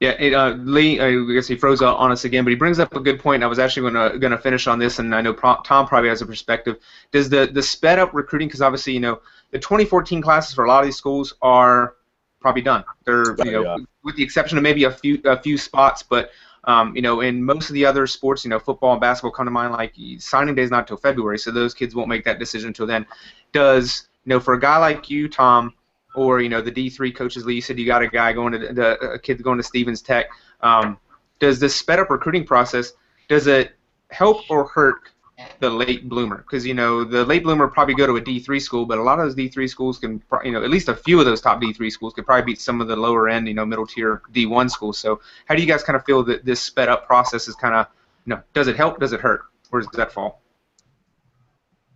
Yeah, 0.01 0.13
it, 0.13 0.33
uh, 0.33 0.53
Lee, 0.53 0.99
I 0.99 1.35
guess 1.35 1.47
he 1.47 1.57
froze 1.57 1.83
on 1.83 2.11
us 2.11 2.25
again, 2.25 2.43
but 2.43 2.51
he 2.51 2.57
brings 2.57 2.79
up 2.79 2.97
a 2.97 3.01
good 3.01 3.21
point. 3.21 3.45
I 3.45 3.47
was 3.47 3.59
actually 3.59 3.91
going 3.91 4.13
to 4.13 4.19
going 4.19 4.31
to 4.31 4.39
finish 4.39 4.67
on 4.67 4.79
this, 4.79 4.99
and 4.99 5.15
I 5.15 5.21
know 5.21 5.35
Tom 5.35 5.87
probably 5.87 6.09
has 6.09 6.23
a 6.23 6.27
perspective. 6.27 6.79
Does 7.13 7.29
the 7.29 7.51
the 7.53 7.63
sped 7.63 7.99
up 7.99 8.15
recruiting? 8.15 8.49
Because 8.49 8.63
obviously, 8.63 8.95
you 8.95 9.01
know, 9.01 9.21
the 9.51 9.59
2014 9.59 10.23
classes 10.23 10.55
for 10.55 10.65
a 10.65 10.69
lot 10.69 10.81
of 10.81 10.87
these 10.87 10.97
schools 10.97 11.35
are 11.43 11.95
probably 12.41 12.63
done. 12.63 12.85
They're 13.05 13.37
you 13.45 13.53
know, 13.53 13.63
Yeah. 13.63 13.77
with 14.03 14.17
the 14.17 14.23
exception 14.23 14.57
of 14.57 14.63
maybe 14.63 14.85
a 14.85 14.91
few 14.91 15.21
a 15.25 15.41
few 15.41 15.59
spots, 15.59 16.03
but 16.03 16.31
um, 16.65 16.95
you 16.95 17.03
know, 17.03 17.21
in 17.21 17.43
most 17.43 17.71
of 17.71 17.75
the 17.75 17.87
other 17.87 18.07
sports, 18.07 18.45
you 18.45 18.51
know, 18.51 18.59
football 18.59 18.93
and 18.93 19.01
basketball 19.01 19.31
come 19.31 19.47
to 19.47 19.51
mind. 19.51 19.73
Like 19.73 19.95
signing 20.19 20.55
day 20.55 20.63
is 20.63 20.71
not 20.71 20.81
until 20.81 20.99
February, 20.99 21.39
so 21.39 21.51
those 21.51 21.73
kids 21.75 21.95
won't 21.95 22.09
make 22.09 22.25
that 22.25 22.39
decision 22.39 22.69
until 22.69 22.87
then. 22.87 23.07
Does 23.53 24.09
you 24.25 24.31
know, 24.31 24.41
for 24.41 24.55
a 24.55 24.61
guy 24.61 24.77
like 24.77 25.09
you, 25.09 25.29
Tom, 25.29 25.73
or 26.15 26.41
you 26.41 26.49
know 26.49 26.61
the 26.61 26.73
D3 26.73 27.15
coaches. 27.15 27.47
Lee, 27.47 27.55
you 27.55 27.63
said 27.63 27.79
you 27.79 27.87
got 27.87 28.03
a 28.03 28.09
guy 28.09 28.33
going 28.33 28.53
to 28.53 28.59
the, 28.59 28.73
the 28.73 28.99
a 29.13 29.19
kid 29.19 29.43
going 29.43 29.57
to 29.57 29.63
Stevens 29.65 30.03
Tech. 30.03 30.27
Um, 30.61 30.99
does 31.39 31.59
this 31.59 31.75
sped 31.75 31.99
up 31.99 32.11
recruiting 32.11 32.45
process 32.45 32.93
does 33.31 33.47
it 33.47 33.73
help 34.11 34.43
or 34.51 34.67
hurt 34.67 35.11
the 35.59 35.71
late 35.71 36.09
bloomer? 36.09 36.39
Because 36.39 36.67
you 36.67 36.75
know 36.75 37.05
the 37.05 37.25
late 37.25 37.43
bloomer 37.43 37.69
probably 37.69 37.95
go 37.95 38.07
to 38.07 38.17
a 38.17 38.21
D3 38.21 38.61
school, 38.61 38.87
but 38.87 38.99
a 38.99 39.03
lot 39.03 39.19
of 39.19 39.27
those 39.27 39.35
D3 39.35 39.69
schools 39.69 39.99
can, 39.99 40.23
you 40.45 40.53
know, 40.53 40.63
at 40.63 40.71
least 40.71 40.89
a 40.89 40.95
few 40.95 41.19
of 41.21 41.27
those 41.27 41.41
top 41.41 41.61
D3 41.61 41.91
schools 41.91 42.15
could 42.15 42.27
probably 42.27 42.53
beat 42.53 42.61
some 42.61 42.81
of 42.81 42.89
the 42.89 42.97
lower 42.97 43.29
end, 43.29 43.49
you 43.49 43.55
know, 43.55 43.67
middle 43.67 43.87
tier 43.87 44.23
D1 44.33 44.71
schools. 44.71 44.99
So 44.99 45.21
how 45.47 45.55
do 45.55 45.61
you 45.61 45.67
guys 45.67 45.83
kind 45.83 45.97
of 45.97 46.05
feel 46.05 46.23
that 46.25 46.45
this 46.45 46.61
sped 46.61 46.89
up 46.89 47.07
process 47.07 47.49
is 47.49 47.55
kind 47.55 47.75
of, 47.75 47.87
you 48.27 48.35
know, 48.35 48.43
does 48.55 48.69
it 48.69 48.77
help? 48.77 49.01
Does 49.01 49.13
it 49.13 49.21
hurt? 49.21 49.43
Where 49.71 49.83
does 49.83 49.91
that 49.93 50.13
fall? 50.13 50.43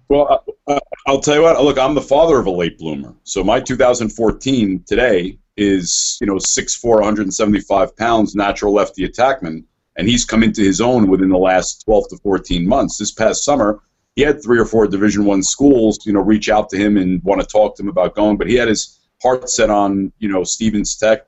Well, 0.08 0.44
uh, 0.66 0.78
I'll 1.06 1.20
tell 1.20 1.34
you 1.34 1.42
what. 1.42 1.62
Look, 1.62 1.78
I'm 1.78 1.94
the 1.94 2.02
father 2.02 2.38
of 2.38 2.46
a 2.46 2.50
late 2.50 2.78
bloomer. 2.78 3.14
So 3.24 3.42
my 3.42 3.60
2014 3.60 4.84
today 4.86 5.38
is, 5.56 6.18
you 6.20 6.26
know, 6.26 6.34
6'4", 6.34 6.84
175 6.84 7.96
pounds, 7.96 8.34
natural 8.34 8.74
lefty 8.74 9.08
attackman, 9.08 9.64
and 9.96 10.08
he's 10.08 10.24
come 10.24 10.42
into 10.42 10.62
his 10.62 10.80
own 10.80 11.08
within 11.08 11.28
the 11.28 11.38
last 11.38 11.84
12 11.84 12.08
to 12.10 12.16
14 12.18 12.66
months. 12.66 12.98
This 12.98 13.12
past 13.12 13.44
summer, 13.44 13.80
he 14.16 14.22
had 14.22 14.42
three 14.42 14.58
or 14.58 14.64
four 14.64 14.86
Division 14.86 15.24
One 15.24 15.42
schools, 15.42 16.04
you 16.06 16.12
know, 16.12 16.20
reach 16.20 16.48
out 16.48 16.68
to 16.70 16.76
him 16.76 16.96
and 16.96 17.22
want 17.22 17.40
to 17.40 17.46
talk 17.46 17.76
to 17.76 17.82
him 17.82 17.88
about 17.88 18.14
going, 18.14 18.36
but 18.36 18.48
he 18.48 18.54
had 18.54 18.68
his 18.68 19.00
heart 19.22 19.48
set 19.48 19.70
on, 19.70 20.12
you 20.18 20.28
know, 20.28 20.44
Stevens 20.44 20.96
Tech. 20.96 21.26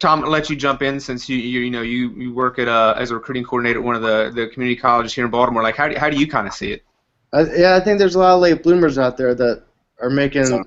Tom, 0.00 0.24
I'll 0.24 0.30
let 0.30 0.48
you 0.48 0.56
jump 0.56 0.80
in 0.80 0.98
since 0.98 1.28
you 1.28 1.36
you, 1.36 1.60
you 1.60 1.70
know 1.70 1.82
you, 1.82 2.08
you 2.12 2.32
work 2.32 2.58
at 2.58 2.68
uh, 2.68 2.94
as 2.96 3.10
a 3.10 3.14
recruiting 3.14 3.44
coordinator 3.44 3.80
at 3.80 3.84
one 3.84 3.94
of 3.94 4.00
the, 4.00 4.32
the 4.34 4.48
community 4.48 4.80
colleges 4.80 5.12
here 5.12 5.26
in 5.26 5.30
Baltimore. 5.30 5.62
Like 5.62 5.76
how 5.76 5.88
do, 5.88 5.98
how 5.98 6.08
do 6.08 6.16
you 6.16 6.26
kind 6.26 6.48
of 6.48 6.54
see 6.54 6.72
it? 6.72 6.82
I, 7.34 7.42
yeah, 7.54 7.76
I 7.76 7.80
think 7.80 7.98
there's 7.98 8.14
a 8.14 8.18
lot 8.18 8.34
of 8.34 8.40
late 8.40 8.62
bloomers 8.62 8.98
out 8.98 9.18
there 9.18 9.34
that 9.34 9.62
are 10.00 10.08
making. 10.08 10.50
Uh, 10.50 10.64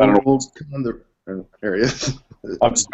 I 0.00 0.06
don't 0.06 0.26
know. 0.26 0.40
come 0.58 0.74
on 0.74 0.82
the 0.82 1.02
oh, 1.28 1.46
there 1.60 1.76
he 1.76 1.82
is. 1.82 2.18
I'm 2.62 2.74
just, 2.74 2.88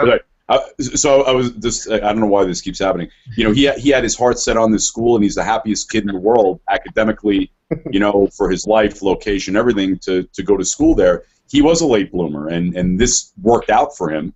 So 0.80 1.22
I 1.22 1.32
was 1.32 1.52
just 1.52 1.90
I 1.90 1.98
don't 1.98 2.20
know 2.20 2.26
why 2.26 2.44
this 2.44 2.60
keeps 2.60 2.78
happening. 2.78 3.08
You 3.36 3.44
know, 3.44 3.52
he 3.52 3.70
he 3.72 3.90
had 3.90 4.02
his 4.02 4.16
heart 4.16 4.38
set 4.38 4.56
on 4.56 4.72
this 4.72 4.86
school, 4.86 5.14
and 5.16 5.22
he's 5.22 5.34
the 5.34 5.44
happiest 5.44 5.90
kid 5.90 6.02
in 6.02 6.08
the 6.08 6.18
world 6.18 6.60
academically. 6.68 7.50
You 7.90 8.00
know, 8.00 8.28
for 8.36 8.50
his 8.50 8.66
life, 8.66 9.02
location, 9.02 9.56
everything 9.56 9.98
to 10.00 10.24
to 10.34 10.42
go 10.42 10.56
to 10.56 10.64
school 10.64 10.94
there. 10.94 11.24
He 11.48 11.62
was 11.62 11.80
a 11.80 11.86
late 11.86 12.12
bloomer, 12.12 12.48
and 12.48 12.76
and 12.76 12.98
this 12.98 13.32
worked 13.40 13.70
out 13.70 13.96
for 13.96 14.10
him. 14.10 14.34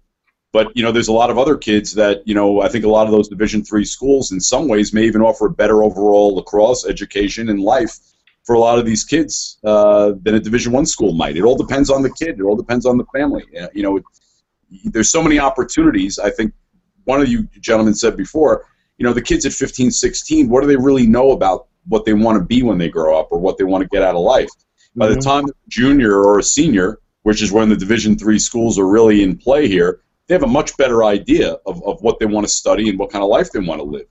But 0.52 0.74
you 0.76 0.82
know, 0.82 0.92
there's 0.92 1.08
a 1.08 1.12
lot 1.12 1.28
of 1.28 1.38
other 1.38 1.56
kids 1.56 1.92
that 1.94 2.26
you 2.26 2.34
know. 2.34 2.62
I 2.62 2.68
think 2.68 2.84
a 2.84 2.88
lot 2.88 3.06
of 3.06 3.12
those 3.12 3.28
Division 3.28 3.62
three 3.64 3.84
schools, 3.84 4.32
in 4.32 4.40
some 4.40 4.68
ways, 4.68 4.92
may 4.94 5.04
even 5.04 5.20
offer 5.20 5.46
a 5.46 5.50
better 5.50 5.82
overall 5.82 6.34
lacrosse 6.34 6.86
education 6.86 7.50
and 7.50 7.60
life 7.60 7.98
for 8.44 8.54
a 8.54 8.58
lot 8.58 8.78
of 8.78 8.86
these 8.86 9.04
kids 9.04 9.58
uh, 9.64 10.12
than 10.22 10.36
a 10.36 10.40
Division 10.40 10.72
one 10.72 10.86
school 10.86 11.12
might. 11.12 11.36
It 11.36 11.42
all 11.42 11.56
depends 11.56 11.90
on 11.90 12.02
the 12.02 12.10
kid. 12.10 12.38
It 12.38 12.42
all 12.42 12.56
depends 12.56 12.86
on 12.86 12.96
the 12.96 13.04
family. 13.12 13.44
Uh, 13.60 13.68
You 13.74 13.82
know, 13.82 14.00
there's 14.84 15.10
so 15.10 15.22
many 15.22 15.38
opportunities. 15.38 16.18
I 16.18 16.30
think 16.30 16.52
one 17.04 17.20
of 17.20 17.28
you 17.28 17.48
gentlemen 17.60 17.94
said 17.94 18.16
before, 18.16 18.66
you 18.98 19.04
know, 19.04 19.12
the 19.12 19.22
kids 19.22 19.46
at 19.46 19.52
15, 19.52 19.90
16, 19.90 20.48
what 20.48 20.62
do 20.62 20.66
they 20.66 20.76
really 20.76 21.06
know 21.06 21.32
about 21.32 21.66
what 21.88 22.04
they 22.04 22.14
want 22.14 22.38
to 22.38 22.44
be 22.44 22.62
when 22.62 22.78
they 22.78 22.88
grow 22.88 23.18
up 23.18 23.28
or 23.30 23.38
what 23.38 23.58
they 23.58 23.64
want 23.64 23.82
to 23.82 23.88
get 23.88 24.02
out 24.02 24.14
of 24.14 24.22
life? 24.22 24.48
By 24.96 25.08
the 25.08 25.16
Mhm. 25.16 25.24
time 25.24 25.44
they're 25.44 25.54
a 25.66 25.70
junior 25.70 26.24
or 26.24 26.38
a 26.38 26.42
senior, 26.42 26.98
which 27.22 27.42
is 27.42 27.52
when 27.52 27.68
the 27.68 27.76
Division 27.76 28.16
three 28.16 28.38
schools 28.38 28.78
are 28.78 28.86
really 28.86 29.22
in 29.22 29.36
play 29.36 29.68
here, 29.68 30.00
they 30.26 30.34
have 30.34 30.42
a 30.42 30.48
much 30.48 30.76
better 30.76 31.04
idea 31.04 31.58
of, 31.66 31.82
of 31.84 32.00
what 32.02 32.18
they 32.18 32.26
want 32.26 32.46
to 32.46 32.52
study 32.52 32.88
and 32.88 32.98
what 32.98 33.10
kind 33.10 33.22
of 33.22 33.28
life 33.28 33.52
they 33.52 33.60
want 33.60 33.80
to 33.80 33.84
live. 33.84 34.06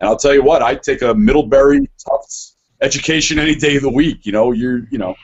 And 0.00 0.08
I'll 0.08 0.16
tell 0.16 0.32
you 0.32 0.42
what, 0.42 0.62
I'd 0.62 0.82
take 0.82 1.02
a 1.02 1.14
Middlebury 1.14 1.88
Tufts 1.98 2.56
education 2.80 3.38
any 3.38 3.54
day 3.54 3.76
of 3.76 3.82
the 3.82 3.90
week. 3.90 4.24
You 4.24 4.32
know, 4.32 4.52
you're, 4.52 4.86
you 4.90 4.98
know, 4.98 5.14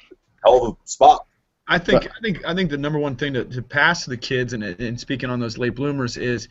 hell 0.44 0.66
of 0.66 0.74
a 0.74 0.88
spot. 0.88 1.26
I 1.68 1.78
think 1.78 2.06
I 2.06 2.20
think 2.22 2.44
I 2.46 2.54
think 2.54 2.70
the 2.70 2.78
number 2.78 2.98
one 2.98 3.14
thing 3.14 3.34
to, 3.34 3.44
to 3.44 3.62
pass 3.62 4.04
to 4.04 4.10
the 4.10 4.16
kids 4.16 4.54
and, 4.54 4.64
and 4.64 4.98
speaking 4.98 5.28
on 5.28 5.38
those 5.38 5.58
late 5.58 5.74
bloomers 5.74 6.16
is 6.16 6.48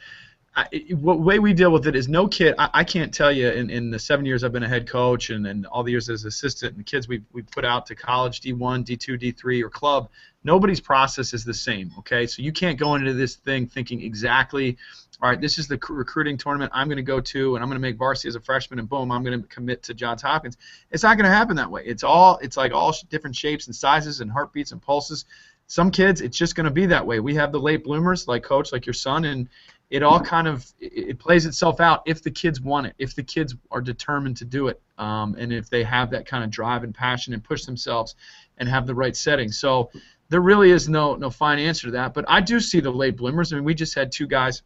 What 0.89 1.19
way 1.19 1.37
we 1.37 1.53
deal 1.53 1.71
with 1.71 1.85
it 1.85 1.95
is 1.95 2.07
no 2.07 2.27
kid. 2.27 2.55
I, 2.57 2.69
I 2.73 2.83
can't 2.83 3.13
tell 3.13 3.31
you 3.31 3.49
in, 3.49 3.69
in 3.69 3.91
the 3.91 3.99
seven 3.99 4.25
years 4.25 4.43
I've 4.43 4.51
been 4.51 4.63
a 4.63 4.67
head 4.67 4.87
coach 4.87 5.29
and, 5.29 5.45
and 5.45 5.67
all 5.67 5.83
the 5.83 5.91
years 5.91 6.09
as 6.09 6.25
assistant 6.25 6.71
and 6.71 6.79
the 6.79 6.83
kids 6.83 7.07
we've, 7.07 7.23
we've 7.31 7.49
put 7.51 7.63
out 7.63 7.85
to 7.87 7.95
college 7.95 8.41
D1, 8.41 8.83
D2, 8.83 9.21
D3 9.21 9.63
or 9.63 9.69
club. 9.69 10.09
Nobody's 10.43 10.79
process 10.79 11.33
is 11.33 11.43
the 11.43 11.53
same. 11.53 11.91
Okay, 11.99 12.25
so 12.25 12.41
you 12.41 12.51
can't 12.51 12.79
go 12.79 12.95
into 12.95 13.13
this 13.13 13.35
thing 13.35 13.67
thinking 13.67 14.01
exactly. 14.01 14.77
All 15.21 15.29
right, 15.29 15.39
this 15.39 15.59
is 15.59 15.67
the 15.67 15.79
recruiting 15.89 16.37
tournament 16.37 16.71
I'm 16.73 16.87
going 16.87 16.97
to 16.97 17.03
go 17.03 17.19
to, 17.19 17.55
and 17.55 17.63
I'm 17.63 17.69
going 17.69 17.79
to 17.79 17.87
make 17.87 17.97
varsity 17.97 18.29
as 18.29 18.35
a 18.35 18.39
freshman, 18.39 18.79
and 18.79 18.87
boom, 18.87 19.11
I'm 19.11 19.23
going 19.23 19.41
to 19.41 19.47
commit 19.47 19.83
to 19.83 19.93
Johns 19.93 20.21
Hopkins. 20.21 20.57
It's 20.91 21.03
not 21.03 21.17
going 21.17 21.29
to 21.29 21.35
happen 21.35 21.55
that 21.57 21.69
way. 21.69 21.83
It's 21.85 22.03
all 22.03 22.37
it's 22.37 22.57
like 22.57 22.71
all 22.71 22.95
different 23.09 23.35
shapes 23.35 23.67
and 23.67 23.75
sizes 23.75 24.21
and 24.21 24.31
heartbeats 24.31 24.71
and 24.71 24.81
pulses. 24.81 25.25
Some 25.67 25.91
kids, 25.91 26.21
it's 26.21 26.37
just 26.37 26.55
going 26.55 26.65
to 26.65 26.71
be 26.71 26.85
that 26.85 27.05
way. 27.05 27.19
We 27.19 27.35
have 27.35 27.51
the 27.51 27.59
late 27.59 27.83
bloomers, 27.83 28.27
like 28.27 28.43
coach, 28.43 28.71
like 28.71 28.85
your 28.85 28.93
son, 28.93 29.25
and 29.25 29.49
it 29.89 30.03
all 30.03 30.19
kind 30.19 30.47
of 30.47 30.65
it, 30.79 31.17
plays 31.17 31.45
itself 31.45 31.79
out 31.79 32.03
if 32.05 32.21
the 32.21 32.31
kids 32.31 32.59
want 32.59 32.87
it, 32.87 32.95
if 32.97 33.15
the 33.15 33.23
kids 33.23 33.55
are 33.71 33.81
determined 33.81 34.37
to 34.37 34.45
do 34.45 34.67
it, 34.67 34.81
um, 34.97 35.35
and 35.39 35.53
if 35.53 35.69
they 35.69 35.83
have 35.83 36.09
that 36.11 36.25
kind 36.25 36.43
of 36.43 36.49
drive 36.49 36.83
and 36.83 36.93
passion 36.93 37.33
and 37.33 37.43
push 37.43 37.63
themselves 37.65 38.15
and 38.57 38.67
have 38.67 38.85
the 38.85 38.95
right 38.95 39.15
setting. 39.15 39.51
So 39.51 39.91
there 40.29 40.41
really 40.41 40.71
is 40.71 40.89
no 40.89 41.15
no 41.15 41.29
fine 41.29 41.59
answer 41.59 41.87
to 41.87 41.91
that. 41.91 42.13
But 42.13 42.25
I 42.27 42.41
do 42.41 42.59
see 42.59 42.79
the 42.79 42.91
late 42.91 43.15
bloomers. 43.15 43.53
I 43.53 43.55
mean, 43.55 43.65
we 43.65 43.73
just 43.73 43.95
had 43.95 44.11
two 44.11 44.27
guys 44.27 44.61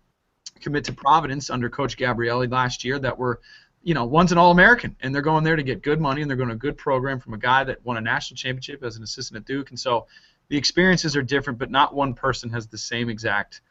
commit 0.59 0.85
to 0.85 0.93
Providence 0.93 1.49
under 1.49 1.69
Coach 1.69 1.97
Gabrielli 1.97 2.51
last 2.51 2.83
year 2.83 2.97
that 2.99 3.17
were 3.17 3.41
you 3.83 3.93
know, 3.95 4.05
one's 4.05 4.31
an 4.31 4.37
All-American, 4.37 4.95
and 5.01 5.13
they're 5.13 5.21
going 5.21 5.43
there 5.43 5.55
to 5.55 5.63
get 5.63 5.81
good 5.81 5.99
money, 5.99 6.21
and 6.21 6.29
they're 6.29 6.37
going 6.37 6.49
to 6.49 6.55
a 6.55 6.57
good 6.57 6.77
program 6.77 7.19
from 7.19 7.33
a 7.33 7.37
guy 7.37 7.63
that 7.63 7.83
won 7.83 7.97
a 7.97 8.01
national 8.01 8.37
championship 8.37 8.83
as 8.83 8.95
an 8.95 9.03
assistant 9.03 9.37
at 9.37 9.45
Duke, 9.45 9.71
and 9.71 9.79
so 9.79 10.05
the 10.49 10.57
experiences 10.57 11.15
are 11.15 11.23
different, 11.23 11.57
but 11.57 11.71
not 11.71 11.95
one 11.95 12.13
person 12.13 12.49
has 12.51 12.67
the 12.67 12.77
same 12.77 13.09
exact 13.09 13.61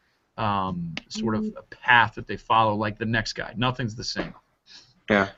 um, 0.41 0.95
sort 1.07 1.35
of 1.35 1.45
a 1.55 1.61
path 1.69 2.15
that 2.15 2.25
they 2.25 2.35
follow 2.35 2.75
like 2.75 2.97
the 2.97 3.05
next 3.05 3.33
guy. 3.33 3.53
Nothing's 3.55 3.95
the 3.95 4.03
same. 4.03 4.33
Yeah. 5.09 5.29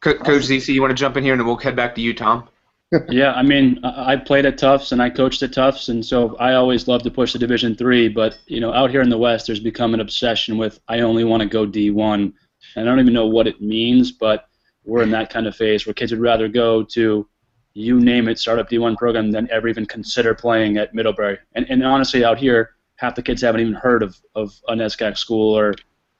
Co- 0.00 0.18
Coach 0.18 0.42
Zisi, 0.42 0.74
you 0.74 0.80
want 0.80 0.90
to 0.90 1.00
jump 1.00 1.16
in 1.16 1.22
here, 1.22 1.32
and 1.32 1.40
then 1.40 1.46
we'll 1.46 1.56
head 1.56 1.76
back 1.76 1.94
to 1.94 2.00
you, 2.00 2.12
Tom. 2.12 2.48
yeah, 3.08 3.32
I 3.34 3.42
mean, 3.42 3.78
I 3.84 4.16
played 4.16 4.46
at 4.46 4.56
Tufts 4.56 4.92
and 4.92 5.02
I 5.02 5.10
coached 5.10 5.42
at 5.42 5.52
Tufts, 5.52 5.90
and 5.90 6.04
so 6.04 6.34
I 6.36 6.54
always 6.54 6.88
love 6.88 7.02
to 7.02 7.10
push 7.10 7.34
the 7.34 7.38
Division 7.38 7.76
three. 7.76 8.08
But 8.08 8.38
you 8.46 8.60
know, 8.60 8.72
out 8.72 8.90
here 8.90 9.02
in 9.02 9.10
the 9.10 9.18
West, 9.18 9.46
there's 9.46 9.60
become 9.60 9.94
an 9.94 10.00
obsession 10.00 10.56
with 10.56 10.80
I 10.88 11.00
only 11.00 11.24
want 11.24 11.42
to 11.42 11.48
go 11.48 11.66
D1. 11.66 12.32
And 12.74 12.88
I 12.88 12.90
don't 12.90 12.98
even 12.98 13.12
know 13.12 13.26
what 13.26 13.46
it 13.46 13.60
means, 13.60 14.10
but 14.10 14.48
we're 14.84 15.02
in 15.02 15.10
that 15.10 15.30
kind 15.30 15.46
of 15.46 15.54
phase 15.54 15.86
where 15.86 15.92
kids 15.92 16.12
would 16.12 16.20
rather 16.20 16.48
go 16.48 16.82
to 16.82 17.28
you 17.74 18.00
name 18.00 18.26
it 18.28 18.38
startup 18.38 18.70
D1 18.70 18.96
program 18.96 19.30
than 19.30 19.48
ever 19.50 19.68
even 19.68 19.84
consider 19.84 20.34
playing 20.34 20.78
at 20.78 20.94
Middlebury. 20.94 21.38
And, 21.54 21.66
and 21.68 21.84
honestly, 21.84 22.24
out 22.24 22.38
here, 22.38 22.70
half 22.98 23.14
the 23.14 23.22
kids 23.22 23.42
haven't 23.42 23.60
even 23.60 23.74
heard 23.74 24.02
of, 24.02 24.20
of 24.34 24.60
an 24.68 24.78
SCAC 24.80 25.16
school 25.16 25.56
or, 25.56 25.74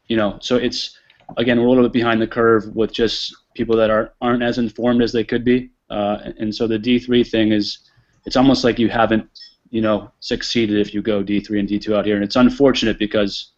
you 0.07 0.17
know, 0.17 0.39
so 0.41 0.57
it's 0.57 0.97
again 1.37 1.61
we're 1.61 1.67
a 1.67 1.69
little 1.69 1.85
bit 1.85 1.93
behind 1.93 2.23
the 2.23 2.27
curve 2.27 2.75
with 2.75 2.93
just 2.93 3.37
people 3.55 3.77
that 3.77 3.91
are 3.91 4.15
aren't 4.21 4.43
as 4.43 4.59
informed 4.59 5.03
as 5.03 5.13
they 5.13 5.25
could 5.25 5.45
be. 5.45 5.71
Uh, 5.91 6.33
and 6.39 6.55
so 6.55 6.67
the 6.67 6.79
D3 6.79 7.29
thing 7.29 7.53
is, 7.53 7.79
it's 8.25 8.37
almost 8.37 8.63
like 8.65 8.79
you 8.79 8.89
haven't, 8.89 9.29
you 9.71 9.81
know, 9.81 10.11
succeeded 10.21 10.79
if 10.79 10.95
you 10.95 11.03
go 11.03 11.23
D3 11.23 11.61
and 11.61 11.69
D2 11.69 11.97
out 11.97 12.07
here, 12.07 12.15
and 12.15 12.25
it's 12.25 12.37
unfortunate 12.37 12.99
because 12.99 13.53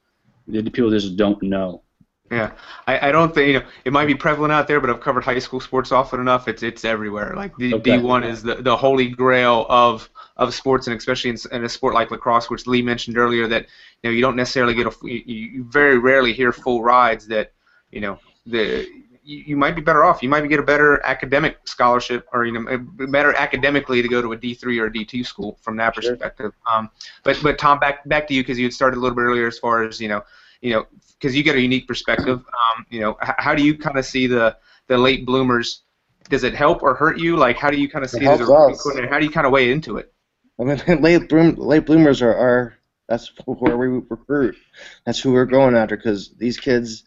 the 0.47 0.63
people 0.71 0.91
just 0.91 1.17
don't 1.17 1.41
know. 1.43 1.83
Yeah, 2.31 2.53
I, 2.87 3.09
I 3.09 3.13
don't 3.13 3.35
think 3.35 3.49
you 3.49 3.55
know 3.55 3.67
it 3.85 3.93
might 3.93 4.07
be 4.07 4.15
prevalent 4.15 4.53
out 4.53 4.69
there, 4.69 4.81
but 4.81 4.89
I've 4.89 5.01
covered 5.01 5.25
high 5.25 5.41
school 5.41 5.59
sports 5.61 5.91
often 5.91 6.21
enough. 6.21 6.47
It's 6.47 6.63
it's 6.63 6.85
everywhere. 6.85 7.35
Like 7.35 7.57
D 7.57 7.75
okay. 7.75 7.99
one 7.99 8.23
is 8.23 8.43
the, 8.43 8.57
the 8.57 8.77
holy 8.77 9.09
grail 9.09 9.67
of 9.69 10.09
of 10.41 10.55
sports, 10.55 10.87
and 10.87 10.97
especially 10.97 11.31
in, 11.31 11.37
in, 11.53 11.65
a 11.65 11.69
sport 11.69 11.95
like 11.95 12.11
lacrosse, 12.11 12.49
which 12.49 12.67
Lee 12.67 12.83
mentioned 12.83 13.19
earlier, 13.19 13.47
that 13.47 13.67
you 14.03 14.11
know 14.11 14.15
you 14.15 14.23
don't 14.23 14.37
necessarily 14.37 14.75
get 14.75 14.87
a 14.87 14.93
you, 15.03 15.23
you 15.27 15.65
very 15.65 15.99
rarely 15.99 16.33
hear 16.33 16.51
full 16.51 16.83
rides. 16.83 17.29
That 17.29 17.53
you 17.93 18.01
know 18.01 18.19
the 18.47 18.89
you, 19.23 19.45
you 19.49 19.57
might 19.57 19.77
be 19.77 19.83
better 19.83 20.03
off. 20.03 20.23
You 20.23 20.31
might 20.31 20.49
get 20.49 20.59
a 20.59 20.63
better 20.63 21.05
academic 21.05 21.59
scholarship, 21.65 22.27
or 22.33 22.47
you 22.47 22.53
know, 22.53 22.79
better 23.09 23.35
academically 23.35 24.01
to 24.01 24.09
go 24.09 24.23
to 24.23 24.33
a 24.33 24.37
D 24.37 24.55
three 24.55 24.79
or 24.79 24.87
a 24.87 24.93
D 24.93 25.05
two 25.05 25.23
school 25.23 25.59
from 25.61 25.77
that 25.77 25.95
perspective. 25.95 26.55
Sure. 26.67 26.77
Um, 26.79 26.91
but 27.23 27.39
but 27.43 27.59
Tom, 27.59 27.79
back 27.79 28.09
back 28.09 28.27
to 28.29 28.35
you 28.35 28.43
because 28.43 28.59
you 28.59 28.65
had 28.65 28.73
started 28.73 28.97
a 28.97 29.01
little 29.01 29.15
bit 29.15 29.23
earlier 29.23 29.47
as 29.47 29.59
far 29.59 29.85
as 29.85 30.01
you 30.01 30.09
know, 30.09 30.25
you 30.63 30.73
know, 30.73 30.87
because 31.19 31.37
you 31.37 31.43
get 31.43 31.55
a 31.55 31.61
unique 31.61 31.87
perspective. 31.87 32.39
Um, 32.39 32.87
you 32.89 33.01
know, 33.01 33.19
h- 33.23 33.35
how 33.37 33.55
do 33.55 33.63
you 33.63 33.77
kind 33.77 33.99
of 33.99 34.07
see 34.07 34.27
the 34.27 34.57
the 34.87 34.97
late 34.97 35.27
bloomers? 35.27 35.83
Does 36.31 36.45
it 36.45 36.55
help 36.55 36.83
or 36.83 36.95
hurt 36.95 37.19
you? 37.19 37.37
Like, 37.37 37.59
how 37.59 37.71
do 37.71 37.79
you 37.79 37.91
kind 37.91 38.05
of 38.05 38.11
see 38.11 38.25
it 38.25 38.27
as 38.27 38.41
a 38.41 39.09
How 39.11 39.19
do 39.19 39.27
you 39.27 39.31
kind 39.31 39.47
of 39.47 39.53
weigh 39.53 39.71
into 39.71 39.99
it? 39.99 40.15
I 40.61 40.65
mean, 40.65 40.79
late 41.03 41.29
bloom, 41.29 41.55
late 41.57 41.87
bloomers 41.87 42.23
are, 42.23 42.35
are 42.35 42.75
that's 43.09 43.33
where 43.47 43.77
we 43.77 43.89
recruit. 43.89 44.57
That's 45.05 45.19
who 45.19 45.33
we're 45.33 45.47
going 45.47 45.77
after 45.77 45.97
because 45.97 46.31
these 46.39 46.59
kids 46.59 47.05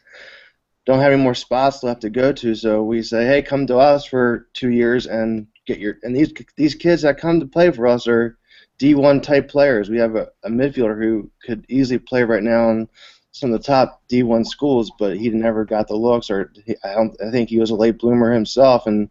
don't 0.86 1.00
have 1.00 1.14
any 1.14 1.22
more 1.22 1.36
spots 1.36 1.82
left 1.84 2.02
to 2.02 2.10
go 2.10 2.34
to. 2.34 2.56
So 2.56 2.84
we 2.84 3.02
say, 3.04 3.26
hey, 3.26 3.42
come 3.42 3.66
to 3.68 3.78
us 3.78 4.06
for 4.06 4.48
two 4.54 4.70
years 4.70 5.06
and 5.06 5.48
get 5.66 5.80
your. 5.80 5.98
And 6.04 6.16
these 6.16 6.34
these 6.58 6.76
kids 6.76 7.04
that 7.04 7.20
come 7.20 7.40
to 7.40 7.46
play 7.46 7.72
for 7.72 7.88
us 7.88 8.08
are 8.08 8.38
D1 8.80 9.24
type 9.24 9.48
players. 9.50 9.90
We 9.90 9.98
have 10.00 10.16
a, 10.16 10.30
a 10.44 10.50
midfielder 10.50 11.02
who 11.02 11.32
could 11.46 11.66
easily 11.70 12.00
play 12.00 12.24
right 12.24 12.44
now 12.44 12.70
in 12.72 12.90
some 13.32 13.52
of 13.52 13.60
the 13.60 13.66
top 13.66 14.04
D1 14.10 14.46
schools, 14.46 14.92
but 15.00 15.18
he 15.18 15.30
never 15.30 15.64
got 15.64 15.88
the 15.88 15.96
looks, 15.96 16.30
or 16.30 16.52
he, 16.66 16.76
I 16.84 16.96
don't. 16.96 17.16
I 17.22 17.32
think 17.32 17.50
he 17.50 17.60
was 17.60 17.70
a 17.70 17.76
late 17.76 17.98
bloomer 17.98 18.34
himself, 18.34 18.88
and 18.88 19.10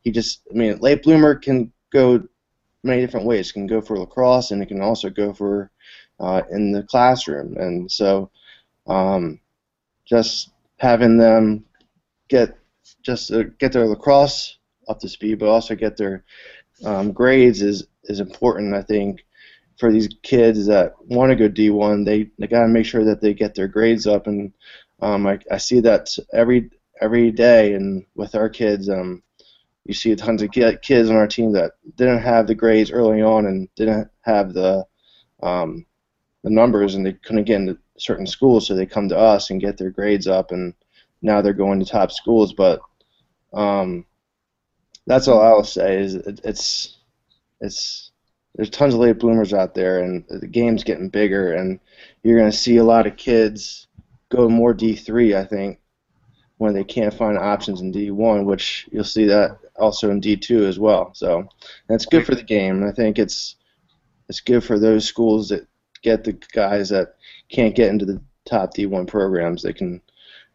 he 0.00 0.10
just. 0.10 0.40
I 0.50 0.54
mean, 0.54 0.78
late 0.78 1.02
bloomer 1.02 1.34
can 1.34 1.70
go 1.92 2.22
many 2.82 3.00
different 3.00 3.26
ways. 3.26 3.50
It 3.50 3.54
can 3.54 3.66
go 3.66 3.80
for 3.80 3.98
lacrosse, 3.98 4.50
and 4.50 4.62
it 4.62 4.66
can 4.66 4.80
also 4.80 5.10
go 5.10 5.32
for 5.32 5.70
uh, 6.18 6.42
in 6.50 6.72
the 6.72 6.82
classroom. 6.82 7.56
And 7.56 7.90
so, 7.90 8.30
um, 8.86 9.40
just 10.06 10.50
having 10.78 11.16
them 11.16 11.64
get 12.28 12.56
just 13.02 13.32
uh, 13.32 13.44
get 13.58 13.72
their 13.72 13.86
lacrosse 13.86 14.58
up 14.88 15.00
to 15.00 15.08
speed, 15.08 15.38
but 15.38 15.48
also 15.48 15.74
get 15.74 15.96
their 15.96 16.24
um, 16.84 17.12
grades 17.12 17.62
is 17.62 17.86
is 18.04 18.20
important. 18.20 18.74
I 18.74 18.82
think 18.82 19.24
for 19.78 19.92
these 19.92 20.08
kids 20.22 20.66
that 20.66 20.94
want 21.06 21.30
to 21.30 21.36
go 21.36 21.48
D1, 21.48 22.04
they 22.04 22.30
they 22.38 22.46
got 22.46 22.62
to 22.62 22.68
make 22.68 22.86
sure 22.86 23.04
that 23.04 23.20
they 23.20 23.34
get 23.34 23.54
their 23.54 23.68
grades 23.68 24.06
up, 24.06 24.26
and 24.26 24.52
um, 25.00 25.26
I, 25.26 25.38
I 25.50 25.58
see 25.58 25.80
that 25.80 26.16
every 26.32 26.70
every 27.00 27.30
day, 27.30 27.74
and 27.74 28.04
with 28.14 28.34
our 28.34 28.48
kids, 28.48 28.88
um, 28.88 29.22
you 29.84 29.94
see 29.94 30.14
tons 30.14 30.42
of 30.42 30.50
kids 30.50 31.10
on 31.10 31.16
our 31.16 31.26
team 31.26 31.52
that 31.52 31.72
didn't 31.96 32.22
have 32.22 32.46
the 32.46 32.54
grades 32.54 32.90
early 32.90 33.22
on 33.22 33.46
and 33.46 33.68
didn't 33.74 34.08
have 34.22 34.52
the 34.52 34.84
um, 35.42 35.86
the 36.42 36.50
numbers, 36.50 36.94
and 36.94 37.04
they 37.04 37.12
couldn't 37.12 37.44
get 37.44 37.60
into 37.60 37.78
certain 37.98 38.26
schools, 38.26 38.66
so 38.66 38.74
they 38.74 38.86
come 38.86 39.08
to 39.08 39.18
us 39.18 39.50
and 39.50 39.60
get 39.60 39.76
their 39.76 39.90
grades 39.90 40.26
up, 40.26 40.52
and 40.52 40.74
now 41.22 41.40
they're 41.40 41.52
going 41.52 41.80
to 41.80 41.86
top 41.86 42.12
schools. 42.12 42.52
But 42.52 42.80
um, 43.52 44.06
that's 45.06 45.28
all 45.28 45.40
I'll 45.40 45.64
say 45.64 46.00
is 46.00 46.14
it, 46.14 46.40
it's 46.44 46.98
it's 47.60 48.12
there's 48.54 48.70
tons 48.70 48.94
of 48.94 49.00
late 49.00 49.18
bloomers 49.18 49.52
out 49.52 49.74
there, 49.74 50.02
and 50.02 50.24
the 50.28 50.46
game's 50.46 50.84
getting 50.84 51.08
bigger, 51.08 51.54
and 51.54 51.80
you're 52.22 52.38
going 52.38 52.50
to 52.50 52.56
see 52.56 52.76
a 52.78 52.84
lot 52.84 53.06
of 53.06 53.16
kids 53.16 53.86
go 54.28 54.48
more 54.48 54.74
D3, 54.74 55.36
I 55.36 55.44
think, 55.44 55.80
when 56.58 56.74
they 56.74 56.84
can't 56.84 57.14
find 57.14 57.38
options 57.38 57.80
in 57.80 57.92
D1, 57.92 58.44
which 58.44 58.88
you'll 58.92 59.04
see 59.04 59.24
that 59.26 59.58
also 59.80 60.10
in 60.10 60.20
D2 60.20 60.68
as 60.68 60.78
well. 60.78 61.12
So 61.14 61.48
that's 61.88 62.06
good 62.06 62.26
for 62.26 62.34
the 62.34 62.42
game. 62.42 62.84
I 62.84 62.92
think 62.92 63.18
it's 63.18 63.56
it's 64.28 64.40
good 64.40 64.62
for 64.62 64.78
those 64.78 65.04
schools 65.04 65.48
that 65.48 65.66
get 66.02 66.24
the 66.24 66.32
guys 66.52 66.88
that 66.90 67.16
can't 67.50 67.74
get 67.74 67.88
into 67.88 68.04
the 68.04 68.20
top 68.44 68.74
D1 68.74 69.06
programs. 69.06 69.62
They 69.62 69.72
can 69.72 70.00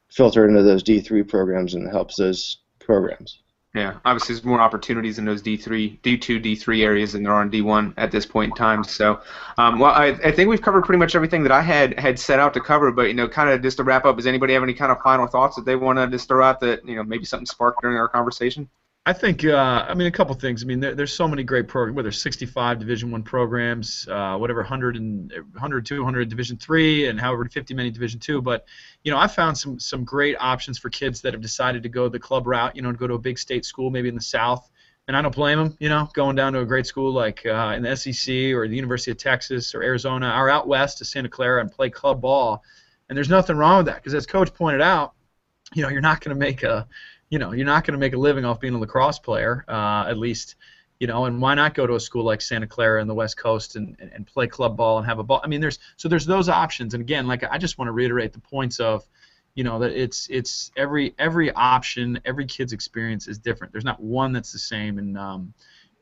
filter 0.10 0.48
into 0.48 0.64
those 0.64 0.84
D3 0.84 1.28
programs 1.28 1.74
and 1.74 1.90
helps 1.90 2.16
those 2.16 2.60
programs. 2.80 3.40
Yeah, 3.76 3.98
obviously 4.06 4.34
there's 4.34 4.46
more 4.46 4.62
opportunities 4.62 5.20
in 5.20 5.26
those 5.26 5.44
D3, 5.44 6.00
D2, 6.00 6.42
D3 6.42 6.82
areas 6.82 7.12
than 7.12 7.24
there 7.24 7.34
are 7.34 7.42
in 7.42 7.52
D1 7.52 7.94
at 7.98 8.10
this 8.10 8.26
point 8.26 8.52
in 8.52 8.56
time. 8.56 8.86
So, 8.86 9.20
um, 9.58 9.80
well, 9.80 9.92
I, 9.92 10.18
I 10.24 10.32
think 10.32 10.50
we've 10.50 10.62
covered 10.62 10.86
pretty 10.86 11.00
much 11.00 11.14
everything 11.14 11.44
that 11.44 11.52
I 11.52 11.62
had 11.62 12.00
had 12.00 12.18
set 12.18 12.40
out 12.40 12.54
to 12.54 12.62
cover. 12.62 12.94
But 12.94 13.08
you 13.08 13.14
know, 13.14 13.28
kind 13.28 13.50
of 13.50 13.62
just 13.62 13.76
to 13.78 13.84
wrap 13.84 14.06
up, 14.06 14.16
does 14.16 14.28
anybody 14.28 14.54
have 14.54 14.64
any 14.64 14.74
kind 14.74 14.94
of 14.94 15.02
final 15.02 15.28
thoughts 15.28 15.58
that 15.58 15.66
they 15.66 15.76
want 15.76 16.00
to 16.00 16.08
just 16.08 16.30
throw 16.30 16.42
out 16.42 16.62
that 16.62 16.88
you 16.88 16.96
know 16.96 17.04
maybe 17.04 17.26
something 17.26 17.46
sparked 17.46 17.82
during 17.82 17.98
our 17.98 18.08
conversation? 18.08 18.70
I 19.08 19.14
think, 19.14 19.46
uh, 19.46 19.86
I 19.88 19.94
mean, 19.94 20.08
a 20.08 20.12
couple 20.12 20.34
things. 20.34 20.64
I 20.64 20.66
mean, 20.66 20.80
there, 20.80 20.96
there's 20.96 21.14
so 21.14 21.28
many 21.28 21.44
great 21.44 21.68
programs. 21.68 21.96
Whether 21.96 22.12
65 22.12 22.80
Division 22.80 23.12
One 23.12 23.22
programs, 23.22 24.08
uh, 24.10 24.36
whatever 24.38 24.62
100 24.62 24.96
and 24.96 25.32
100, 25.32 25.86
200 25.86 26.28
Division 26.28 26.58
Three, 26.58 27.08
and 27.08 27.20
however 27.20 27.46
50 27.46 27.76
many 27.76 27.92
Division 27.92 28.20
Two. 28.20 28.42
But 28.42 28.66
you 29.04 29.12
know, 29.12 29.20
I 29.20 29.28
found 29.28 29.60
some 29.60 29.80
some 29.80 30.04
great 30.04 30.36
options 30.40 30.80
for 30.80 30.90
kids 30.90 31.22
that 31.22 31.34
have 31.34 31.42
decided 31.42 31.84
to 31.84 31.90
go 31.90 32.10
the 32.10 32.18
club 32.18 32.48
route. 32.48 32.76
You 32.76 32.82
know, 32.82 32.92
to 32.92 32.98
go 32.98 33.06
to 33.06 33.14
a 33.14 33.20
big 33.20 33.38
state 33.38 33.64
school, 33.64 33.92
maybe 33.92 34.10
in 34.10 34.16
the 34.16 34.22
South. 34.22 34.68
And 35.08 35.16
I 35.16 35.22
don't 35.22 35.36
blame 35.36 35.60
them. 35.60 35.78
You 35.80 35.90
know, 35.90 36.10
going 36.14 36.36
down 36.36 36.54
to 36.54 36.62
a 36.62 36.66
great 36.66 36.88
school 36.88 37.14
like 37.14 37.46
uh, 37.46 37.74
in 37.76 37.84
the 37.84 37.96
SEC 37.96 38.56
or 38.56 38.68
the 38.68 38.76
University 38.76 39.12
of 39.12 39.18
Texas 39.18 39.76
or 39.76 39.84
Arizona, 39.84 40.34
or 40.36 40.50
out 40.50 40.68
west 40.68 40.98
to 40.98 41.06
Santa 41.06 41.30
Clara 41.30 41.62
and 41.62 41.72
play 41.72 41.92
club 41.92 42.22
ball. 42.22 42.64
And 43.08 43.16
there's 43.16 43.30
nothing 43.30 43.56
wrong 43.56 43.78
with 43.78 43.86
that 43.86 43.98
because, 43.98 44.16
as 44.16 44.26
Coach 44.26 44.52
pointed 44.56 44.82
out, 44.82 45.14
you 45.76 45.84
know, 45.84 45.90
you're 45.90 46.02
not 46.02 46.22
going 46.22 46.36
to 46.36 46.40
make 46.40 46.64
a 46.64 46.88
you 47.30 47.40
know, 47.40 47.52
you're 47.52 47.66
not 47.66 47.86
going 47.86 47.94
to 47.94 48.00
make 48.00 48.14
a 48.14 48.18
living 48.18 48.46
off 48.46 48.60
being 48.60 48.74
a 48.74 48.80
lacrosse 48.80 49.20
player, 49.20 49.66
uh, 49.68 50.06
at 50.08 50.18
least, 50.18 50.56
you 51.00 51.08
know, 51.08 51.26
and 51.26 51.42
why 51.42 51.56
not 51.56 51.74
go 51.74 51.86
to 51.86 51.96
a 51.96 52.00
school 52.00 52.24
like 52.24 52.42
Santa 52.42 52.68
Clara 52.68 53.02
in 53.02 53.08
the 53.08 53.14
West 53.14 53.38
Coast 53.38 53.76
and, 53.76 53.96
and, 54.00 54.12
and 54.14 54.28
play 54.28 54.48
club 54.48 54.78
ball 54.78 54.98
and 54.98 55.06
have 55.08 55.20
a 55.20 55.24
ball? 55.24 55.42
I 55.44 55.48
mean, 55.48 55.62
there's 55.62 55.80
so 55.98 56.08
there's 56.08 56.26
those 56.26 56.50
options, 56.50 56.94
and 56.94 57.02
again, 57.02 57.28
like 57.28 57.44
I 57.44 57.58
just 57.58 57.78
want 57.78 57.88
to 57.88 57.94
reiterate 57.94 58.34
the 58.34 58.40
points 58.40 58.80
of, 58.80 59.04
you 59.56 59.64
know, 59.64 59.80
that 59.80 59.92
it's 59.92 60.28
it's 60.30 60.72
every 60.78 61.16
every 61.18 61.52
option, 61.52 62.20
every 62.26 62.46
kid's 62.46 62.74
experience 62.74 63.28
is 63.28 63.40
different. 63.40 63.74
There's 63.74 63.86
not 63.86 64.02
one 64.02 64.32
that's 64.32 64.52
the 64.52 64.60
same, 64.60 64.98
and 65.00 65.18
um, 65.18 65.54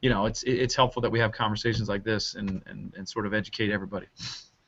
you 0.02 0.10
know, 0.10 0.26
it's 0.26 0.44
it's 0.44 0.76
helpful 0.76 1.02
that 1.02 1.12
we 1.12 1.20
have 1.20 1.32
conversations 1.32 1.88
like 1.88 2.04
this 2.04 2.36
and, 2.36 2.62
and, 2.66 2.94
and 2.98 3.08
sort 3.08 3.26
of 3.26 3.34
educate 3.34 3.72
everybody. 3.72 4.08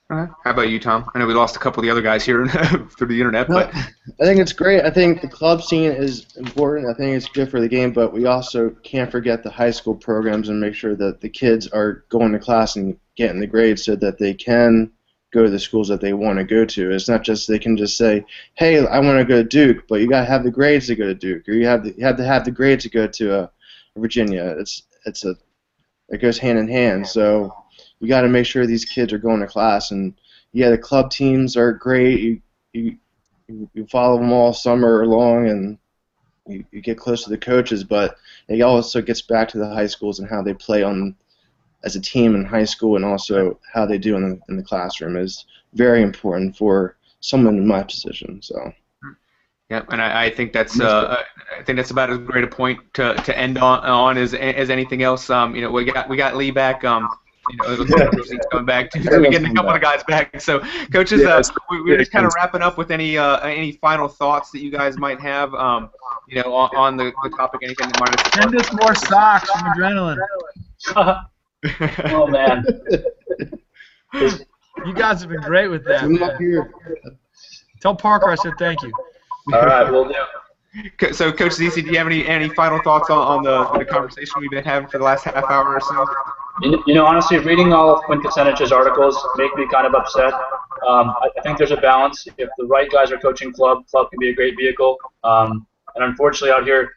How 0.10 0.30
about 0.46 0.70
you, 0.70 0.80
Tom? 0.80 1.10
I 1.16 1.20
know 1.20 1.26
we 1.26 1.34
lost 1.34 1.56
a 1.56 1.60
couple 1.60 1.80
of 1.80 1.84
the 1.84 1.90
other 1.90 2.02
guys 2.02 2.24
here 2.24 2.46
through 2.98 3.08
the 3.08 3.18
internet, 3.18 3.48
but 3.48 3.74
I 3.74 4.26
think 4.26 4.40
it's 4.40 4.54
great. 4.54 4.84
I 4.84 4.92
think 4.92 5.22
the 5.22 5.28
club 5.28 5.64
scene 5.64 5.92
is 5.92 6.28
important. 6.38 6.88
I 6.88 6.94
think 6.94 7.16
it's 7.16 7.28
good 7.28 7.50
for 7.50 7.60
the 7.60 7.68
game, 7.68 7.92
but 7.92 8.14
we 8.14 8.28
also 8.28 8.70
can't 8.84 9.10
forget 9.10 9.42
the 9.42 9.50
high 9.50 9.72
school 9.72 9.96
programs 9.96 10.50
and 10.50 10.62
make 10.62 10.76
sure 10.76 10.96
that 10.96 11.22
the 11.22 11.30
kids 11.30 11.68
are 11.70 12.06
going 12.10 12.34
to 12.34 12.40
class 12.40 12.76
and 12.76 13.00
getting 13.16 13.40
the 13.40 13.48
grades 13.48 13.84
so 13.84 13.96
that 13.96 14.20
they 14.20 14.36
can 14.36 14.92
go 15.34 15.44
to 15.44 15.50
the 15.50 15.60
schools 15.60 15.88
that 15.88 16.02
they 16.02 16.14
want 16.14 16.38
to 16.38 16.46
go 16.46 16.66
to. 16.66 16.92
It's 16.92 17.10
not 17.10 17.24
just 17.24 17.48
they 17.48 17.58
can 17.58 17.76
just 17.76 17.98
say, 17.98 18.24
"Hey, 18.54 18.86
I 18.86 19.00
want 19.00 19.18
to 19.18 19.26
go 19.26 19.42
to 19.42 19.44
Duke," 19.44 19.88
but 19.88 20.02
you 20.02 20.08
got 20.08 20.22
to 20.22 20.28
have 20.28 20.44
the 20.44 20.52
grades 20.52 20.86
to 20.88 20.96
go 20.96 21.06
to 21.08 21.16
Duke, 21.16 21.50
or 21.50 21.54
you 21.54 21.66
have 21.66 21.84
the, 21.84 21.96
you 21.98 22.06
have 22.06 22.18
to 22.18 22.26
have 22.26 22.46
the 22.46 22.52
grades 22.52 22.84
to 22.84 22.90
go 22.90 23.08
to 23.08 23.40
uh, 23.42 23.48
Virginia. 23.98 24.56
It's 24.60 24.84
it's 25.08 25.26
a 25.26 25.36
it 26.10 26.22
goes 26.22 26.38
hand 26.38 26.60
in 26.60 26.68
hand. 26.68 27.08
So 27.08 27.52
we 28.00 28.08
got 28.08 28.22
to 28.22 28.30
make 28.30 28.46
sure 28.46 28.66
these 28.66 28.86
kids 28.86 29.14
are 29.14 29.18
going 29.18 29.42
to 29.42 29.48
class. 29.48 29.92
And 29.92 30.14
yeah, 30.52 30.70
the 30.70 30.78
club 30.78 31.12
teams 31.12 31.58
are 31.58 31.74
great. 31.74 32.20
You, 32.20 32.42
you 32.74 32.98
you, 33.48 33.86
follow 33.88 34.18
them 34.18 34.32
all 34.32 34.54
summer 34.54 35.06
long, 35.06 35.48
and 35.48 35.78
you, 36.48 36.66
you 36.72 36.82
get 36.82 36.98
close 36.98 37.24
to 37.24 37.30
the 37.30 37.38
coaches. 37.38 37.84
But 37.84 38.18
it 38.48 38.62
also 38.62 39.02
gets 39.02 39.22
back 39.22 39.50
to 39.50 39.58
the 39.58 39.70
high 39.70 39.88
schools 39.88 40.20
and 40.20 40.30
how 40.30 40.42
they 40.42 40.54
play 40.54 40.84
on 40.84 41.16
as 41.84 41.96
a 41.96 42.02
team 42.02 42.36
in 42.36 42.46
high 42.46 42.66
school, 42.66 42.96
and 42.96 43.06
also 43.06 43.60
how 43.72 43.86
they 43.86 43.98
do 43.98 44.16
in 44.16 44.30
the, 44.30 44.40
in 44.50 44.58
the 44.58 44.64
classroom 44.64 45.16
is 45.16 45.46
very 45.74 46.02
important 46.02 46.58
for 46.58 46.98
someone 47.20 47.58
in 47.58 47.68
my 47.68 47.84
position. 47.84 48.42
So. 48.42 48.74
Yeah, 49.70 49.82
and 49.90 50.00
I, 50.00 50.26
I 50.26 50.30
think 50.30 50.54
that's 50.54 50.80
uh, 50.80 51.24
I 51.60 51.64
think 51.64 51.78
that's 51.78 51.90
about 51.90 52.12
as 52.12 52.20
great 52.20 52.44
a 52.44 52.48
point 52.48 52.80
to, 52.94 53.16
to 53.16 53.36
end 53.36 53.58
on, 53.58 53.80
on 53.80 54.16
as 54.16 54.36
as 54.36 54.70
anything 54.70 55.02
else. 55.02 55.28
Um, 55.32 55.56
you 55.56 55.62
know, 55.62 55.72
we 55.72 55.86
got 55.86 56.08
we 56.08 56.18
got 56.18 56.36
Lee 56.36 56.52
back. 56.52 56.84
Um, 56.84 57.10
you 57.50 57.58
know, 57.58 57.84
he's 58.24 58.40
coming 58.52 58.66
back. 58.66 58.92
Too. 58.92 59.04
So 59.04 59.20
we 59.22 59.30
getting 59.30 59.52
a 59.52 59.54
couple 59.54 59.72
of 59.72 59.82
guys 59.82 60.04
back. 60.04 60.40
So, 60.42 60.62
coaches, 60.92 61.24
uh, 61.24 61.42
we, 61.70 61.82
we're 61.82 61.98
just 61.98 62.12
kind 62.12 62.26
of 62.26 62.34
wrapping 62.36 62.62
up 62.62 62.78
with 62.78 62.92
any 62.92 63.18
uh, 63.18 63.38
any 63.40 63.74
final 63.74 64.08
thoughts 64.08 64.52
that 64.52 64.60
you 64.60 64.72
guys 64.72 64.98
might 64.98 65.20
have. 65.20 65.54
Um, 65.54 65.90
you 66.28 66.42
know, 66.42 66.54
on, 66.54 66.76
on 66.76 66.98
the, 66.98 67.12
the 67.24 67.30
topic, 67.30 67.62
anything 67.64 67.90
that 67.90 68.00
might 68.00 68.20
have. 68.20 68.34
Send 68.34 68.56
us 68.60 68.74
more 68.74 68.96
socks 68.96 69.50
from 69.52 69.62
adrenaline. 69.74 70.18
oh 72.12 72.28
man. 72.28 72.66
you 74.86 74.94
guys 74.94 75.22
have 75.22 75.30
been 75.30 75.42
great 75.42 75.68
with 75.68 75.84
that. 75.86 76.04
Tell 77.82 77.96
Parker 77.96 78.30
I 78.30 78.36
said 78.36 78.54
thank 78.58 78.82
you. 78.82 78.92
All 79.54 79.62
right, 79.66 79.90
we'll 79.92 80.08
do. 80.08 80.16
So, 81.14 81.32
Coach 81.32 81.54
Zisi, 81.54 81.84
do 81.84 81.92
you 81.92 81.98
have 81.98 82.08
any 82.08 82.26
any 82.28 82.50
final 82.50 82.82
thoughts 82.82 83.10
on, 83.10 83.18
on 83.18 83.44
the, 83.44 83.80
the 83.80 83.86
conversation 83.86 84.42
we've 84.42 84.52
been 84.52 84.64
having 84.64 84.90
for 84.90 84.98
the 84.98 85.04
last 85.04 85.24
half 85.24 85.46
hour 85.50 85.74
or 85.74 85.80
so? 85.80 86.06
You 86.62 86.94
know, 86.94 87.06
honestly, 87.06 87.38
reading 87.38 87.74
all 87.74 87.96
of 87.96 88.04
Kucinich's 88.06 88.72
articles 88.72 89.18
make 89.36 89.54
me 89.56 89.68
kind 89.72 89.86
of 89.86 89.94
upset. 89.94 90.34
Um, 90.88 91.10
I, 91.10 91.30
I, 91.38 91.42
think 91.42 91.58
there's 91.58 91.72
a 91.72 91.78
balance. 91.78 92.28
If 92.38 92.50
the 92.58 92.66
right 92.66 92.90
guys 92.90 93.12
are 93.12 93.18
coaching 93.18 93.52
club, 93.52 93.86
club 93.88 94.10
can 94.10 94.20
be 94.20 94.30
a 94.30 94.34
great 94.34 94.56
vehicle. 94.58 94.98
Um, 95.24 95.68
and 95.96 96.06
unfortunately, 96.06 96.52
out 96.52 96.64
here, 96.64 96.92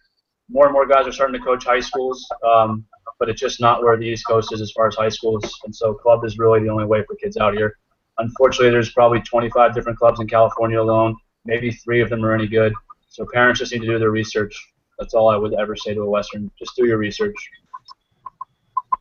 more 0.49 0.67
and 0.67 0.73
more 0.73 0.87
guys 0.87 1.07
are 1.07 1.13
starting 1.13 1.39
to 1.39 1.45
coach 1.45 1.65
high 1.65 1.81
schools, 1.81 2.25
um, 2.49 2.85
but 3.19 3.29
it's 3.29 3.41
just 3.41 3.61
not 3.61 3.83
where 3.83 3.97
the 3.97 4.07
East 4.07 4.27
Coast 4.27 4.53
is 4.53 4.61
as 4.61 4.71
far 4.73 4.87
as 4.87 4.95
high 4.95 5.09
schools. 5.09 5.43
And 5.65 5.75
so, 5.75 5.93
club 5.95 6.25
is 6.25 6.39
really 6.39 6.61
the 6.61 6.69
only 6.69 6.85
way 6.85 7.03
for 7.05 7.17
kids 7.17 7.37
out 7.37 7.55
here. 7.55 7.79
Unfortunately, 8.19 8.71
there's 8.71 8.93
probably 8.93 9.21
25 9.21 9.75
different 9.75 9.99
clubs 9.99 10.21
in 10.21 10.29
California 10.29 10.81
alone 10.81 11.17
maybe 11.49 11.73
three 11.73 12.01
of 12.01 12.11
them 12.11 12.25
are 12.25 12.35
any 12.35 12.47
good. 12.47 12.73
So 13.09 13.27
parents 13.33 13.59
just 13.59 13.73
need 13.73 13.81
to 13.81 13.87
do 13.87 13.99
their 13.99 14.11
research. 14.11 14.55
That's 14.99 15.15
all 15.15 15.29
I 15.29 15.37
would 15.37 15.55
ever 15.55 15.75
say 15.75 15.95
to 15.95 16.03
a 16.03 16.09
Western. 16.09 16.51
Just 16.59 16.77
do 16.77 16.87
your 16.87 16.99
research. 16.99 17.35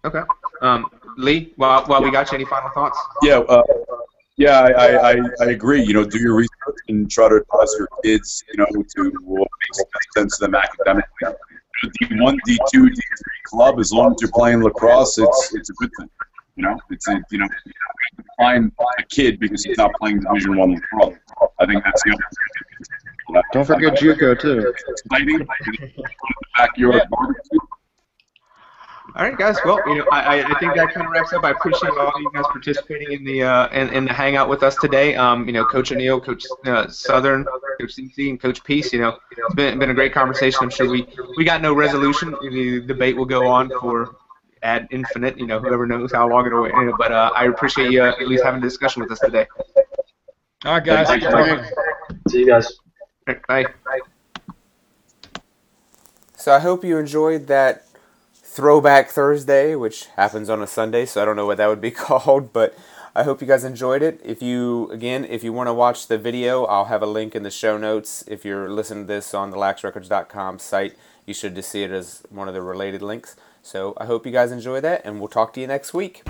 Okay. 0.05 0.21
Um, 0.61 0.89
Lee, 1.17 1.53
while, 1.55 1.85
while 1.85 2.03
we 2.03 2.11
got 2.11 2.31
you, 2.31 2.35
any 2.35 2.45
final 2.45 2.69
thoughts? 2.69 2.99
Yeah. 3.23 3.39
Uh, 3.39 3.63
yeah, 4.37 4.59
I, 4.59 5.11
I, 5.11 5.15
I 5.41 5.45
agree. 5.45 5.83
You 5.83 5.93
know, 5.93 6.03
do 6.03 6.19
your 6.19 6.35
research 6.35 6.75
and 6.89 7.09
try 7.09 7.27
to 7.27 7.35
advise 7.35 7.73
your 7.77 7.87
kids, 8.03 8.43
you 8.53 8.57
know, 8.57 8.67
to 8.67 9.11
what 9.23 9.47
makes 9.61 10.13
sense 10.15 10.37
to 10.37 10.45
them 10.45 10.55
academically. 10.55 11.33
D1, 12.01 12.37
D2, 12.47 12.73
D3 12.73 12.91
club, 13.45 13.79
as 13.79 13.91
long 13.91 14.11
as 14.11 14.17
you're 14.21 14.31
playing 14.31 14.61
lacrosse, 14.61 15.17
it's 15.17 15.53
it's 15.53 15.69
a 15.69 15.73
good 15.73 15.89
thing. 15.99 16.09
You 16.55 16.63
know, 16.63 16.79
it's 16.89 17.07
a, 17.07 17.21
you 17.31 17.39
know, 17.39 17.47
find 18.37 18.71
a 18.99 19.03
kid 19.09 19.39
because 19.39 19.63
he's 19.63 19.77
not 19.77 19.91
playing 19.99 20.21
Division 20.21 20.55
One 20.55 20.73
lacrosse. 20.73 21.17
I 21.59 21.65
think 21.65 21.83
that's 21.83 22.01
the 22.03 22.13
other. 22.13 23.43
Don't 23.53 23.65
forget 23.65 23.97
JUCO 23.97 24.39
too. 24.39 24.73
Exciting. 24.89 25.47
backyard 26.57 27.03
barbecue. 27.09 27.59
All 29.17 29.23
right, 29.23 29.35
guys. 29.35 29.57
Well, 29.65 29.81
you 29.87 29.95
know, 29.95 30.05
I, 30.11 30.43
I 30.43 30.59
think 30.59 30.75
that 30.75 30.93
kind 30.93 31.03
of 31.03 31.11
wraps 31.11 31.33
up. 31.33 31.43
I 31.43 31.49
appreciate 31.49 31.89
all 31.89 32.09
of 32.09 32.13
you 32.19 32.29
guys 32.35 32.45
participating 32.51 33.13
in 33.13 33.25
the 33.25 33.41
uh, 33.41 33.67
in, 33.69 33.89
in 33.89 34.05
the 34.05 34.13
hangout 34.13 34.47
with 34.47 34.61
us 34.61 34.75
today. 34.75 35.15
Um, 35.15 35.47
you 35.47 35.53
know, 35.53 35.65
Coach 35.65 35.91
O'Neill, 35.91 36.21
Coach 36.21 36.45
uh, 36.67 36.87
Southern, 36.87 37.43
Coach 37.43 37.95
Zisi, 37.95 38.29
and 38.29 38.39
Coach 38.39 38.63
Peace. 38.63 38.93
You 38.93 39.01
know, 39.01 39.17
it's 39.31 39.55
been 39.55 39.79
been 39.79 39.89
a 39.89 39.95
great 39.95 40.13
conversation. 40.13 40.59
I'm 40.61 40.69
sure 40.69 40.87
we 40.87 41.07
we 41.35 41.43
got 41.43 41.63
no 41.63 41.73
resolution. 41.73 42.35
The 42.43 42.81
debate 42.85 43.17
will 43.17 43.25
go 43.25 43.47
on 43.47 43.71
for 43.81 44.17
ad 44.61 44.87
infinite. 44.91 45.35
You 45.39 45.47
know, 45.47 45.59
whoever 45.59 45.87
knows 45.87 46.11
how 46.11 46.29
long 46.29 46.45
it'll. 46.45 46.67
You 46.67 46.85
know, 46.85 46.95
but 46.95 47.11
uh, 47.11 47.31
I 47.35 47.45
appreciate 47.45 47.89
you 47.89 48.03
uh, 48.03 48.09
at 48.21 48.27
least 48.27 48.43
having 48.43 48.59
a 48.59 48.63
discussion 48.63 49.01
with 49.01 49.11
us 49.11 49.19
today. 49.19 49.47
All 50.63 50.73
right, 50.73 50.85
guys. 50.85 51.07
See 52.29 52.41
you 52.41 52.45
guys. 52.45 52.71
Bye. 53.47 53.65
So 56.35 56.53
I 56.53 56.59
hope 56.59 56.83
you 56.85 56.99
enjoyed 56.99 57.47
that 57.47 57.86
Throwback 58.57 59.09
Thursday, 59.11 59.75
which 59.75 60.07
happens 60.15 60.49
on 60.49 60.63
a 60.63 60.67
Sunday. 60.67 61.05
So 61.05 61.21
I 61.21 61.25
don't 61.25 61.35
know 61.35 61.45
what 61.45 61.57
that 61.57 61.67
would 61.67 61.81
be 61.81 61.91
called, 62.05 62.51
but. 62.51 62.77
I 63.15 63.23
hope 63.23 63.41
you 63.41 63.47
guys 63.47 63.63
enjoyed 63.63 64.03
it. 64.03 64.21
If 64.23 64.43
you, 64.43 64.91
again, 64.91 65.25
if 65.25 65.43
you 65.43 65.51
want 65.51 65.69
to 65.69 65.73
watch 65.73 66.05
the 66.05 66.19
video, 66.19 66.65
I'll 66.65 66.85
have 66.85 67.01
a 67.01 67.07
link 67.07 67.35
in 67.35 67.41
the 67.41 67.49
show 67.49 67.75
notes. 67.75 68.23
If 68.27 68.45
you're 68.45 68.69
listening 68.69 69.05
to 69.05 69.07
this 69.07 69.33
on 69.33 69.49
the 69.49 69.57
laxrecords.com 69.57 70.59
site, 70.59 70.95
you 71.25 71.33
should 71.33 71.55
just 71.55 71.69
see 71.69 71.81
it 71.81 71.89
as 71.89 72.21
one 72.29 72.47
of 72.47 72.53
the 72.53 72.61
related 72.61 73.01
links. 73.01 73.35
So 73.63 73.95
I 73.97 74.05
hope 74.05 74.27
you 74.27 74.31
guys 74.31 74.51
enjoy 74.51 74.81
that, 74.81 75.01
and 75.03 75.19
we'll 75.19 75.29
talk 75.29 75.51
to 75.53 75.59
you 75.59 75.65
next 75.65 75.95
week. 75.95 76.21